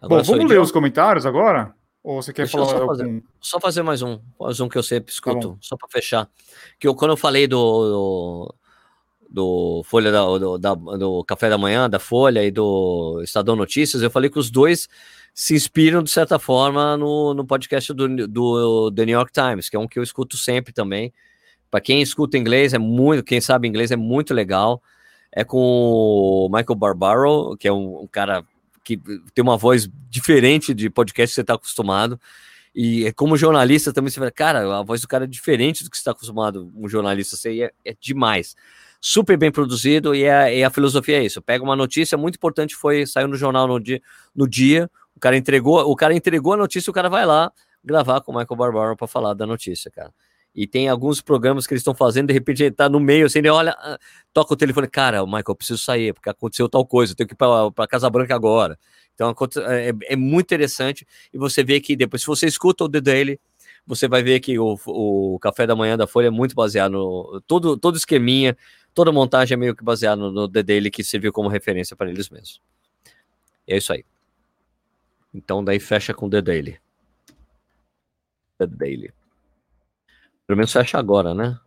Agora 0.00 0.22
Bom, 0.22 0.32
vamos 0.34 0.50
ler 0.50 0.60
os 0.60 0.70
comentários 0.70 1.24
agora? 1.26 1.74
Ou 2.02 2.22
você 2.22 2.32
quer 2.32 2.42
Deixa 2.42 2.58
falar 2.58 2.70
só 2.78 2.86
fazer. 2.86 3.02
algum? 3.04 3.20
Só 3.40 3.60
fazer 3.60 3.82
mais 3.82 4.02
um, 4.02 4.18
mais 4.38 4.60
um 4.60 4.68
que 4.68 4.78
eu 4.78 4.82
sempre 4.82 5.12
escuto, 5.12 5.50
bom. 5.50 5.58
só 5.60 5.76
para 5.76 5.88
fechar. 5.88 6.28
Que 6.78 6.86
eu, 6.86 6.94
quando 6.94 7.10
eu 7.12 7.16
falei 7.16 7.46
do, 7.48 7.58
do, 7.58 8.54
do 9.28 9.82
Folha 9.84 10.12
da, 10.12 10.24
do, 10.38 10.58
da- 10.58 10.74
do 10.74 11.24
Café 11.24 11.48
da 11.50 11.58
Manhã, 11.58 11.90
da 11.90 11.98
Folha 11.98 12.44
e 12.44 12.50
do 12.50 13.20
Estadão 13.24 13.56
Notícias, 13.56 14.02
eu 14.02 14.10
falei 14.10 14.30
que 14.30 14.38
os 14.38 14.50
dois 14.50 14.88
se 15.34 15.54
inspiram, 15.54 16.02
de 16.02 16.10
certa 16.10 16.38
forma, 16.38 16.96
no, 16.96 17.34
no 17.34 17.44
podcast 17.44 17.92
do, 17.92 18.26
do 18.28 18.90
The 18.92 19.04
New 19.04 19.14
York 19.18 19.32
Times, 19.32 19.68
que 19.68 19.76
é 19.76 19.78
um 19.78 19.88
que 19.88 19.98
eu 19.98 20.02
escuto 20.02 20.36
sempre 20.36 20.72
também. 20.72 21.12
Para 21.70 21.80
quem 21.80 22.00
escuta 22.00 22.38
inglês, 22.38 22.72
é 22.72 22.78
muito, 22.78 23.24
quem 23.24 23.40
sabe 23.40 23.66
inglês 23.66 23.90
é 23.90 23.96
muito 23.96 24.32
legal. 24.32 24.80
É 25.32 25.42
com 25.44 25.58
o 25.58 26.48
Michael 26.50 26.76
Barbaro, 26.76 27.56
que 27.58 27.66
é 27.66 27.72
um, 27.72 28.02
um 28.02 28.06
cara 28.06 28.44
que 28.86 28.96
tem 29.34 29.42
uma 29.42 29.56
voz 29.56 29.88
diferente 30.08 30.72
de 30.72 30.88
podcast 30.88 31.32
que 31.32 31.34
você 31.34 31.40
está 31.40 31.54
acostumado. 31.54 32.20
E 32.72 33.04
é 33.04 33.12
como 33.12 33.36
jornalista 33.36 33.92
também 33.92 34.10
você 34.10 34.20
fala, 34.20 34.30
cara, 34.30 34.78
a 34.78 34.82
voz 34.84 35.00
do 35.00 35.08
cara 35.08 35.24
é 35.24 35.26
diferente 35.26 35.82
do 35.82 35.90
que 35.90 35.96
você 35.96 36.02
está 36.02 36.12
acostumado, 36.12 36.72
um 36.76 36.88
jornalista, 36.88 37.36
você 37.36 37.62
é, 37.62 37.72
é 37.84 37.96
demais. 38.00 38.54
Super 39.00 39.36
bem 39.36 39.50
produzido 39.50 40.14
e 40.14 40.28
a, 40.28 40.52
e 40.52 40.62
a 40.62 40.70
filosofia 40.70 41.18
é 41.18 41.24
isso. 41.24 41.42
Pega 41.42 41.64
uma 41.64 41.74
notícia 41.74 42.16
muito 42.16 42.36
importante, 42.36 42.76
foi 42.76 43.06
saiu 43.06 43.26
no 43.26 43.34
jornal 43.34 43.66
no 43.66 43.80
dia, 43.80 44.00
no 44.32 44.48
dia, 44.48 44.88
o 45.16 45.18
cara 45.18 45.36
entregou, 45.36 45.80
o 45.90 45.96
cara 45.96 46.14
entregou 46.14 46.52
a 46.52 46.56
notícia, 46.56 46.88
o 46.88 46.94
cara 46.94 47.08
vai 47.08 47.26
lá 47.26 47.50
gravar 47.84 48.20
com 48.20 48.30
o 48.30 48.38
Michael 48.38 48.56
Barbaro 48.56 48.96
para 48.96 49.08
falar 49.08 49.34
da 49.34 49.46
notícia, 49.46 49.90
cara. 49.90 50.12
E 50.56 50.66
tem 50.66 50.88
alguns 50.88 51.20
programas 51.20 51.66
que 51.66 51.74
eles 51.74 51.82
estão 51.82 51.94
fazendo, 51.94 52.28
de 52.28 52.32
repente 52.32 52.62
ele 52.62 52.70
tá 52.74 52.88
no 52.88 52.98
meio, 52.98 53.26
assim, 53.26 53.40
ele 53.40 53.50
olha, 53.50 53.72
ah, 53.78 53.98
toca 54.32 54.54
o 54.54 54.56
telefone, 54.56 54.88
cara, 54.88 55.22
Michael, 55.26 55.44
eu 55.48 55.54
preciso 55.54 55.78
sair, 55.78 56.14
porque 56.14 56.30
aconteceu 56.30 56.66
tal 56.66 56.86
coisa, 56.86 57.12
eu 57.12 57.16
tenho 57.16 57.28
que 57.28 57.34
ir 57.34 57.36
para 57.36 57.86
Casa 57.86 58.08
Branca 58.08 58.34
agora. 58.34 58.78
Então 59.14 59.28
aconte- 59.28 59.60
é, 59.60 59.92
é 60.04 60.16
muito 60.16 60.46
interessante 60.46 61.06
e 61.32 61.36
você 61.36 61.62
vê 61.62 61.78
que 61.78 61.94
depois, 61.94 62.22
se 62.22 62.26
você 62.26 62.46
escuta 62.46 62.84
o 62.84 62.88
The 62.88 63.02
Daily, 63.02 63.40
você 63.86 64.08
vai 64.08 64.22
ver 64.22 64.40
que 64.40 64.58
o, 64.58 64.78
o 64.86 65.38
café 65.40 65.66
da 65.66 65.76
manhã 65.76 65.96
da 65.96 66.06
Folha 66.06 66.28
é 66.28 66.30
muito 66.30 66.54
baseado 66.54 66.92
no. 66.92 67.40
Todo, 67.46 67.76
todo 67.76 67.96
esqueminha, 67.96 68.56
toda 68.94 69.12
montagem 69.12 69.54
é 69.54 69.56
meio 69.56 69.76
que 69.76 69.84
baseado 69.84 70.18
no, 70.18 70.32
no 70.32 70.48
The 70.48 70.62
Daily, 70.62 70.90
que 70.90 71.04
serviu 71.04 71.32
como 71.32 71.48
referência 71.48 71.94
para 71.94 72.10
eles 72.10 72.28
mesmos. 72.28 72.60
É 73.68 73.76
isso 73.76 73.92
aí. 73.92 74.04
Então 75.32 75.62
daí 75.62 75.78
fecha 75.78 76.12
com 76.14 76.28
The 76.28 76.42
Daily. 76.42 76.80
The 78.58 78.66
Daily. 78.66 79.12
Pelo 80.46 80.56
menos 80.56 80.72
fecha 80.72 80.98
agora, 80.98 81.34
né? 81.34 81.58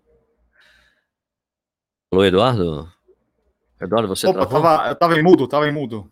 Alô, 2.11 2.23
Eduardo? 2.23 2.91
Eduardo, 3.79 4.07
você 4.07 4.27
Opa, 4.27 4.39
travou? 4.39 4.61
tava, 4.61 4.89
eu 4.89 4.95
tava 4.95 5.19
em 5.19 5.23
mudo, 5.23 5.47
tava 5.47 5.67
em 5.67 5.71
mudo. 5.71 6.11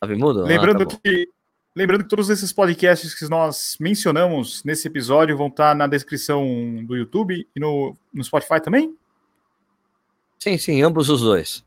Tava 0.00 0.14
em 0.14 0.18
mudo? 0.18 0.42
Ah, 0.44 0.46
Lembrando, 0.48 0.86
tá 0.86 0.94
bom. 0.94 1.00
que, 1.02 1.28
lembrando 1.74 2.04
que 2.04 2.10
todos 2.10 2.28
esses 2.30 2.52
podcasts 2.52 3.14
que 3.14 3.28
nós 3.28 3.76
mencionamos 3.80 4.62
nesse 4.64 4.86
episódio 4.86 5.36
vão 5.36 5.48
estar 5.48 5.74
na 5.74 5.86
descrição 5.86 6.84
do 6.86 6.94
YouTube 6.96 7.48
e 7.54 7.60
no, 7.60 7.96
no 8.12 8.22
Spotify 8.22 8.60
também? 8.60 8.96
Sim, 10.38 10.58
sim, 10.58 10.82
ambos 10.82 11.08
os 11.08 11.22
dois. 11.22 11.64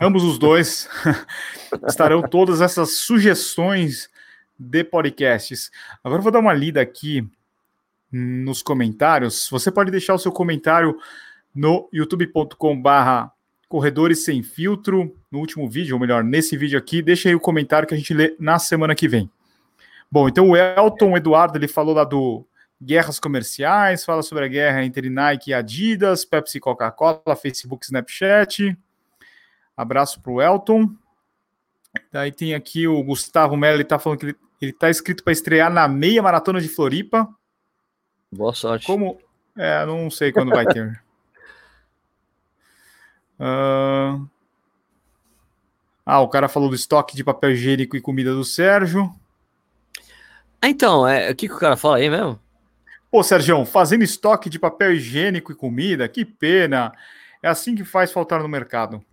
Ambos 0.00 0.22
os 0.22 0.38
dois 0.38 0.88
estarão 1.88 2.22
todas 2.22 2.60
essas 2.60 2.98
sugestões 2.98 4.10
de 4.58 4.84
podcasts. 4.84 5.70
Agora 6.04 6.18
eu 6.18 6.22
vou 6.22 6.32
dar 6.32 6.40
uma 6.40 6.52
lida 6.52 6.80
aqui 6.80 7.26
nos 8.10 8.62
comentários. 8.62 9.48
Você 9.50 9.70
pode 9.70 9.90
deixar 9.90 10.14
o 10.14 10.18
seu 10.18 10.32
comentário 10.32 10.96
no 11.54 11.88
youtube.com/barra 11.92 13.32
Corredores 13.68 14.24
Sem 14.24 14.42
Filtro, 14.42 15.14
no 15.30 15.38
último 15.40 15.68
vídeo, 15.68 15.94
ou 15.94 16.00
melhor, 16.00 16.24
nesse 16.24 16.56
vídeo 16.56 16.78
aqui. 16.78 17.02
Deixa 17.02 17.28
aí 17.28 17.34
o 17.34 17.40
comentário 17.40 17.86
que 17.86 17.94
a 17.94 17.96
gente 17.98 18.14
lê 18.14 18.34
na 18.38 18.58
semana 18.58 18.94
que 18.94 19.06
vem. 19.06 19.30
Bom, 20.10 20.26
então 20.26 20.48
o 20.48 20.56
Elton 20.56 21.16
Eduardo 21.16 21.58
ele 21.58 21.68
falou 21.68 21.94
lá 21.94 22.04
do 22.04 22.46
guerras 22.80 23.20
comerciais, 23.20 24.04
fala 24.04 24.22
sobre 24.22 24.44
a 24.44 24.48
guerra 24.48 24.84
entre 24.84 25.10
Nike 25.10 25.50
e 25.50 25.54
Adidas, 25.54 26.24
Pepsi 26.24 26.58
Coca-Cola, 26.58 27.36
Facebook, 27.36 27.84
Snapchat. 27.84 28.76
Abraço 29.76 30.20
para 30.22 30.32
o 30.32 30.40
Elton. 30.40 30.90
Daí 32.10 32.32
tem 32.32 32.54
aqui 32.54 32.86
o 32.86 33.02
Gustavo 33.02 33.56
Mello, 33.56 33.76
ele 33.76 33.84
tá 33.84 33.98
falando 33.98 34.18
que 34.18 34.26
ele, 34.26 34.36
ele 34.62 34.72
tá 34.72 34.88
inscrito 34.88 35.22
para 35.22 35.32
estrear 35.32 35.70
na 35.70 35.86
meia 35.86 36.22
maratona 36.22 36.60
de 36.60 36.68
Floripa. 36.68 37.28
Boa 38.30 38.54
sorte. 38.54 38.86
Como? 38.86 39.18
É, 39.56 39.84
não 39.86 40.10
sei 40.10 40.32
quando 40.32 40.50
vai 40.50 40.66
ter. 40.66 41.02
Ah, 43.40 44.18
Ah, 46.10 46.22
o 46.22 46.28
cara 46.28 46.48
falou 46.48 46.70
do 46.70 46.74
estoque 46.74 47.14
de 47.14 47.22
papel 47.22 47.50
higiênico 47.50 47.94
e 47.94 48.00
comida 48.00 48.32
do 48.32 48.42
Sérgio. 48.42 49.14
Ah, 50.58 50.70
então, 50.70 51.06
é, 51.06 51.30
o 51.30 51.36
que, 51.36 51.46
que 51.46 51.54
o 51.54 51.58
cara 51.58 51.76
fala 51.76 51.98
aí 51.98 52.08
mesmo? 52.08 52.40
Pô, 53.10 53.22
Sérgio, 53.22 53.62
fazendo 53.66 54.02
estoque 54.02 54.48
de 54.48 54.58
papel 54.58 54.94
higiênico 54.94 55.52
e 55.52 55.54
comida, 55.54 56.08
que 56.08 56.24
pena. 56.24 56.94
É 57.42 57.48
assim 57.48 57.74
que 57.74 57.84
faz 57.84 58.10
faltar 58.10 58.42
no 58.42 58.48
mercado. 58.48 59.04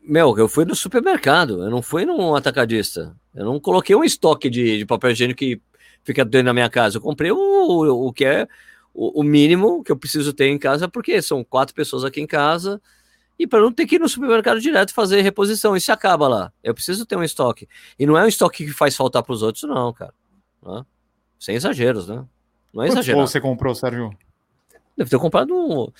Meu, 0.00 0.38
eu 0.38 0.48
fui 0.48 0.64
no 0.64 0.76
supermercado, 0.76 1.64
eu 1.64 1.70
não 1.70 1.82
fui 1.82 2.06
num 2.06 2.36
atacadista. 2.36 3.16
Eu 3.34 3.46
não 3.46 3.58
coloquei 3.58 3.96
um 3.96 4.04
estoque 4.04 4.48
de, 4.48 4.78
de 4.78 4.86
papel 4.86 5.10
higiênico 5.10 5.42
e, 5.42 5.60
fica 6.08 6.24
dentro 6.24 6.46
da 6.46 6.54
minha 6.54 6.70
casa. 6.70 6.96
Eu 6.96 7.02
comprei 7.02 7.30
o, 7.30 7.36
o, 7.36 8.08
o 8.08 8.12
que 8.12 8.24
é 8.24 8.48
o, 8.94 9.20
o, 9.20 9.22
mínimo 9.22 9.84
que 9.84 9.92
eu 9.92 9.96
preciso 9.96 10.32
ter 10.32 10.48
em 10.48 10.58
casa, 10.58 10.88
porque 10.88 11.20
são 11.20 11.44
quatro 11.44 11.74
pessoas 11.74 12.02
aqui 12.02 12.18
em 12.18 12.26
casa, 12.26 12.80
e 13.38 13.46
para 13.46 13.60
não 13.60 13.70
ter 13.70 13.86
que 13.86 13.96
ir 13.96 13.98
no 13.98 14.08
supermercado 14.08 14.58
direto 14.58 14.94
fazer 14.94 15.20
reposição. 15.20 15.76
Isso 15.76 15.92
acaba 15.92 16.26
lá. 16.26 16.52
Eu 16.64 16.72
preciso 16.72 17.04
ter 17.04 17.16
um 17.16 17.22
estoque. 17.22 17.68
E 17.98 18.06
não 18.06 18.16
é 18.16 18.24
um 18.24 18.26
estoque 18.26 18.64
que 18.64 18.72
faz 18.72 18.96
faltar 18.96 19.22
para 19.22 19.32
os 19.34 19.42
outros, 19.42 19.64
não, 19.64 19.92
cara. 19.92 20.14
Né? 20.62 20.84
Sem 21.38 21.54
exageros, 21.54 22.08
né? 22.08 22.24
Não 22.72 22.82
é 22.82 22.88
exagero. 22.88 23.18
você 23.18 23.40
comprou, 23.40 23.74
Sérgio? 23.74 24.10
Deve 24.96 25.10
ter 25.10 25.18
comprado 25.18 25.54
um. 25.54 25.92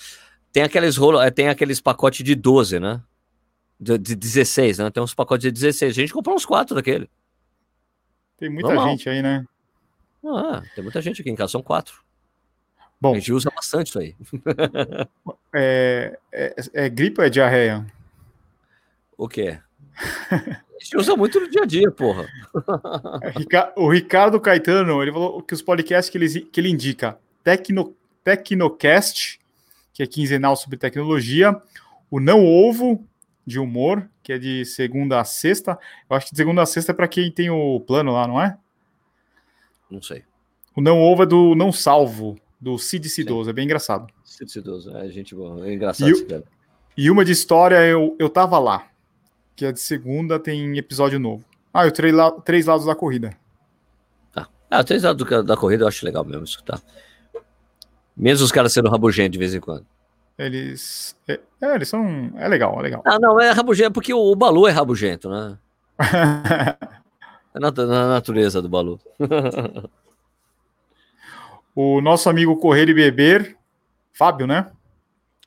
Tem 0.51 0.63
aqueles 0.63 0.97
rolo, 0.97 1.21
é, 1.21 1.29
tem 1.29 1.49
aqueles 1.49 1.79
pacotes 1.79 2.25
de 2.25 2.33
12, 2.33 2.79
né? 2.79 2.99
De, 3.79 3.97
de 3.97 4.15
16, 4.15 4.79
né? 4.79 4.89
Tem 4.89 5.01
uns 5.01 5.13
pacotes 5.13 5.43
de 5.43 5.51
16. 5.51 5.91
A 5.91 6.01
gente 6.01 6.13
comprou 6.13 6.35
uns 6.35 6.45
quatro 6.45 6.75
daquele. 6.75 7.09
Tem 8.37 8.49
muita 8.49 8.73
Normal. 8.73 8.89
gente 8.89 9.07
aí, 9.07 9.21
né? 9.21 9.45
Ah, 10.23 10.61
tem 10.75 10.83
muita 10.83 11.01
gente 11.01 11.21
aqui 11.21 11.29
em 11.29 11.35
casa, 11.35 11.53
são 11.53 11.63
quatro. 11.63 12.03
Bom, 12.99 13.13
a 13.13 13.15
gente 13.15 13.31
usa 13.31 13.49
bastante 13.49 13.87
isso 13.87 13.99
aí. 13.99 14.15
é, 15.55 16.19
é, 16.31 16.55
é 16.73 16.89
gripe 16.89 17.21
ou 17.21 17.25
é 17.25 17.29
diarreia? 17.29 17.85
O 19.17 19.27
quê? 19.27 19.59
A 19.99 20.83
gente 20.83 20.97
usa 20.97 21.15
muito 21.15 21.39
no 21.39 21.49
dia 21.49 21.63
a 21.63 21.65
dia, 21.65 21.91
porra. 21.91 22.27
o 23.75 23.89
Ricardo 23.89 24.39
Caetano, 24.39 25.01
ele 25.01 25.11
falou 25.11 25.41
que 25.41 25.53
os 25.53 25.61
podcasts 25.61 26.09
que 26.09 26.17
ele, 26.17 26.41
que 26.41 26.59
ele 26.59 26.69
indica, 26.69 27.17
Tecno, 27.43 27.95
Tecnocast, 28.23 29.39
que 29.93 30.03
é 30.03 30.07
quinzenal 30.07 30.55
sobre 30.55 30.77
tecnologia, 30.77 31.61
o 32.09 32.19
Não 32.19 32.45
Ovo, 32.45 33.05
de 33.45 33.59
humor, 33.59 34.07
que 34.21 34.31
é 34.31 34.37
de 34.37 34.63
segunda 34.63 35.19
a 35.19 35.25
sexta. 35.25 35.77
Eu 36.09 36.15
acho 36.15 36.27
que 36.27 36.33
de 36.33 36.37
segunda 36.37 36.61
a 36.61 36.65
sexta 36.65 36.91
é 36.91 36.95
para 36.95 37.07
quem 37.07 37.31
tem 37.31 37.49
o 37.49 37.79
plano 37.79 38.11
lá, 38.11 38.27
não 38.27 38.41
é? 38.41 38.57
Não 39.89 40.01
sei. 40.01 40.23
O 40.75 40.81
Não 40.81 40.99
Ovo 40.99 41.23
é 41.23 41.25
do 41.25 41.55
Não 41.55 41.71
Salvo, 41.71 42.37
do 42.59 42.77
Cid 42.77 43.09
Cidoso, 43.09 43.49
é 43.49 43.53
bem 43.53 43.65
engraçado. 43.65 44.07
Cid 44.23 44.51
Cidoso, 44.51 44.95
é 44.95 45.09
gente 45.09 45.33
boa, 45.33 45.67
é 45.67 45.73
engraçado 45.73 46.09
e, 46.09 46.43
E 46.95 47.11
uma 47.11 47.25
de 47.25 47.31
história, 47.31 47.77
eu, 47.85 48.15
eu 48.19 48.29
tava 48.29 48.59
lá, 48.59 48.87
que 49.55 49.65
é 49.65 49.71
de 49.71 49.79
segunda, 49.79 50.39
tem 50.39 50.77
episódio 50.77 51.19
novo. 51.19 51.43
Ah, 51.73 51.85
eu 51.85 51.91
três, 51.91 52.13
la 52.13 52.31
três 52.31 52.65
lados 52.65 52.85
da 52.85 52.95
corrida. 52.95 53.35
Tá. 54.31 54.47
Ah, 54.69 54.83
três 54.83 55.03
lados 55.03 55.45
da 55.45 55.57
corrida 55.57 55.83
eu 55.83 55.87
acho 55.87 56.05
legal 56.05 56.23
mesmo 56.25 56.43
escutar. 56.43 56.81
Mesmo 58.15 58.45
os 58.45 58.51
caras 58.51 58.73
sendo 58.73 58.89
rabugentos 58.89 59.31
de 59.31 59.39
vez 59.39 59.53
em 59.53 59.59
quando. 59.59 59.85
Eles. 60.37 61.15
É, 61.27 61.39
é, 61.61 61.75
eles 61.75 61.89
são. 61.89 62.31
É 62.37 62.47
legal, 62.47 62.79
é 62.79 62.83
legal. 62.83 63.01
Ah, 63.05 63.19
não, 63.19 63.39
é 63.39 63.51
rabugento 63.51 63.91
porque 63.91 64.13
o, 64.13 64.19
o 64.19 64.35
Balu 64.35 64.67
é 64.67 64.71
rabugento, 64.71 65.29
né? 65.29 65.57
é 67.59 67.71
na, 67.71 67.85
na 67.85 68.07
natureza 68.07 68.61
do 68.61 68.69
Balu. 68.69 68.99
o 71.75 72.01
nosso 72.01 72.29
amigo 72.29 72.57
Correr 72.57 72.89
e 72.89 72.93
Beber, 72.93 73.57
Fábio, 74.13 74.47
né? 74.47 74.71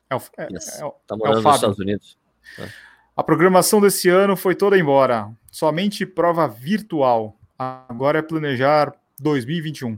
É 0.09 0.15
o, 0.15 0.21
é, 0.37 0.47
yes. 0.51 0.79
é, 0.79 0.91
tá 1.07 1.17
morando 1.17 1.39
é 1.39 1.43
nos 1.43 1.55
Estados 1.55 1.79
Unidos. 1.79 2.17
É. 2.59 2.69
A 3.15 3.23
programação 3.23 3.81
desse 3.81 4.09
ano 4.09 4.35
foi 4.35 4.55
toda 4.55 4.77
embora. 4.77 5.29
Somente 5.51 6.05
prova 6.05 6.47
virtual. 6.47 7.35
Agora 7.57 8.19
é 8.19 8.21
planejar 8.21 8.93
2021. 9.19 9.97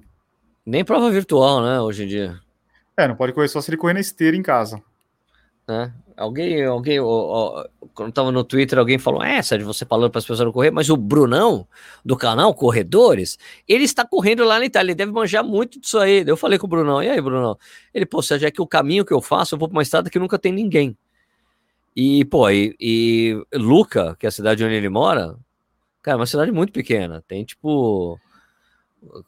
Nem 0.65 0.83
prova 0.83 1.09
virtual, 1.11 1.61
né, 1.61 1.79
hoje 1.79 2.03
em 2.03 2.07
dia. 2.07 2.39
É, 2.97 3.07
não 3.07 3.15
pode 3.15 3.33
correr 3.33 3.47
só 3.47 3.61
se 3.61 3.69
ele 3.69 3.77
correr 3.77 3.93
na 3.93 3.99
esteira 3.99 4.35
em 4.35 4.41
casa. 4.41 4.81
Né? 5.67 5.93
Alguém, 6.17 6.63
alguém, 6.63 6.99
ó, 6.99 7.05
ó, 7.05 7.65
quando 7.93 8.13
tava 8.13 8.31
no 8.31 8.43
Twitter, 8.43 8.79
alguém 8.79 8.97
falou: 8.97 9.21
É, 9.21 9.41
Sérgio, 9.41 9.67
você 9.67 9.85
falando 9.85 10.09
para 10.09 10.19
as 10.19 10.25
pessoas 10.25 10.45
não 10.45 10.51
correr, 10.51 10.71
mas 10.71 10.89
o 10.89 10.95
Brunão, 10.95 11.67
do 12.05 12.15
canal 12.15 12.53
Corredores, 12.53 13.37
ele 13.67 13.83
está 13.83 14.05
correndo 14.05 14.43
lá 14.45 14.57
na 14.59 14.65
Itália, 14.65 14.91
ele 14.91 14.95
deve 14.95 15.11
manjar 15.11 15.43
muito 15.43 15.79
disso 15.79 15.97
aí. 15.99 16.23
Eu 16.25 16.37
falei 16.37 16.57
com 16.57 16.67
o 16.67 16.69
Brunão: 16.69 17.03
E 17.03 17.09
aí, 17.09 17.19
Brunão? 17.19 17.57
Ele, 17.93 18.05
pô, 18.05 18.21
Sérgio, 18.21 18.47
é 18.47 18.51
que 18.51 18.61
o 18.61 18.67
caminho 18.67 19.03
que 19.03 19.13
eu 19.13 19.21
faço, 19.21 19.55
eu 19.55 19.59
vou 19.59 19.67
para 19.67 19.75
uma 19.75 19.83
estrada 19.83 20.09
que 20.09 20.19
nunca 20.19 20.39
tem 20.39 20.53
ninguém. 20.53 20.97
E, 21.95 22.25
pô, 22.25 22.49
e, 22.49 22.75
e 22.79 23.41
Luca, 23.53 24.15
que 24.19 24.25
é 24.25 24.29
a 24.29 24.31
cidade 24.31 24.63
onde 24.63 24.73
ele 24.73 24.89
mora, 24.89 25.37
cara, 26.01 26.17
é 26.17 26.19
uma 26.19 26.25
cidade 26.25 26.51
muito 26.51 26.73
pequena, 26.73 27.23
tem 27.27 27.43
tipo 27.43 28.19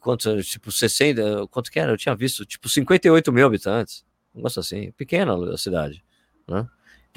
quantos, 0.00 0.46
tipo 0.46 0.70
60, 0.70 1.46
quanto 1.48 1.70
que 1.70 1.78
era? 1.78 1.92
Eu 1.92 1.96
tinha 1.96 2.14
visto, 2.14 2.44
tipo 2.44 2.68
58 2.68 3.32
mil 3.32 3.46
habitantes, 3.46 4.04
um 4.34 4.38
negócio 4.38 4.60
assim, 4.60 4.90
pequena 4.92 5.34
a 5.52 5.56
cidade, 5.56 6.04
né? 6.46 6.68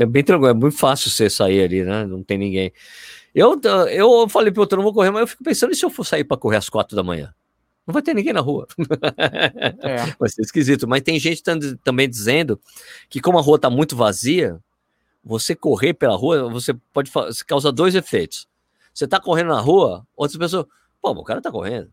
É 0.02 0.06
bem 0.06 0.24
tranquilo, 0.24 0.52
é 0.52 0.54
muito 0.54 0.78
fácil 0.78 1.10
você 1.10 1.30
sair 1.30 1.64
ali, 1.64 1.84
né? 1.84 2.06
Não 2.06 2.24
tem 2.24 2.38
ninguém. 2.38 2.74
Eu, 3.34 3.60
eu 3.90 4.28
falei, 4.28 4.52
pô, 4.52 4.68
eu 4.70 4.78
não 4.78 4.84
vou 4.84 4.94
correr, 4.94 5.12
mas 5.12 5.22
eu 5.22 5.28
fico 5.28 5.44
pensando, 5.44 5.72
e 5.72 5.76
se 5.76 5.86
eu 5.86 5.90
for 5.90 6.04
sair 6.04 6.24
para 6.24 6.38
correr 6.38 6.58
às 6.58 6.70
quatro 6.70 6.96
da 6.96 7.04
manhã? 7.04 7.34
Não 7.86 7.94
vai 7.94 8.02
ter 8.02 8.14
ninguém 8.14 8.34
na 8.34 8.42
rua. 8.42 8.68
É. 9.82 10.06
Vai 10.20 10.30
ser 10.30 10.44
esquisito. 10.44 10.88
Mas 10.88 11.02
tem 11.02 11.20
gente 11.20 11.42
também 11.84 12.08
dizendo 12.08 12.60
que, 13.10 13.20
como 13.20 13.40
a 13.40 13.42
rua 13.42 13.56
está 13.56 13.72
muito 13.72 13.96
vazia, 13.96 14.60
você 15.24 15.56
correr 15.56 15.94
pela 15.94 16.16
rua, 16.16 16.48
você 16.50 16.74
pode 16.94 17.12
causar 17.48 17.72
dois 17.72 17.96
efeitos. 17.96 18.48
Você 18.94 19.06
está 19.06 19.20
correndo 19.20 19.48
na 19.48 19.60
rua, 19.60 20.06
outras 20.16 20.38
pessoas, 20.38 20.66
pô, 21.02 21.12
o 21.12 21.24
cara 21.24 21.40
está 21.40 21.52
correndo. 21.52 21.92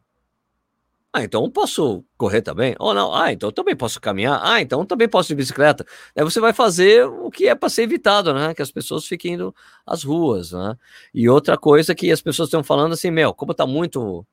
Ah, 1.18 1.24
então 1.24 1.50
posso 1.50 2.04
correr 2.16 2.42
também? 2.42 2.76
Ou 2.78 2.94
não? 2.94 3.12
Ah, 3.12 3.32
então 3.32 3.50
também 3.50 3.74
posso 3.74 4.00
caminhar? 4.00 4.40
Ah, 4.40 4.60
então 4.60 4.86
também 4.86 5.08
posso 5.08 5.32
ir 5.32 5.34
de 5.34 5.42
bicicleta? 5.42 5.84
Aí 6.16 6.22
você 6.22 6.38
vai 6.38 6.52
fazer 6.52 7.04
o 7.06 7.28
que 7.28 7.48
é 7.48 7.56
para 7.56 7.68
ser 7.68 7.82
evitado, 7.82 8.32
né? 8.32 8.54
Que 8.54 8.62
as 8.62 8.70
pessoas 8.70 9.04
fiquem 9.04 9.34
indo 9.34 9.52
às 9.84 10.04
ruas, 10.04 10.52
né? 10.52 10.76
E 11.12 11.28
outra 11.28 11.58
coisa 11.58 11.92
que 11.94 12.12
as 12.12 12.22
pessoas 12.22 12.46
estão 12.46 12.62
falando 12.62 12.92
assim, 12.92 13.10
meu, 13.10 13.34
como 13.34 13.52
tá 13.52 13.66
muito. 13.66 14.24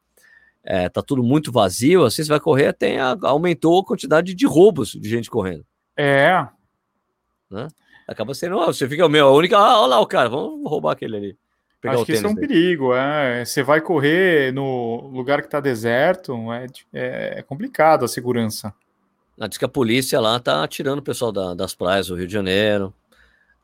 É, 0.64 0.90
tá 0.90 1.02
tudo 1.02 1.24
muito 1.24 1.52
vazio, 1.52 2.06
assim, 2.06 2.24
você 2.24 2.30
vai 2.30 2.40
correr, 2.40 2.74
tem 2.74 3.00
a, 3.00 3.16
aumentou 3.22 3.80
a 3.80 3.86
quantidade 3.86 4.34
de 4.34 4.46
roubos 4.48 4.92
de 4.92 5.08
gente 5.08 5.30
correndo. 5.30 5.64
É. 5.96 6.48
Né? 7.50 7.68
Acaba 8.08 8.34
sendo, 8.34 8.58
ó, 8.58 8.68
você 8.68 8.88
fica, 8.88 9.08
meu, 9.08 9.28
a 9.28 9.32
única, 9.32 9.58
ah, 9.58 9.80
olha 9.82 9.90
lá 9.90 10.00
o 10.00 10.08
cara, 10.08 10.28
vamos 10.28 10.68
roubar 10.68 10.94
aquele 10.94 11.18
ali. 11.18 11.38
Pegar 11.82 11.96
Acho 11.96 12.06
que 12.06 12.14
isso 12.14 12.26
é 12.26 12.30
um 12.30 12.34
dele. 12.34 12.48
perigo. 12.48 12.94
É. 12.94 13.46
Você 13.46 13.62
vai 13.64 13.82
correr 13.82 14.54
no 14.54 15.08
lugar 15.08 15.42
que 15.42 15.48
está 15.48 15.60
deserto, 15.60 16.36
é, 16.52 17.40
é, 17.40 17.42
complicado 17.44 18.06
a 18.06 18.08
segurança. 18.08 18.74
Ah, 19.40 19.48
diz 19.48 19.58
que 19.58 19.66
a 19.66 19.70
polícia 19.70 20.20
lá 20.20 20.40
tá 20.40 20.68
tirando 20.68 21.00
o 21.00 21.04
pessoal 21.04 21.32
da, 21.32 21.54
das 21.54 21.76
praias 21.76 22.08
do 22.08 22.16
Rio 22.16 22.26
de 22.26 22.34
Janeiro, 22.34 22.94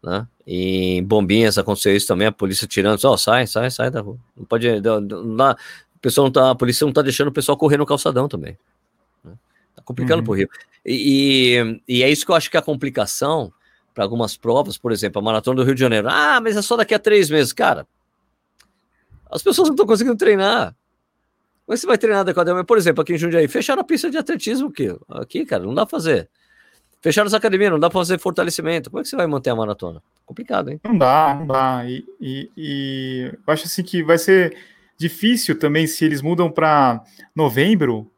né? 0.03 0.27
E 0.45 0.97
em 0.97 1.03
Bombinhas 1.03 1.57
aconteceu 1.57 1.95
isso 1.95 2.07
também, 2.07 2.27
a 2.27 2.31
polícia 2.31 2.67
tirando, 2.67 3.03
ó, 3.05 3.13
oh, 3.13 3.17
sai, 3.17 3.47
sai, 3.47 3.71
sai 3.71 3.89
da 3.89 4.01
rua. 4.01 4.17
Não 4.35 4.43
pode, 4.45 4.67
não, 4.81 5.51
o 5.51 5.99
pessoal 6.01 6.25
não 6.25 6.31
tá, 6.31 6.51
a 6.51 6.55
polícia 6.55 6.85
não 6.85 6.91
tá 6.91 7.01
deixando 7.01 7.29
o 7.29 7.31
pessoal 7.31 7.57
correr 7.57 7.77
no 7.77 7.85
calçadão 7.85 8.27
também. 8.27 8.57
Né? 9.23 9.33
Tá 9.75 9.81
complicando 9.83 10.19
uhum. 10.19 10.25
pro 10.25 10.33
Rio. 10.33 10.49
E, 10.85 11.55
e, 11.87 11.99
e, 11.99 12.03
é 12.03 12.09
isso 12.09 12.25
que 12.25 12.31
eu 12.31 12.35
acho 12.35 12.49
que 12.49 12.57
é 12.57 12.59
a 12.59 12.63
complicação 12.63 13.53
para 13.93 14.03
algumas 14.03 14.35
provas, 14.35 14.77
por 14.77 14.91
exemplo, 14.91 15.21
a 15.21 15.23
Maratona 15.23 15.57
do 15.57 15.63
Rio 15.63 15.75
de 15.75 15.81
Janeiro. 15.81 16.07
Ah, 16.09 16.41
mas 16.41 16.57
é 16.57 16.61
só 16.61 16.75
daqui 16.75 16.93
a 16.93 16.99
três 16.99 17.29
meses. 17.29 17.53
Cara, 17.53 17.87
as 19.31 19.41
pessoas 19.41 19.69
não 19.69 19.73
estão 19.73 19.85
conseguindo 19.85 20.17
treinar. 20.17 20.75
Como 21.65 21.73
é 21.73 21.77
você 21.77 21.87
vai 21.87 21.97
treinar 21.97 22.21
adequadamente? 22.21 22.65
Por 22.65 22.77
exemplo, 22.77 23.01
aqui 23.01 23.13
em 23.13 23.17
Jundiaí, 23.17 23.47
fecharam 23.47 23.81
a 23.81 23.85
pista 23.85 24.09
de 24.09 24.17
atletismo 24.17 24.67
aqui. 24.67 24.93
Aqui, 25.09 25.45
cara, 25.45 25.63
não 25.63 25.73
dá 25.73 25.85
pra 25.85 25.91
fazer. 25.91 26.29
Fecharam 27.01 27.27
as 27.27 27.33
academias, 27.33 27.71
não 27.71 27.79
dá 27.79 27.89
pra 27.89 27.99
fazer 27.99 28.19
fortalecimento. 28.19 28.89
Como 28.89 28.99
é 28.99 29.03
que 29.03 29.09
você 29.09 29.15
vai 29.15 29.25
manter 29.25 29.49
a 29.49 29.55
maratona? 29.55 30.03
Complicado, 30.25 30.69
hein? 30.69 30.79
Não 30.83 30.97
dá, 30.97 31.35
não 31.39 31.47
dá. 31.47 31.83
E, 31.85 32.05
e, 32.19 32.51
e 32.57 33.31
eu 33.47 33.53
acho 33.53 33.65
assim 33.65 33.83
que 33.83 34.03
vai 34.03 34.17
ser 34.17 34.55
difícil 34.97 35.57
também 35.57 35.87
se 35.87 36.03
eles 36.05 36.21
mudam 36.21 36.51
para 36.51 37.03
novembro. 37.35 38.11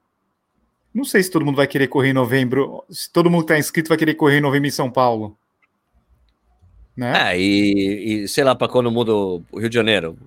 Não 0.94 1.06
sei 1.06 1.24
se 1.24 1.32
todo 1.32 1.46
mundo 1.46 1.56
vai 1.56 1.68
querer 1.68 1.88
correr 1.88 2.10
em 2.10 2.14
novembro. 2.14 2.84
Se 2.90 3.12
todo 3.12 3.30
mundo 3.30 3.46
que 3.46 3.54
está 3.54 3.60
inscrito 3.60 3.90
vai 3.90 3.98
querer 3.98 4.16
correr 4.16 4.40
em 4.40 4.42
novembro 4.42 4.68
em 4.68 4.72
São 4.72 4.92
Paulo. 4.92 5.38
Né? 6.96 7.34
É, 7.34 7.40
e, 7.40 8.24
e 8.24 8.28
sei 8.28 8.44
lá, 8.44 8.54
para 8.54 8.68
quando 8.68 8.92
muda 8.92 9.14
o 9.14 9.44
Rio 9.56 9.70
de 9.70 9.76
Janeiro. 9.76 10.18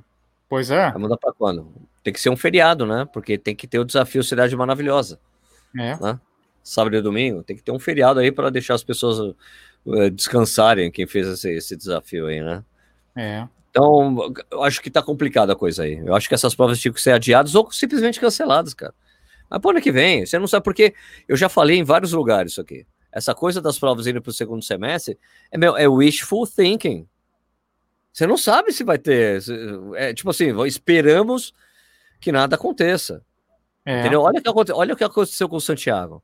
Pois 0.49 0.71
é. 0.71 0.91
Vai 0.91 0.99
mudar 0.99 1.17
para 1.17 1.33
quando? 1.33 1.73
Tem 2.03 2.13
que 2.13 2.21
ser 2.21 2.31
um 2.31 2.37
feriado, 2.37 2.87
né? 2.87 3.07
Porque 3.13 3.37
tem 3.37 3.55
que 3.55 3.67
ter 3.67 3.79
o 3.79 3.85
desafio 3.85 4.23
Cidade 4.23 4.55
Maravilhosa. 4.57 5.19
É. 5.77 5.97
Né? 6.01 6.21
Sábado 6.63 6.97
e 6.97 7.03
domingo, 7.03 7.43
tem 7.43 7.57
que 7.57 7.63
ter 7.63 7.73
um 7.73 7.79
feriado 7.79 8.21
aí 8.21 8.33
para 8.33 8.51
deixar 8.51 8.75
as 8.75 8.83
pessoas 8.83 9.35
uh, 9.85 10.11
descansarem, 10.11 10.91
quem 10.91 11.07
fez 11.07 11.27
esse, 11.27 11.51
esse, 11.51 11.77
desafio 11.77 12.27
aí, 12.27 12.41
né? 12.41 12.65
É. 13.15 13.47
Então, 13.71 14.33
eu 14.51 14.63
acho 14.63 14.81
que 14.81 14.91
tá 14.91 15.03
complicada 15.03 15.53
a 15.53 15.57
coisa 15.57 15.83
aí. 15.83 15.99
Eu 15.99 16.15
acho 16.15 16.29
que 16.29 16.35
essas 16.35 16.55
provas 16.55 16.81
tinham 16.81 16.95
que 16.95 17.01
ser 17.01 17.13
adiadas 17.13 17.55
ou 17.55 17.71
simplesmente 17.71 18.19
canceladas, 18.19 18.73
cara. 18.73 18.95
Mas 19.51 19.61
pro 19.61 19.71
ano 19.71 19.81
que 19.81 19.93
vem, 19.93 20.25
você 20.25 20.39
não 20.39 20.47
sabe 20.47 20.65
porque 20.65 20.95
eu 21.29 21.37
já 21.37 21.49
falei 21.49 21.79
em 21.79 21.85
vários 21.85 22.13
lugares 22.13 22.53
isso 22.53 22.61
aqui. 22.61 22.87
Essa 23.13 23.35
coisa 23.35 23.61
das 23.61 23.79
provas 23.79 24.07
indo 24.07 24.21
para 24.21 24.31
o 24.31 24.33
segundo 24.33 24.63
semestre 24.63 25.19
é, 25.51 25.59
meu, 25.59 25.77
é 25.77 25.87
wishful 25.89 26.47
thinking. 26.47 27.07
Você 28.17 28.27
não 28.27 28.39
sabe 28.39 28.73
se 28.73 28.83
vai 28.83 28.97
ter. 28.97 29.43
É, 29.95 30.15
tipo 30.15 30.31
assim, 30.31 30.47
esperamos 30.65 31.53
que 32.19 32.33
nada 32.33 32.57
aconteça. 32.57 33.23
É. 33.85 34.01
Entendeu? 34.01 34.23
Olha 34.23 34.39
o, 34.39 34.43
que 34.43 34.49
aconteceu, 34.49 34.77
olha 34.79 34.95
o 34.95 34.97
que 34.97 35.05
aconteceu 35.05 35.47
com 35.47 35.57
o 35.57 35.61
Santiago. 35.61 36.23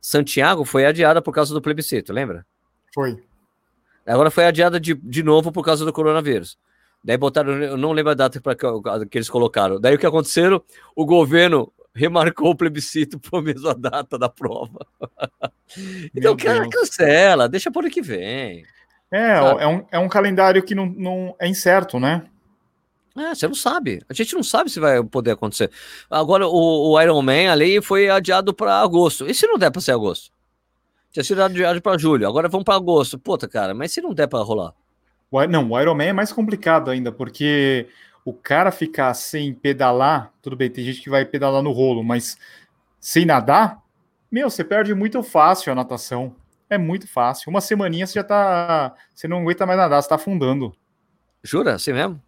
Santiago 0.00 0.64
foi 0.64 0.86
adiada 0.86 1.20
por 1.20 1.34
causa 1.34 1.52
do 1.52 1.60
plebiscito, 1.60 2.12
lembra? 2.12 2.46
Foi. 2.94 3.20
Agora 4.06 4.30
foi 4.30 4.46
adiada 4.46 4.78
de, 4.78 4.94
de 4.94 5.24
novo 5.24 5.50
por 5.50 5.64
causa 5.64 5.84
do 5.84 5.92
coronavírus. 5.92 6.56
Daí 7.02 7.16
botaram, 7.16 7.64
eu 7.64 7.76
não 7.76 7.90
lembro 7.90 8.12
a 8.12 8.14
data 8.14 8.40
para 8.40 8.54
que, 8.54 8.64
que 9.10 9.18
eles 9.18 9.28
colocaram. 9.28 9.80
Daí 9.80 9.96
o 9.96 9.98
que 9.98 10.06
aconteceu? 10.06 10.64
O 10.94 11.04
governo 11.04 11.72
remarcou 11.92 12.50
o 12.50 12.56
plebiscito 12.56 13.18
para 13.28 13.40
a 13.40 13.42
mesma 13.42 13.74
data 13.74 14.16
da 14.16 14.28
prova. 14.28 14.86
então, 16.14 16.36
Meu 16.36 16.36
cara, 16.36 16.60
Deus. 16.60 16.74
cancela, 16.74 17.48
deixa 17.48 17.72
por 17.72 17.82
ano 17.82 17.92
que 17.92 18.02
vem. 18.02 18.64
É, 19.10 19.36
Sabe? 19.36 19.62
é 19.62 19.66
um, 19.66 19.84
é 19.92 19.98
um 19.98 20.08
calendário 20.08 20.62
que 20.62 20.74
não, 20.74 20.86
não 20.86 21.36
é 21.38 21.48
incerto, 21.48 21.98
né? 21.98 22.24
É, 23.16 23.34
você 23.34 23.48
não 23.48 23.54
sabe. 23.54 24.00
A 24.08 24.14
gente 24.14 24.34
não 24.34 24.42
sabe 24.42 24.70
se 24.70 24.78
vai 24.78 25.02
poder 25.02 25.32
acontecer. 25.32 25.70
Agora, 26.08 26.46
o, 26.46 26.92
o 26.92 27.00
Iron 27.00 27.20
Man 27.22 27.50
ali 27.50 27.82
foi 27.82 28.08
adiado 28.08 28.54
para 28.54 28.80
agosto. 28.80 29.26
E 29.26 29.34
se 29.34 29.46
não 29.46 29.58
der 29.58 29.70
para 29.70 29.80
ser 29.80 29.92
agosto? 29.92 30.30
Tinha 31.10 31.24
sido 31.24 31.42
adiado 31.42 31.82
para 31.82 31.98
julho. 31.98 32.28
Agora 32.28 32.48
vamos 32.48 32.64
para 32.64 32.76
agosto. 32.76 33.18
Puta, 33.18 33.48
cara, 33.48 33.74
mas 33.74 33.92
se 33.92 34.00
não 34.00 34.14
der 34.14 34.28
para 34.28 34.44
rolar? 34.44 34.72
O, 35.30 35.44
não, 35.46 35.70
o 35.70 35.80
Iron 35.80 35.94
Man 35.94 36.04
é 36.04 36.12
mais 36.12 36.32
complicado 36.32 36.90
ainda, 36.90 37.10
porque 37.10 37.88
o 38.24 38.32
cara 38.32 38.70
ficar 38.70 39.12
sem 39.14 39.52
pedalar, 39.52 40.32
tudo 40.40 40.54
bem, 40.54 40.70
tem 40.70 40.84
gente 40.84 41.00
que 41.00 41.10
vai 41.10 41.24
pedalar 41.24 41.62
no 41.62 41.72
rolo, 41.72 42.04
mas 42.04 42.38
sem 43.00 43.24
nadar, 43.24 43.82
meu, 44.30 44.50
você 44.50 44.62
perde 44.62 44.94
muito 44.94 45.22
fácil 45.22 45.72
a 45.72 45.74
natação. 45.74 46.34
É 46.70 46.76
muito 46.78 47.06
fácil. 47.08 47.50
Uma 47.50 47.60
semaninha 47.60 48.06
você 48.06 48.14
já 48.14 48.24
tá. 48.24 48.94
Você 49.14 49.26
não 49.26 49.40
aguenta 49.40 49.64
mais 49.66 49.78
nadar, 49.78 50.02
você 50.02 50.08
tá 50.08 50.16
afundando. 50.16 50.74
Jura? 51.42 51.74
Assim 51.74 51.92
mesmo? 51.92 52.22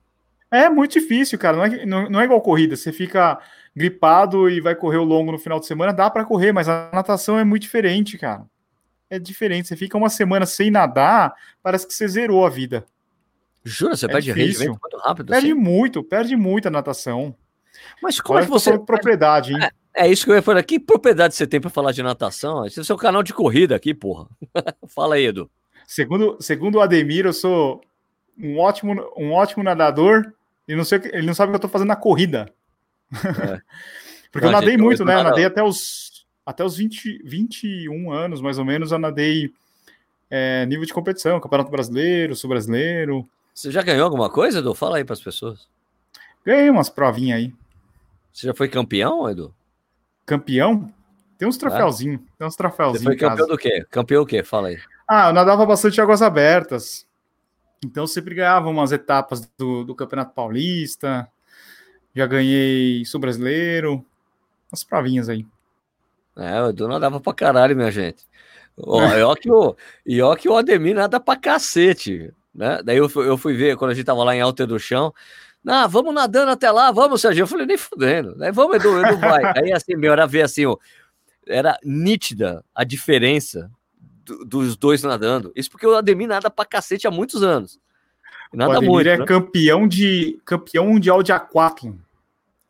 É 0.50 0.68
muito 0.68 0.92
difícil, 0.92 1.38
cara. 1.38 1.56
Não 1.56 1.64
é, 1.64 1.86
não, 1.86 2.10
não 2.10 2.20
é 2.20 2.24
igual 2.24 2.40
corrida. 2.40 2.74
Você 2.76 2.92
fica 2.92 3.38
gripado 3.76 4.48
e 4.50 4.60
vai 4.60 4.74
correr 4.74 4.96
o 4.98 5.04
longo 5.04 5.30
no 5.30 5.38
final 5.38 5.60
de 5.60 5.66
semana, 5.66 5.92
dá 5.92 6.10
pra 6.10 6.24
correr, 6.24 6.52
mas 6.52 6.68
a 6.68 6.90
natação 6.92 7.38
é 7.38 7.44
muito 7.44 7.62
diferente, 7.62 8.18
cara. 8.18 8.44
É 9.08 9.18
diferente. 9.18 9.68
Você 9.68 9.76
fica 9.76 9.96
uma 9.96 10.08
semana 10.10 10.46
sem 10.46 10.70
nadar, 10.70 11.34
parece 11.62 11.86
que 11.86 11.94
você 11.94 12.08
zerou 12.08 12.44
a 12.44 12.50
vida. 12.50 12.84
Jura? 13.64 13.96
Você 13.96 14.06
É 14.06 14.08
perde 14.08 14.32
difícil. 14.32 14.60
rendimento 14.60 14.80
muito 14.82 14.96
rápido 15.06 15.26
Perde 15.30 15.46
assim? 15.52 15.54
muito, 15.60 16.02
perde 16.02 16.36
muito 16.36 16.66
a 16.66 16.70
natação. 16.70 17.34
Mas 18.02 18.20
como 18.20 18.36
Olha 18.36 18.42
é 18.44 18.46
que 18.46 18.50
você... 18.50 18.78
propriedade, 18.78 19.52
hein? 19.52 19.60
É 19.62 19.70
isso 20.08 20.24
que 20.24 20.30
eu 20.30 20.36
ia 20.36 20.42
falar. 20.42 20.62
Que 20.62 20.78
propriedade 20.78 21.34
você 21.34 21.46
tem 21.46 21.60
para 21.60 21.70
falar 21.70 21.92
de 21.92 22.02
natação? 22.02 22.64
Esse 22.64 22.78
é 22.78 22.82
o 22.82 22.84
seu 22.84 22.96
canal 22.96 23.22
de 23.22 23.32
corrida 23.32 23.74
aqui, 23.74 23.92
porra. 23.92 24.26
Fala 24.88 25.16
aí, 25.16 25.26
Edu. 25.26 25.50
Segundo, 25.86 26.36
segundo 26.40 26.76
o 26.76 26.80
Ademir, 26.80 27.26
eu 27.26 27.32
sou 27.32 27.80
um 28.38 28.58
ótimo, 28.58 29.12
um 29.16 29.32
ótimo 29.32 29.62
nadador 29.62 30.32
e 30.66 30.74
não 30.74 30.84
sei, 30.84 31.00
ele 31.12 31.26
não 31.26 31.34
sabe 31.34 31.50
o 31.50 31.52
que 31.52 31.56
eu 31.56 31.60
tô 31.60 31.68
fazendo 31.68 31.88
na 31.88 31.96
corrida. 31.96 32.52
Porque 34.30 34.46
eu 34.46 34.52
Não, 34.52 34.60
nadei 34.60 34.70
gente, 34.70 34.82
muito, 34.82 35.02
eu 35.02 35.06
né? 35.06 35.16
Eu 35.16 35.24
nadei 35.24 35.44
até 35.44 35.62
os, 35.62 36.24
até 36.46 36.64
os 36.64 36.76
20, 36.76 37.22
21 37.24 38.12
anos, 38.12 38.40
mais 38.40 38.58
ou 38.58 38.64
menos, 38.64 38.92
eu 38.92 38.98
nadei 38.98 39.52
é, 40.30 40.64
nível 40.66 40.86
de 40.86 40.92
competição, 40.92 41.40
Campeonato 41.40 41.70
Brasileiro, 41.70 42.36
Sul 42.36 42.50
Brasileiro. 42.50 43.28
Você 43.52 43.72
já 43.72 43.82
ganhou 43.82 44.04
alguma 44.04 44.30
coisa, 44.30 44.60
Edu? 44.60 44.72
Fala 44.74 44.98
aí 44.98 45.04
para 45.04 45.14
as 45.14 45.20
pessoas. 45.20 45.68
Ganhei 46.44 46.70
umas 46.70 46.88
provinhas 46.88 47.38
aí. 47.38 47.52
Você 48.32 48.46
já 48.46 48.54
foi 48.54 48.68
campeão, 48.68 49.28
Edu? 49.28 49.52
Campeão? 50.30 50.88
Tem 51.36 51.48
uns 51.48 51.56
troféuzinhos. 51.56 52.20
Tem 52.38 52.46
uns 52.46 52.54
troféuzinhos 52.54 53.02
foi 53.02 53.14
em 53.14 53.18
campeão 53.18 53.48
do 53.48 53.58
quê? 53.58 53.84
Campeão 53.90 54.22
o 54.22 54.26
quê? 54.26 54.44
Fala 54.44 54.68
aí. 54.68 54.78
Ah, 55.08 55.30
eu 55.30 55.32
nadava 55.32 55.66
bastante 55.66 56.00
águas 56.00 56.22
abertas. 56.22 57.04
Então 57.84 58.06
sempre 58.06 58.32
ganhava 58.32 58.68
umas 58.68 58.92
etapas 58.92 59.50
do, 59.58 59.82
do 59.82 59.92
Campeonato 59.92 60.32
Paulista. 60.32 61.26
Já 62.14 62.28
ganhei 62.28 63.04
Sul 63.06 63.18
Brasileiro. 63.18 64.06
Umas 64.70 64.84
provinhas 64.84 65.28
aí. 65.28 65.44
É, 66.36 66.62
o 66.62 66.68
Edu 66.68 66.86
nadava 66.86 67.18
pra 67.20 67.34
caralho, 67.34 67.74
minha 67.74 67.90
gente. 67.90 68.22
Ó, 68.78 69.02
e 69.02 69.22
ó 69.22 69.34
que 69.34 69.50
o, 69.50 69.76
e 70.06 70.22
ó 70.22 70.36
que 70.36 70.48
o 70.48 70.56
Ademir 70.56 70.94
nada 70.94 71.18
pra 71.18 71.34
cacete, 71.34 72.32
né? 72.54 72.80
Daí 72.84 72.98
eu 72.98 73.08
fui, 73.08 73.26
eu 73.26 73.36
fui 73.36 73.54
ver, 73.54 73.76
quando 73.76 73.90
a 73.90 73.94
gente 73.94 74.06
tava 74.06 74.22
lá 74.22 74.36
em 74.36 74.40
Alta 74.40 74.64
do 74.64 74.78
Chão, 74.78 75.12
ah, 75.66 75.86
vamos 75.86 76.14
nadando 76.14 76.50
até 76.50 76.70
lá, 76.70 76.90
vamos, 76.90 77.20
Serginho. 77.20 77.42
Eu 77.44 77.46
falei, 77.48 77.66
nem 77.66 77.76
fudendo. 77.78 78.34
Daí 78.36 78.50
vamos, 78.52 78.76
Edu, 78.76 78.98
Edu 79.04 79.18
vai. 79.18 79.42
Aí 79.56 79.72
assim, 79.72 79.94
meu, 79.96 80.12
era 80.12 80.26
ver 80.26 80.42
assim, 80.42 80.66
ó, 80.66 80.76
era 81.46 81.78
nítida 81.84 82.64
a 82.74 82.84
diferença 82.84 83.70
do- 84.24 84.44
dos 84.44 84.76
dois 84.76 85.02
nadando. 85.02 85.52
Isso 85.54 85.70
porque 85.70 85.86
o 85.86 85.94
Ademir 85.94 86.28
nada 86.28 86.50
pra 86.50 86.64
cacete 86.64 87.06
há 87.06 87.10
muitos 87.10 87.42
anos. 87.42 87.78
E 88.52 88.56
o 88.56 88.58
Nada 88.58 88.72
Ademir 88.78 88.90
muito, 88.90 89.06
é 89.08 89.16
né? 89.18 89.24
campeão, 89.24 89.86
de, 89.86 90.38
campeão 90.44 90.86
mundial 90.86 91.22
de 91.22 91.32
aquatlon. 91.32 91.94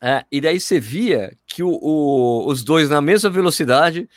É, 0.00 0.24
e 0.32 0.40
daí 0.40 0.58
você 0.58 0.80
via 0.80 1.36
que 1.46 1.62
o, 1.62 1.68
o- 1.70 2.46
os 2.48 2.64
dois 2.64 2.88
na 2.88 3.00
mesma 3.02 3.28
velocidade, 3.30 4.08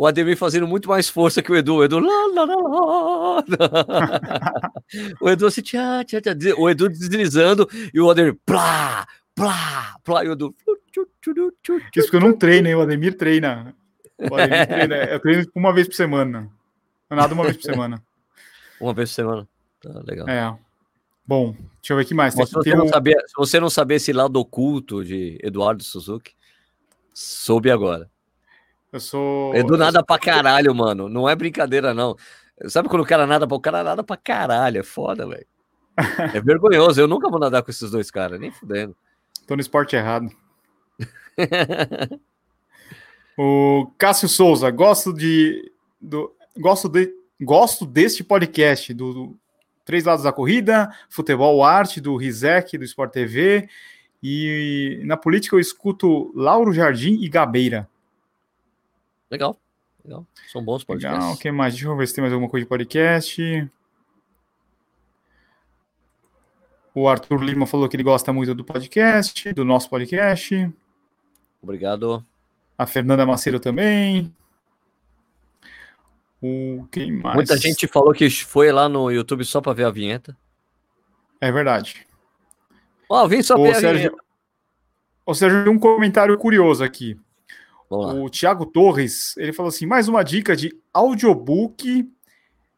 o 0.00 0.06
Ademir 0.06 0.34
fazendo 0.34 0.66
muito 0.66 0.88
mais 0.88 1.10
força 1.10 1.42
que 1.42 1.52
o 1.52 1.56
Edu. 1.56 1.74
O 1.74 1.84
Edu. 1.84 2.00
lá, 2.00 2.26
lá, 2.32 2.44
lá, 2.46 3.44
o 5.20 5.28
Edu 5.28 5.46
assim, 5.46 5.60
tchá, 5.60 6.02
tchá, 6.04 6.22
tchá, 6.22 6.30
o 6.56 6.70
Edu 6.70 6.88
deslizando 6.88 7.68
e 7.92 8.00
o 8.00 8.10
Ademir. 8.10 8.34
Plá, 8.46 9.06
plá, 9.34 9.96
plá, 10.02 10.24
e 10.24 10.28
o 10.30 10.32
Edu. 10.32 10.56
Isso 11.94 12.06
porque 12.06 12.16
eu 12.16 12.20
não 12.20 12.32
treino, 12.32 12.66
hein? 12.66 12.76
O 12.76 12.80
Ademir 12.80 13.14
treina. 13.14 13.76
O 14.18 14.34
Ademir 14.34 14.66
treina. 14.66 14.96
Eu 15.04 15.20
treino 15.20 15.44
uma 15.54 15.70
vez 15.70 15.86
por 15.86 15.94
semana. 15.94 16.50
Eu 17.10 17.16
nado 17.18 17.34
uma 17.34 17.44
vez 17.44 17.58
por 17.58 17.64
semana. 17.64 18.02
Uma 18.80 18.94
vez 18.94 19.10
por 19.10 19.14
semana. 19.16 19.48
Tá, 19.82 20.02
legal. 20.06 20.26
É. 20.30 20.58
Bom, 21.26 21.52
deixa 21.52 21.92
eu 21.92 21.96
ver 21.98 22.04
o 22.04 22.06
que 22.06 22.14
mais. 22.14 22.34
Mas 22.34 22.48
se, 22.48 22.54
você 22.54 22.74
não 22.74 22.86
um- 22.86 22.88
sabia, 22.88 23.22
se 23.26 23.34
você 23.36 23.60
não 23.60 23.68
sabia 23.68 23.98
esse 23.98 24.14
lado 24.14 24.34
oculto 24.36 25.04
de 25.04 25.38
Eduardo 25.42 25.84
Suzuki, 25.84 26.32
soube 27.12 27.70
agora. 27.70 28.10
Eu 28.92 29.00
sou. 29.00 29.54
Edu 29.54 29.76
nada 29.76 30.02
pra 30.02 30.18
caralho, 30.18 30.74
mano. 30.74 31.08
Não 31.08 31.28
é 31.28 31.36
brincadeira, 31.36 31.94
não. 31.94 32.16
Sabe 32.66 32.88
quando 32.88 33.02
o 33.02 33.06
cara 33.06 33.26
nada 33.26 33.46
pra 33.46 33.56
o 33.56 33.60
cara 33.60 33.82
nada 33.82 34.02
pra 34.02 34.16
caralho? 34.16 34.80
É 34.80 34.82
foda, 34.82 35.26
velho. 35.26 35.46
É 36.34 36.40
vergonhoso. 36.40 37.00
Eu 37.00 37.08
nunca 37.08 37.28
vou 37.28 37.38
nadar 37.38 37.62
com 37.62 37.70
esses 37.70 37.90
dois 37.90 38.10
caras, 38.10 38.40
nem 38.40 38.50
fudendo. 38.50 38.96
Tô 39.46 39.54
no 39.54 39.60
esporte 39.60 39.96
errado. 39.96 40.30
o 43.38 43.90
Cássio 43.98 44.28
Souza, 44.28 44.70
gosto 44.70 45.12
de. 45.12 45.72
Do, 46.00 46.32
gosto, 46.58 46.88
de 46.88 47.12
gosto 47.40 47.84
deste 47.84 48.24
podcast, 48.24 48.94
do, 48.94 49.12
do 49.12 49.36
Três 49.84 50.04
Lados 50.04 50.24
da 50.24 50.32
Corrida, 50.32 50.90
Futebol 51.08 51.64
Arte, 51.64 52.00
do 52.00 52.16
Rizek, 52.16 52.78
do 52.78 52.84
Sport 52.84 53.12
TV. 53.12 53.68
E 54.22 55.00
na 55.04 55.16
política 55.16 55.56
eu 55.56 55.60
escuto 55.60 56.32
Lauro 56.34 56.72
Jardim 56.72 57.22
e 57.22 57.28
Gabeira. 57.28 57.88
Legal. 59.30 59.56
Legal. 60.04 60.26
São 60.50 60.62
bons 60.64 60.84
Legal, 60.88 61.12
podcasts. 61.12 61.36
o 61.38 61.40
que 61.40 61.50
mais? 61.52 61.74
Deixa 61.74 61.88
eu 61.88 61.96
ver 61.96 62.08
se 62.08 62.14
tem 62.14 62.22
mais 62.22 62.32
alguma 62.32 62.50
coisa 62.50 62.64
de 62.64 62.68
podcast. 62.68 63.70
O 66.94 67.08
Arthur 67.08 67.42
Lima 67.42 67.66
falou 67.66 67.88
que 67.88 67.96
ele 67.96 68.02
gosta 68.02 68.32
muito 68.32 68.54
do 68.54 68.64
podcast, 68.64 69.52
do 69.52 69.64
nosso 69.64 69.88
podcast. 69.88 70.72
Obrigado. 71.62 72.24
A 72.76 72.86
Fernanda 72.86 73.24
Macedo 73.24 73.60
também. 73.60 74.34
O 76.42 76.86
quem 76.90 77.12
mais? 77.12 77.36
Muita 77.36 77.56
gente 77.56 77.86
falou 77.86 78.12
que 78.12 78.28
foi 78.30 78.72
lá 78.72 78.88
no 78.88 79.10
YouTube 79.10 79.44
só 79.44 79.60
pra 79.60 79.74
ver 79.74 79.84
a 79.84 79.90
vinheta. 79.90 80.36
É 81.40 81.52
verdade. 81.52 82.06
Ó, 83.08 83.26
vim 83.28 83.42
só 83.42 83.56
ver 83.56 83.68
Ô, 83.68 83.70
a 83.70 83.74
Sérgio, 83.74 84.10
vinheta. 84.10 84.24
ô, 85.26 85.34
Sérgio, 85.34 85.70
um 85.70 85.78
comentário 85.78 86.36
curioso 86.38 86.82
aqui. 86.82 87.18
Vamos 87.90 88.06
lá. 88.06 88.14
O 88.14 88.30
Thiago 88.30 88.64
Torres, 88.64 89.36
ele 89.36 89.52
falou 89.52 89.68
assim: 89.68 89.84
mais 89.84 90.06
uma 90.08 90.22
dica 90.22 90.54
de 90.54 90.72
audiobook 90.94 92.08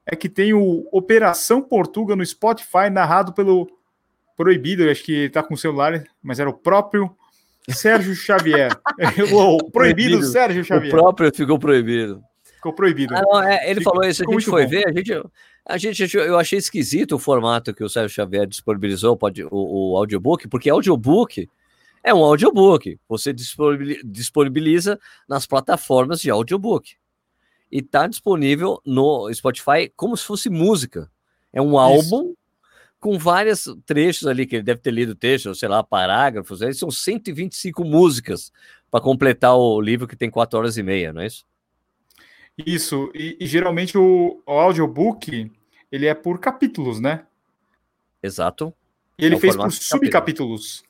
é 0.07 0.17
que 0.17 0.29
tem 0.29 0.53
o 0.55 0.89
Operação 0.91 1.63
Portuga 1.63 2.17
no 2.17 2.25
Spotify, 2.25 2.91
narrado 2.91 3.33
pelo 3.33 3.71
Proibido, 4.37 4.83
eu 4.83 4.91
acho 4.91 5.05
que 5.05 5.13
ele 5.13 5.31
tá 5.31 5.43
com 5.43 5.55
o 5.55 5.59
celular, 5.59 6.03
mas 6.23 6.41
era 6.41 6.49
o 6.51 6.55
próprio 6.55 7.15
Sérgio 7.69 8.15
Xavier. 8.15 8.73
o 9.33 9.71
proibido 9.71 9.71
Proibido. 9.71 10.23
Sérgio 10.25 10.63
O 10.63 10.65
Xavier. 10.65 10.91
próprio 10.91 11.31
ficou 11.33 11.59
proibido. 11.59 12.23
Ficou 12.43 12.73
proibido. 12.73 13.15
Ah, 13.15 13.23
não, 13.23 13.43
é, 13.43 13.71
ele 13.71 13.81
Ficou- 13.81 13.93
falou 13.95 14.09
isso, 14.09 14.25
a 14.27 14.33
gente 14.33 14.47
foi 14.47 14.65
bom. 14.65 14.71
ver, 14.71 14.89
a 14.89 14.93
gente, 14.93 15.13
a 15.67 15.79
gente, 15.79 16.17
eu 16.17 16.39
achei 16.39 16.59
esquisito 16.59 17.13
o 17.17 17.19
formato 17.19 17.75
que 17.75 17.85
o 17.85 17.89
Sérgio 17.89 18.15
Xavier 18.15 18.47
disponibilizou, 18.47 19.17
pode, 19.17 19.45
o, 19.45 19.49
o 19.51 19.97
audiobook, 19.97 20.49
porque 20.49 20.71
audiobook 20.71 21.49
é 22.03 22.13
um 22.13 22.25
audiobook, 22.25 22.99
você 23.09 23.33
disponibil- 23.33 24.01
disponibiliza 24.05 24.99
nas 25.29 25.47
plataformas 25.47 26.21
de 26.21 26.31
audiobook, 26.31 26.97
e 27.71 27.79
está 27.79 28.07
disponível 28.07 28.81
no 28.85 29.33
Spotify 29.33 29.91
como 29.97 30.17
se 30.17 30.25
fosse 30.25 30.51
música, 30.51 31.11
é 31.53 31.61
um 31.61 31.79
álbum 31.79 32.35
com 32.99 33.19
vários 33.19 33.65
trechos 33.85 34.29
ali, 34.29 34.47
que 34.47 34.57
ele 34.57 34.63
deve 34.63 34.81
ter 34.81 34.93
lido 34.93 35.15
textos, 35.15 35.59
sei 35.59 35.69
lá, 35.69 35.83
parágrafos, 35.83 36.63
aí 36.63 36.73
são 36.73 36.91
125 36.91 37.85
músicas 37.85 38.53
para 38.91 39.01
completar 39.01 39.57
o 39.57 39.81
livro 39.81 40.07
que 40.07 40.15
tem 40.15 40.31
4 40.31 40.59
horas 40.59 40.77
e 40.77 40.83
meia, 40.83 41.13
não 41.13 41.23
é 41.23 41.27
isso? 41.27 41.45
Isso, 42.57 43.11
e, 43.15 43.37
e 43.41 43.47
geralmente 43.47 43.97
o, 43.97 44.41
o 44.47 44.53
audiobook 44.53 45.51
ele 45.91 46.07
é 46.07 46.15
por 46.15 46.39
capítulos, 46.39 47.01
né? 47.01 47.27
Exato. 48.23 48.73
E 49.19 49.25
ele 49.25 49.37
É 49.37 49.39
fez 49.41 49.57
por 49.57 49.73
subcapítulos. 49.73 50.85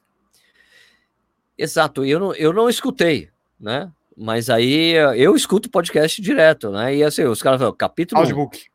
Exato, 1.57 2.05
eu 2.05 2.18
não, 2.18 2.34
eu 2.34 2.53
não 2.53 2.68
escutei, 2.68 3.28
né? 3.61 3.90
Mas 4.16 4.50
aí 4.50 4.94
eh, 4.94 5.14
eu 5.16 5.34
escuto 5.34 5.70
podcast 5.70 6.20
direto, 6.20 6.70
né? 6.70 6.96
E 6.96 7.05
assim, 7.05 7.24
os 7.24 7.42
caras 7.42 7.59
falam, 7.59 7.74
capítulo. 7.74 8.20
Audiobook. 8.20 8.72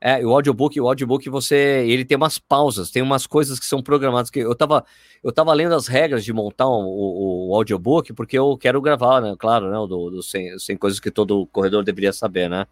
É, 0.00 0.24
o 0.24 0.30
audiobook, 0.34 0.78
o 0.78 0.86
audiobook 0.86 1.30
você, 1.30 1.82
ele 1.88 2.04
tem 2.04 2.14
umas 2.14 2.38
pausas, 2.38 2.90
tem 2.90 3.00
umas 3.00 3.26
coisas 3.26 3.58
que 3.58 3.64
são 3.64 3.82
programadas 3.82 4.28
que 4.28 4.40
eu 4.40 4.54
tava, 4.54 4.84
eu 5.22 5.32
tava 5.32 5.50
lendo 5.54 5.74
as 5.74 5.86
regras 5.86 6.22
de 6.22 6.30
montar 6.30 6.68
um, 6.68 6.84
o, 6.84 7.48
o 7.48 7.54
audiobook 7.54 8.12
porque 8.12 8.38
eu 8.38 8.54
quero 8.58 8.82
gravar, 8.82 9.22
né, 9.22 9.34
claro, 9.38 9.70
né, 9.70 9.76
do, 9.88 10.10
do 10.10 10.22
100, 10.22 10.58
100 10.58 10.76
coisas 10.76 11.00
que 11.00 11.10
todo 11.10 11.46
corredor 11.46 11.82
deveria 11.82 12.12
saber, 12.12 12.50
né? 12.50 12.66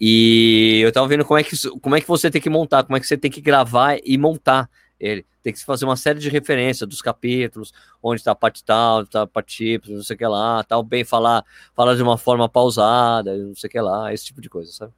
E 0.00 0.80
eu 0.82 0.90
tava 0.92 1.06
vendo 1.08 1.26
como 1.26 1.38
é 1.38 1.44
que 1.44 1.56
como 1.82 1.94
é 1.94 2.00
que 2.00 2.08
você 2.08 2.30
tem 2.30 2.40
que 2.40 2.50
montar, 2.50 2.84
como 2.84 2.96
é 2.96 3.00
que 3.00 3.06
você 3.06 3.18
tem 3.18 3.30
que 3.30 3.40
gravar 3.42 3.98
e 4.02 4.16
montar 4.16 4.68
ele. 4.98 5.24
Tem 5.42 5.52
que 5.52 5.64
fazer 5.64 5.84
uma 5.84 5.96
série 5.96 6.18
de 6.18 6.28
referências 6.28 6.88
dos 6.88 7.00
capítulos, 7.00 7.72
onde 8.02 8.20
está 8.20 8.32
a 8.32 8.34
parte 8.34 8.64
tal, 8.64 9.02
está 9.02 9.22
a 9.22 9.26
parte 9.26 9.56
tipo, 9.56 9.90
não 9.90 10.02
sei 10.02 10.16
o 10.16 10.18
que 10.18 10.26
lá, 10.26 10.64
tal, 10.64 10.82
bem 10.82 11.04
falar, 11.04 11.44
falar 11.74 11.94
de 11.94 12.02
uma 12.02 12.18
forma 12.18 12.48
pausada, 12.48 13.36
não 13.36 13.54
sei 13.54 13.68
o 13.68 13.70
que 13.70 13.80
lá, 13.80 14.12
esse 14.12 14.24
tipo 14.24 14.40
de 14.40 14.48
coisa, 14.48 14.72
sabe? 14.72 14.92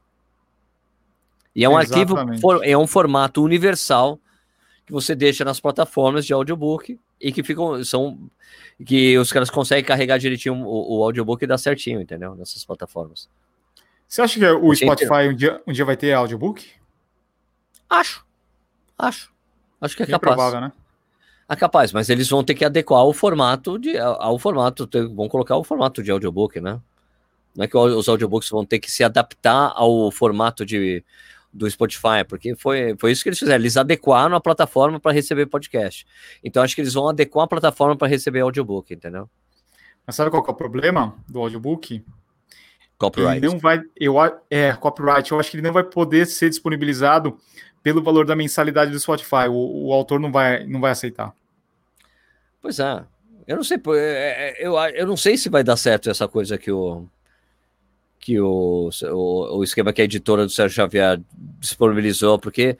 E 1.54 1.64
é 1.64 1.68
um 1.68 1.78
Exatamente. 1.80 2.44
arquivo, 2.44 2.62
é 2.62 2.78
um 2.78 2.86
formato 2.86 3.42
universal 3.42 4.20
que 4.86 4.92
você 4.92 5.14
deixa 5.14 5.44
nas 5.44 5.60
plataformas 5.60 6.24
de 6.24 6.32
audiobook 6.32 6.98
e 7.20 7.32
que 7.32 7.42
ficam, 7.42 7.82
são, 7.84 8.30
que 8.86 9.18
os 9.18 9.32
caras 9.32 9.50
conseguem 9.50 9.84
carregar 9.84 10.18
direitinho 10.18 10.54
o, 10.54 10.98
o 10.98 11.02
audiobook 11.02 11.42
e 11.42 11.46
dar 11.46 11.58
certinho, 11.58 12.00
entendeu? 12.00 12.34
Nessas 12.34 12.64
plataformas. 12.64 13.28
Você 14.06 14.22
acha 14.22 14.38
que 14.38 14.46
o 14.46 14.74
Spotify 14.74 15.28
um 15.28 15.34
dia, 15.34 15.62
um 15.66 15.72
dia 15.72 15.84
vai 15.84 15.96
ter 15.96 16.12
audiobook? 16.14 16.66
Acho. 17.90 18.24
Acho. 18.96 19.30
Acho 19.80 19.96
que 19.96 20.02
é 20.02 20.06
capaz. 20.06 20.34
Provável, 20.34 20.60
né? 20.60 20.72
É 21.48 21.56
capaz, 21.56 21.92
mas 21.92 22.10
eles 22.10 22.28
vão 22.28 22.44
ter 22.44 22.54
que 22.54 22.64
adequar 22.64 23.04
o 23.04 23.12
formato 23.12 23.78
de, 23.78 23.96
ao 23.98 24.38
formato, 24.38 24.88
vão 25.14 25.28
colocar 25.28 25.56
o 25.56 25.64
formato 25.64 26.02
de 26.02 26.10
audiobook, 26.10 26.60
né? 26.60 26.78
Não 27.56 27.64
é 27.64 27.66
que 27.66 27.76
os 27.76 28.08
audiobooks 28.08 28.50
vão 28.50 28.64
ter 28.64 28.78
que 28.78 28.90
se 28.90 29.02
adaptar 29.02 29.72
ao 29.74 30.10
formato 30.10 30.64
de, 30.66 31.02
do 31.52 31.68
Spotify, 31.70 32.22
porque 32.28 32.54
foi, 32.54 32.94
foi 32.98 33.12
isso 33.12 33.22
que 33.22 33.30
eles 33.30 33.38
fizeram. 33.38 33.58
Eles 33.58 33.76
adequaram 33.76 34.36
a 34.36 34.40
plataforma 34.40 35.00
para 35.00 35.12
receber 35.12 35.46
podcast. 35.46 36.06
Então 36.44 36.62
acho 36.62 36.74
que 36.74 36.82
eles 36.82 36.94
vão 36.94 37.08
adequar 37.08 37.44
a 37.44 37.48
plataforma 37.48 37.96
para 37.96 38.08
receber 38.08 38.40
audiobook, 38.40 38.92
entendeu? 38.92 39.28
Mas 40.06 40.16
sabe 40.16 40.30
qual 40.30 40.44
é 40.46 40.50
o 40.50 40.54
problema 40.54 41.16
do 41.26 41.40
audiobook? 41.40 42.04
Copyright. 42.98 43.38
Ele 43.38 43.46
não 43.46 43.58
vai, 43.58 43.80
eu, 43.96 44.16
é, 44.50 44.72
copyright. 44.72 45.30
Eu 45.30 45.38
acho 45.38 45.50
que 45.50 45.56
ele 45.56 45.66
não 45.66 45.72
vai 45.72 45.84
poder 45.84 46.26
ser 46.26 46.50
disponibilizado 46.50 47.38
pelo 47.82 48.02
valor 48.02 48.26
da 48.26 48.34
mensalidade 48.34 48.90
do 48.90 48.98
Spotify. 48.98 49.48
O, 49.48 49.86
o 49.86 49.92
autor 49.92 50.18
não 50.18 50.32
vai, 50.32 50.66
não 50.66 50.80
vai 50.80 50.90
aceitar. 50.90 51.32
Pois 52.60 52.80
é. 52.80 53.04
Eu 53.46 53.56
não 53.56 53.64
sei, 53.64 53.78
é, 53.94 54.56
é, 54.60 54.66
eu, 54.66 54.76
eu 54.76 55.06
não 55.06 55.16
sei 55.16 55.38
se 55.38 55.48
vai 55.48 55.64
dar 55.64 55.76
certo 55.76 56.10
essa 56.10 56.28
coisa 56.28 56.58
que 56.58 56.70
o 56.70 57.06
que 58.18 58.38
o, 58.40 58.90
o, 59.04 59.58
o 59.58 59.64
esquema 59.64 59.92
que 59.92 60.02
a 60.02 60.04
editora 60.04 60.44
do 60.44 60.50
Sérgio 60.50 60.74
Xavier 60.74 61.20
disponibilizou, 61.60 62.38
porque 62.38 62.76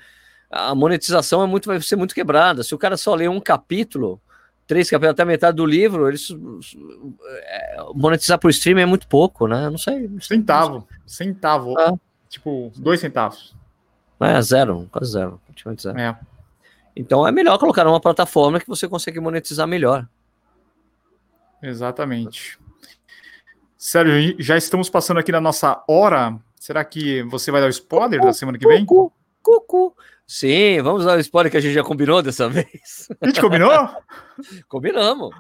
a 0.51 0.75
monetização 0.75 1.43
é 1.43 1.47
muito, 1.47 1.67
vai 1.67 1.81
ser 1.81 1.97
muito 1.97 2.15
quebrada. 2.15 2.63
Se 2.63 2.75
o 2.75 2.79
cara 2.79 2.97
só 2.97 3.15
lê 3.15 3.29
um 3.29 3.41
capítulo, 3.41 4.21
três 4.69 4.89
capítulos 4.91 5.15
até 5.15 5.25
metade 5.25 5.57
do 5.57 5.67
livro, 5.67 6.07
eles 6.07 6.29
é, 7.25 7.77
monetizar 7.95 8.39
por 8.39 8.51
streaming 8.51 8.83
é 8.83 8.87
muito 8.87 9.09
pouco, 9.09 9.49
né? 9.49 9.69
Não 9.71 9.79
sei. 9.79 10.07
Não 10.07 10.21
sei 10.21 10.37
centavo, 10.37 10.87
centavo, 11.07 11.77
ah. 11.79 11.95
tipo 12.29 12.71
dois 12.77 13.01
centavos. 13.01 13.57
É 14.21 14.41
zero, 14.43 14.87
quase 14.93 15.13
zero, 15.13 15.41
praticamente 15.47 15.83
zero. 15.83 15.99
É. 15.99 16.17
Então 16.95 17.27
é 17.27 17.33
melhor 17.33 17.59
colocar 17.59 17.85
numa 17.85 18.01
plataforma 18.01 18.61
que 18.61 18.69
você 18.69 18.87
consegue 18.87 19.19
monetizar 19.19 19.67
melhor. 19.67 20.07
Exatamente. 21.63 22.59
Sérgio, 23.77 24.37
já 24.39 24.57
estamos 24.57 24.91
passando 24.91 25.19
aqui 25.19 25.33
na 25.33 25.41
nossa 25.41 25.83
hora. 25.89 26.39
Será 26.57 26.85
que 26.85 27.23
você 27.23 27.51
vai 27.51 27.61
dar 27.61 27.69
o 27.69 27.71
spoiler 27.71 28.21
da 28.21 28.33
semana 28.33 28.59
que 28.59 28.67
vem? 28.67 28.85
Cucu, 28.85 29.13
cucu. 29.43 29.97
Sim, 30.31 30.83
vamos 30.83 31.07
dar 31.07 31.17
o 31.17 31.21
spoiler 31.21 31.51
que 31.51 31.57
a 31.57 31.61
gente 31.61 31.73
já 31.73 31.83
combinou 31.83 32.21
dessa 32.21 32.47
vez. 32.51 33.09
A 33.19 33.27
gente 33.27 33.41
combinou? 33.41 33.73
Combinamos. 34.69 35.35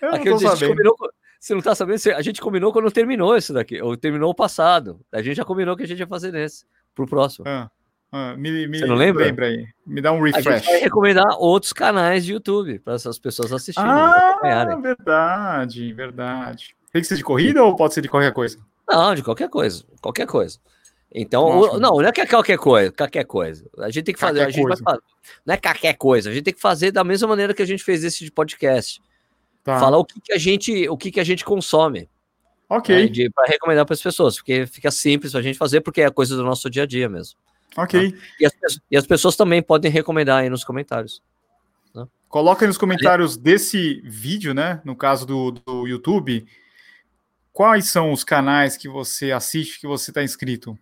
Eu 0.00 0.10
não 0.10 0.16
Aqui 0.16 0.30
tô 0.30 0.38
sabendo. 0.38 0.68
Combinou, 0.68 0.96
você 1.40 1.54
não 1.54 1.60
tá 1.60 1.74
sabendo? 1.74 2.00
A 2.14 2.22
gente 2.22 2.40
combinou 2.40 2.72
quando 2.72 2.88
terminou 2.92 3.36
esse 3.36 3.52
daqui, 3.52 3.82
ou 3.82 3.96
terminou 3.96 4.30
o 4.30 4.34
passado. 4.34 5.00
A 5.10 5.20
gente 5.20 5.36
já 5.36 5.44
combinou 5.44 5.76
que 5.76 5.82
a 5.82 5.88
gente 5.88 5.98
ia 5.98 6.06
fazer 6.06 6.30
nesse, 6.30 6.64
pro 6.94 7.04
próximo. 7.04 7.48
Ah, 7.48 7.68
ah, 8.12 8.36
me, 8.36 8.68
me, 8.68 8.78
você 8.78 8.86
não 8.86 8.94
lembra? 8.94 9.24
Lembra 9.24 9.46
aí. 9.46 9.66
Me 9.84 10.00
dá 10.00 10.12
um 10.12 10.22
refresh. 10.22 10.46
A 10.46 10.58
gente 10.58 10.66
vai 10.66 10.80
recomendar 10.80 11.26
outros 11.40 11.72
canais 11.72 12.24
de 12.24 12.32
YouTube 12.32 12.78
para 12.78 12.94
essas 12.94 13.18
pessoas 13.18 13.52
assistirem. 13.52 13.90
Ah, 13.90 14.38
verdade, 14.40 15.92
verdade. 15.92 16.76
Tem 16.92 17.02
que 17.02 17.08
ser 17.08 17.16
de 17.16 17.24
corrida 17.24 17.64
ou 17.64 17.74
pode 17.74 17.92
ser 17.92 18.02
de 18.02 18.08
qualquer 18.08 18.32
coisa? 18.32 18.58
Não, 18.88 19.16
de 19.16 19.22
qualquer 19.22 19.48
coisa. 19.48 19.84
Qualquer 20.00 20.26
coisa. 20.28 20.60
Então, 21.14 21.44
o, 21.44 21.78
não, 21.78 21.96
não 21.96 22.02
é 22.02 22.12
é 22.16 22.26
qualquer 22.26 22.56
coisa, 22.56 22.90
qualquer 22.90 23.24
coisa. 23.24 23.68
A 23.78 23.90
gente 23.90 24.04
tem 24.04 24.14
que 24.14 24.20
fazer, 24.20 24.40
a 24.40 24.48
gente 24.48 24.66
vai 24.66 24.76
fazer, 24.78 25.02
não 25.44 25.54
é 25.54 25.56
qualquer 25.58 25.94
coisa, 25.94 26.30
a 26.30 26.32
gente 26.32 26.44
tem 26.44 26.54
que 26.54 26.60
fazer 26.60 26.90
da 26.90 27.04
mesma 27.04 27.28
maneira 27.28 27.52
que 27.52 27.60
a 27.60 27.66
gente 27.66 27.84
fez 27.84 28.02
esse 28.02 28.24
de 28.24 28.30
podcast. 28.32 29.00
Tá. 29.62 29.78
Falar 29.78 29.98
o 29.98 30.04
que, 30.04 30.20
que, 30.20 30.32
a 30.32 30.38
gente, 30.38 30.88
o 30.88 30.96
que, 30.96 31.12
que 31.12 31.20
a 31.20 31.24
gente 31.24 31.44
consome. 31.44 32.08
Ok. 32.68 33.10
Né, 33.10 33.28
para 33.34 33.46
recomendar 33.46 33.84
para 33.84 33.92
as 33.92 34.00
pessoas, 34.00 34.36
porque 34.36 34.66
fica 34.66 34.90
simples 34.90 35.32
para 35.32 35.40
a 35.40 35.42
gente 35.42 35.58
fazer, 35.58 35.82
porque 35.82 36.00
é 36.00 36.10
coisa 36.10 36.34
do 36.34 36.42
nosso 36.42 36.70
dia 36.70 36.84
a 36.84 36.86
dia 36.86 37.08
mesmo. 37.08 37.38
Ok. 37.76 38.10
Tá? 38.10 38.18
E, 38.40 38.46
as, 38.46 38.52
e, 38.90 38.96
as, 38.96 39.06
pessoas 39.06 39.36
também 39.36 39.62
podem 39.62 39.90
recomendar 39.90 40.40
aí 40.40 40.48
nos 40.48 40.64
comentários. 40.64 41.22
Né? 41.94 42.06
Coloca 42.28 42.64
aí 42.64 42.68
nos 42.68 42.78
comentários 42.78 43.36
desse 43.36 44.00
vídeo, 44.06 44.54
né? 44.54 44.80
No 44.82 44.96
caso 44.96 45.26
do, 45.26 45.50
do 45.50 45.86
YouTube, 45.86 46.46
quais 47.52 47.90
são 47.90 48.10
os 48.10 48.24
canais 48.24 48.78
que 48.78 48.88
você 48.88 49.30
assiste, 49.30 49.78
que 49.78 49.86
você 49.86 50.10
está 50.10 50.22
inscrito? 50.22 50.76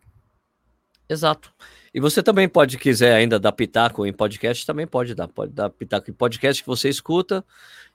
Exato. 1.11 1.53
E 1.93 1.99
você 1.99 2.23
também 2.23 2.49
pode, 2.49 2.79
quiser 2.79 3.15
ainda 3.15 3.39
dar 3.39 3.51
pitaco 3.51 4.07
em 4.07 4.13
podcast, 4.13 4.65
também 4.65 4.87
pode 4.87 5.13
dar. 5.13 5.27
Pode 5.27 5.53
dar 5.53 5.69
pitaco 5.69 6.09
em 6.09 6.15
podcast 6.15 6.63
que 6.63 6.69
você 6.69 6.89
escuta 6.89 7.45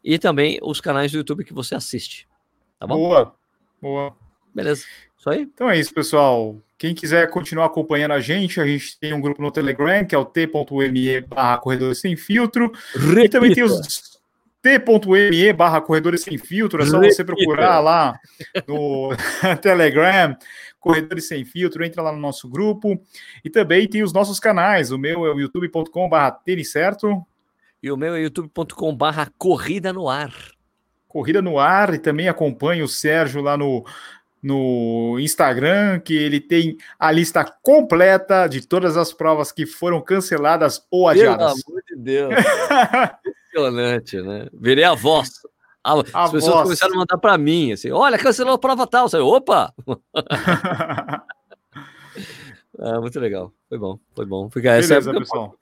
e 0.03 0.19
também 0.19 0.59
os 0.61 0.81
canais 0.81 1.13
do 1.13 1.17
YouTube 1.17 1.45
que 1.45 1.53
você 1.53 1.75
assiste. 1.75 2.27
Tá 2.77 2.85
bom? 2.85 2.97
Boa, 2.97 3.33
boa. 3.81 4.15
Beleza. 4.53 4.83
Isso 5.17 5.29
aí? 5.29 5.41
Então 5.41 5.69
é 5.69 5.79
isso, 5.79 5.93
pessoal. 5.93 6.57
Quem 6.77 6.93
quiser 6.93 7.29
continuar 7.29 7.67
acompanhando 7.67 8.11
a 8.11 8.19
gente, 8.19 8.59
a 8.59 8.67
gente 8.67 8.99
tem 8.99 9.13
um 9.13 9.21
grupo 9.21 9.41
no 9.41 9.49
Telegram, 9.49 10.05
que 10.05 10.13
é 10.13 10.17
o 10.17 10.25
t.me 10.25 11.21
barra 11.21 11.57
corredores 11.57 11.99
sem 11.99 12.17
filtro. 12.17 12.71
Repita. 12.93 13.21
E 13.21 13.29
também 13.29 13.53
tem 13.53 13.63
os 13.63 14.14
t.me 14.65 15.53
barra 15.53 15.79
corredores 15.79 16.23
sem 16.23 16.39
filtro, 16.39 16.81
é 16.81 16.87
só 16.87 16.99
você 16.99 17.23
procurar 17.23 17.79
lá 17.79 18.19
no 18.67 19.11
Telegram, 19.61 20.35
Corredores 20.79 21.27
Sem 21.27 21.45
Filtro, 21.45 21.85
entra 21.85 22.01
lá 22.01 22.11
no 22.11 22.17
nosso 22.17 22.49
grupo. 22.49 22.99
E 23.43 23.49
também 23.49 23.87
tem 23.87 24.01
os 24.01 24.11
nossos 24.11 24.39
canais, 24.39 24.91
o 24.91 24.97
meu 24.97 25.23
é 25.27 25.31
o 25.31 25.39
youtube.com 25.39 26.09
barra 26.09 26.31
tênis 26.31 26.71
certo. 26.71 27.23
E 27.81 27.91
o 27.91 27.97
meu 27.97 28.15
é 28.15 28.21
youtube.com 28.21 28.95
barra 28.95 29.31
corrida 29.37 29.93
no 29.93 30.09
ar. 30.09 30.33
Corrida 31.07 31.43
no 31.43 31.59
ar, 31.59 31.93
e 31.93 31.99
também 31.99 32.27
acompanhe 32.27 32.81
o 32.81 32.87
Sérgio 32.87 33.41
lá 33.41 33.55
no, 33.55 33.85
no 34.41 35.19
Instagram, 35.19 35.99
que 35.99 36.15
ele 36.15 36.39
tem 36.39 36.75
a 36.99 37.11
lista 37.11 37.45
completa 37.61 38.47
de 38.47 38.67
todas 38.67 38.97
as 38.97 39.13
provas 39.13 39.51
que 39.51 39.67
foram 39.67 40.01
canceladas 40.01 40.83
ou 40.89 41.07
adiadas. 41.07 41.63
Pelo 41.63 41.77
amor 41.77 41.83
de 41.87 41.95
Deus. 41.95 42.33
Impressionante, 43.55 44.21
né? 44.21 44.47
Virei 44.53 44.83
a 44.83 44.93
voz. 44.93 45.31
As 45.83 46.31
pessoas 46.31 46.53
voz. 46.53 46.63
começaram 46.63 46.95
a 46.95 46.97
mandar 46.97 47.17
para 47.17 47.37
mim, 47.37 47.71
assim, 47.71 47.91
olha, 47.91 48.17
cancelou 48.17 48.55
a 48.55 48.57
prova 48.57 48.85
tal. 48.85 49.07
Sabe? 49.07 49.23
Opa! 49.23 49.71
é, 52.79 52.99
muito 52.99 53.19
legal. 53.19 53.53
Foi 53.69 53.77
bom, 53.77 53.99
foi 54.13 54.25
bom. 54.25 54.49
Beleza, 54.49 54.95
essa 54.95 55.09
época, 55.09 55.19
pessoal. 55.19 55.55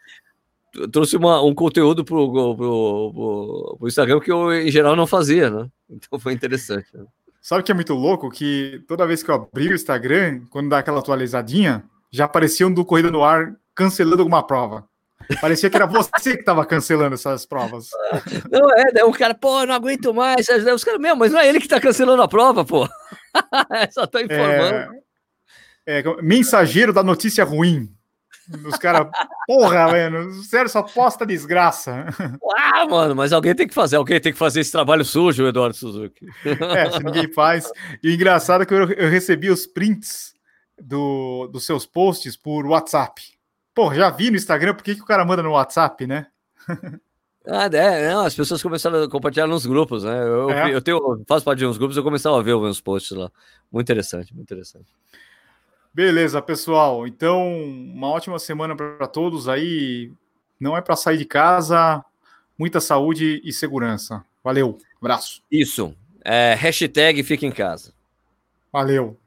Trouxe 0.92 1.18
uma, 1.18 1.42
um 1.44 1.54
conteúdo 1.54 2.04
pro, 2.04 2.32
pro, 2.32 2.56
pro, 2.56 3.78
pro, 3.78 3.88
Instagram 3.88 4.20
que 4.20 4.32
eu, 4.32 4.52
em 4.52 4.72
geral, 4.72 4.96
não 4.96 5.06
fazia, 5.06 5.50
né? 5.50 5.70
Então 5.88 6.18
foi 6.18 6.34
interessante. 6.34 6.88
Né? 6.94 7.06
Sabe 7.40 7.62
que 7.62 7.72
é 7.72 7.76
muito 7.76 7.94
louco? 7.94 8.32
Que 8.32 8.82
toda 8.88 9.06
vez 9.06 9.22
que 9.22 9.30
eu 9.30 9.36
abri 9.36 9.68
o 9.68 9.76
Instagram, 9.76 10.46
quando 10.50 10.70
dá 10.70 10.80
aquela 10.80 11.00
atualizadinha, 11.00 11.84
já 12.10 12.26
aparecia 12.26 12.66
um 12.66 12.74
do 12.74 12.86
Corrida 12.86 13.12
no 13.12 13.24
Ar 13.24 13.56
cancelando 13.76 14.22
alguma 14.22 14.42
prova. 14.42 14.88
Parecia 15.40 15.70
que 15.70 15.76
era 15.76 15.86
você 15.86 16.34
que 16.34 16.42
estava 16.42 16.66
cancelando 16.66 17.16
essas 17.16 17.46
provas. 17.46 17.90
Não 18.52 18.70
é, 18.72 18.92
daí 18.92 19.04
o 19.04 19.12
cara, 19.12 19.34
pô, 19.34 19.66
não 19.66 19.74
aguento 19.74 20.14
mais. 20.14 20.46
Daí 20.46 20.74
os 20.74 20.84
caras, 20.84 21.00
meu, 21.00 21.16
mas 21.16 21.32
não 21.32 21.40
é 21.40 21.48
ele 21.48 21.60
que 21.60 21.66
está 21.66 21.80
cancelando 21.80 22.22
a 22.22 22.28
prova, 22.28 22.66
pô. 22.66 22.88
Só 23.92 24.06
tô 24.06 24.20
informando. 24.20 24.96
É, 25.86 26.00
é, 26.00 26.22
mensageiro 26.22 26.94
da 26.94 27.04
notícia 27.04 27.44
ruim. 27.44 27.90
Os 28.66 28.78
caras, 28.78 29.08
porra, 29.48 29.90
velho, 29.90 30.34
sério, 30.44 30.70
só 30.70 30.84
posta 30.84 31.26
desgraça. 31.26 32.06
Ah, 32.58 32.86
mano, 32.86 33.16
mas 33.16 33.32
alguém 33.32 33.56
tem 33.56 33.66
que 33.66 33.74
fazer, 33.74 33.96
alguém 33.96 34.20
tem 34.20 34.34
que 34.34 34.38
fazer 34.38 34.60
esse 34.60 34.72
trabalho 34.72 35.06
sujo, 35.06 35.48
Eduardo 35.48 35.76
Suzuki. 35.76 36.26
É, 36.76 36.92
se 36.92 37.02
ninguém 37.02 37.32
faz. 37.32 37.72
E 38.04 38.10
o 38.10 38.14
engraçado 38.14 38.64
é 38.64 38.66
que 38.66 38.74
eu, 38.74 38.92
eu 38.92 39.10
recebi 39.10 39.50
os 39.50 39.66
prints 39.66 40.34
do, 40.80 41.48
dos 41.48 41.66
seus 41.66 41.86
posts 41.86 42.36
por 42.36 42.66
WhatsApp. 42.66 43.33
Pô, 43.74 43.94
já 43.94 44.10
vi 44.10 44.30
no 44.30 44.38
Instagram, 44.38 44.74
por 44.74 44.84
que, 44.84 44.96
que 44.96 45.02
o 45.02 45.06
cara 45.06 45.26
manda 45.26 45.44
no 45.44 45.52
WhatsApp, 45.52 46.06
né? 46.06 46.28
Ah, 47.46 47.66
é, 47.66 48.10
não, 48.10 48.22
as 48.22 48.34
pessoas 48.34 48.64
começaram 48.64 49.04
a 49.04 49.10
compartilhar 49.10 49.48
nos 49.48 49.66
grupos, 49.66 50.06
né? 50.06 50.24
Eu, 50.24 50.50
é. 50.50 50.74
eu 50.74 50.82
tenho, 50.82 51.22
faço 51.28 51.44
parte 51.44 51.60
de 51.60 51.66
uns 51.66 51.78
grupos, 51.78 51.98
eu 51.98 52.04
começava 52.04 52.40
a 52.40 52.42
ver 52.42 52.54
os 52.54 52.62
meus 52.62 52.80
posts 52.80 53.12
lá. 53.12 53.30
Muito 53.70 53.86
interessante, 53.86 54.34
muito 54.34 54.46
interessante. 54.46 54.90
Beleza, 55.94 56.42
pessoal. 56.42 57.06
Então, 57.06 57.46
uma 57.94 58.08
ótima 58.08 58.40
semana 58.40 58.76
para 58.76 59.08
todos 59.08 59.48
aí. 59.48 60.12
Não 60.60 60.76
é 60.78 60.82
para 60.82 60.96
sair 60.96 61.18
de 61.18 61.26
casa. 61.26 62.04
Muita 62.58 62.80
saúde 62.80 63.42
e 63.44 63.52
segurança. 63.52 64.24
Valeu, 64.44 64.78
abraço. 65.00 65.44
Isso. 65.52 65.94
É, 66.24 66.56
hashtag 66.56 67.22
fica 67.24 67.46
em 67.46 67.52
casa. 67.52 67.94
Valeu. 68.72 69.20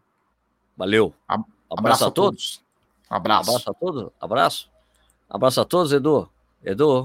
Valeu. 0.76 1.14
Abraço, 1.28 1.46
abraço, 1.70 2.04
a 2.04 2.10
todos. 2.10 2.54
todos. 2.56 2.65
Abraço. 3.08 3.50
Abraço 3.50 3.70
a 3.70 3.74
todos. 3.74 4.10
Abraço. 4.20 4.70
Abraço 5.28 5.60
a 5.60 5.64
todos, 5.64 5.92
Edu. 5.92 6.28
Edu, 6.62 7.04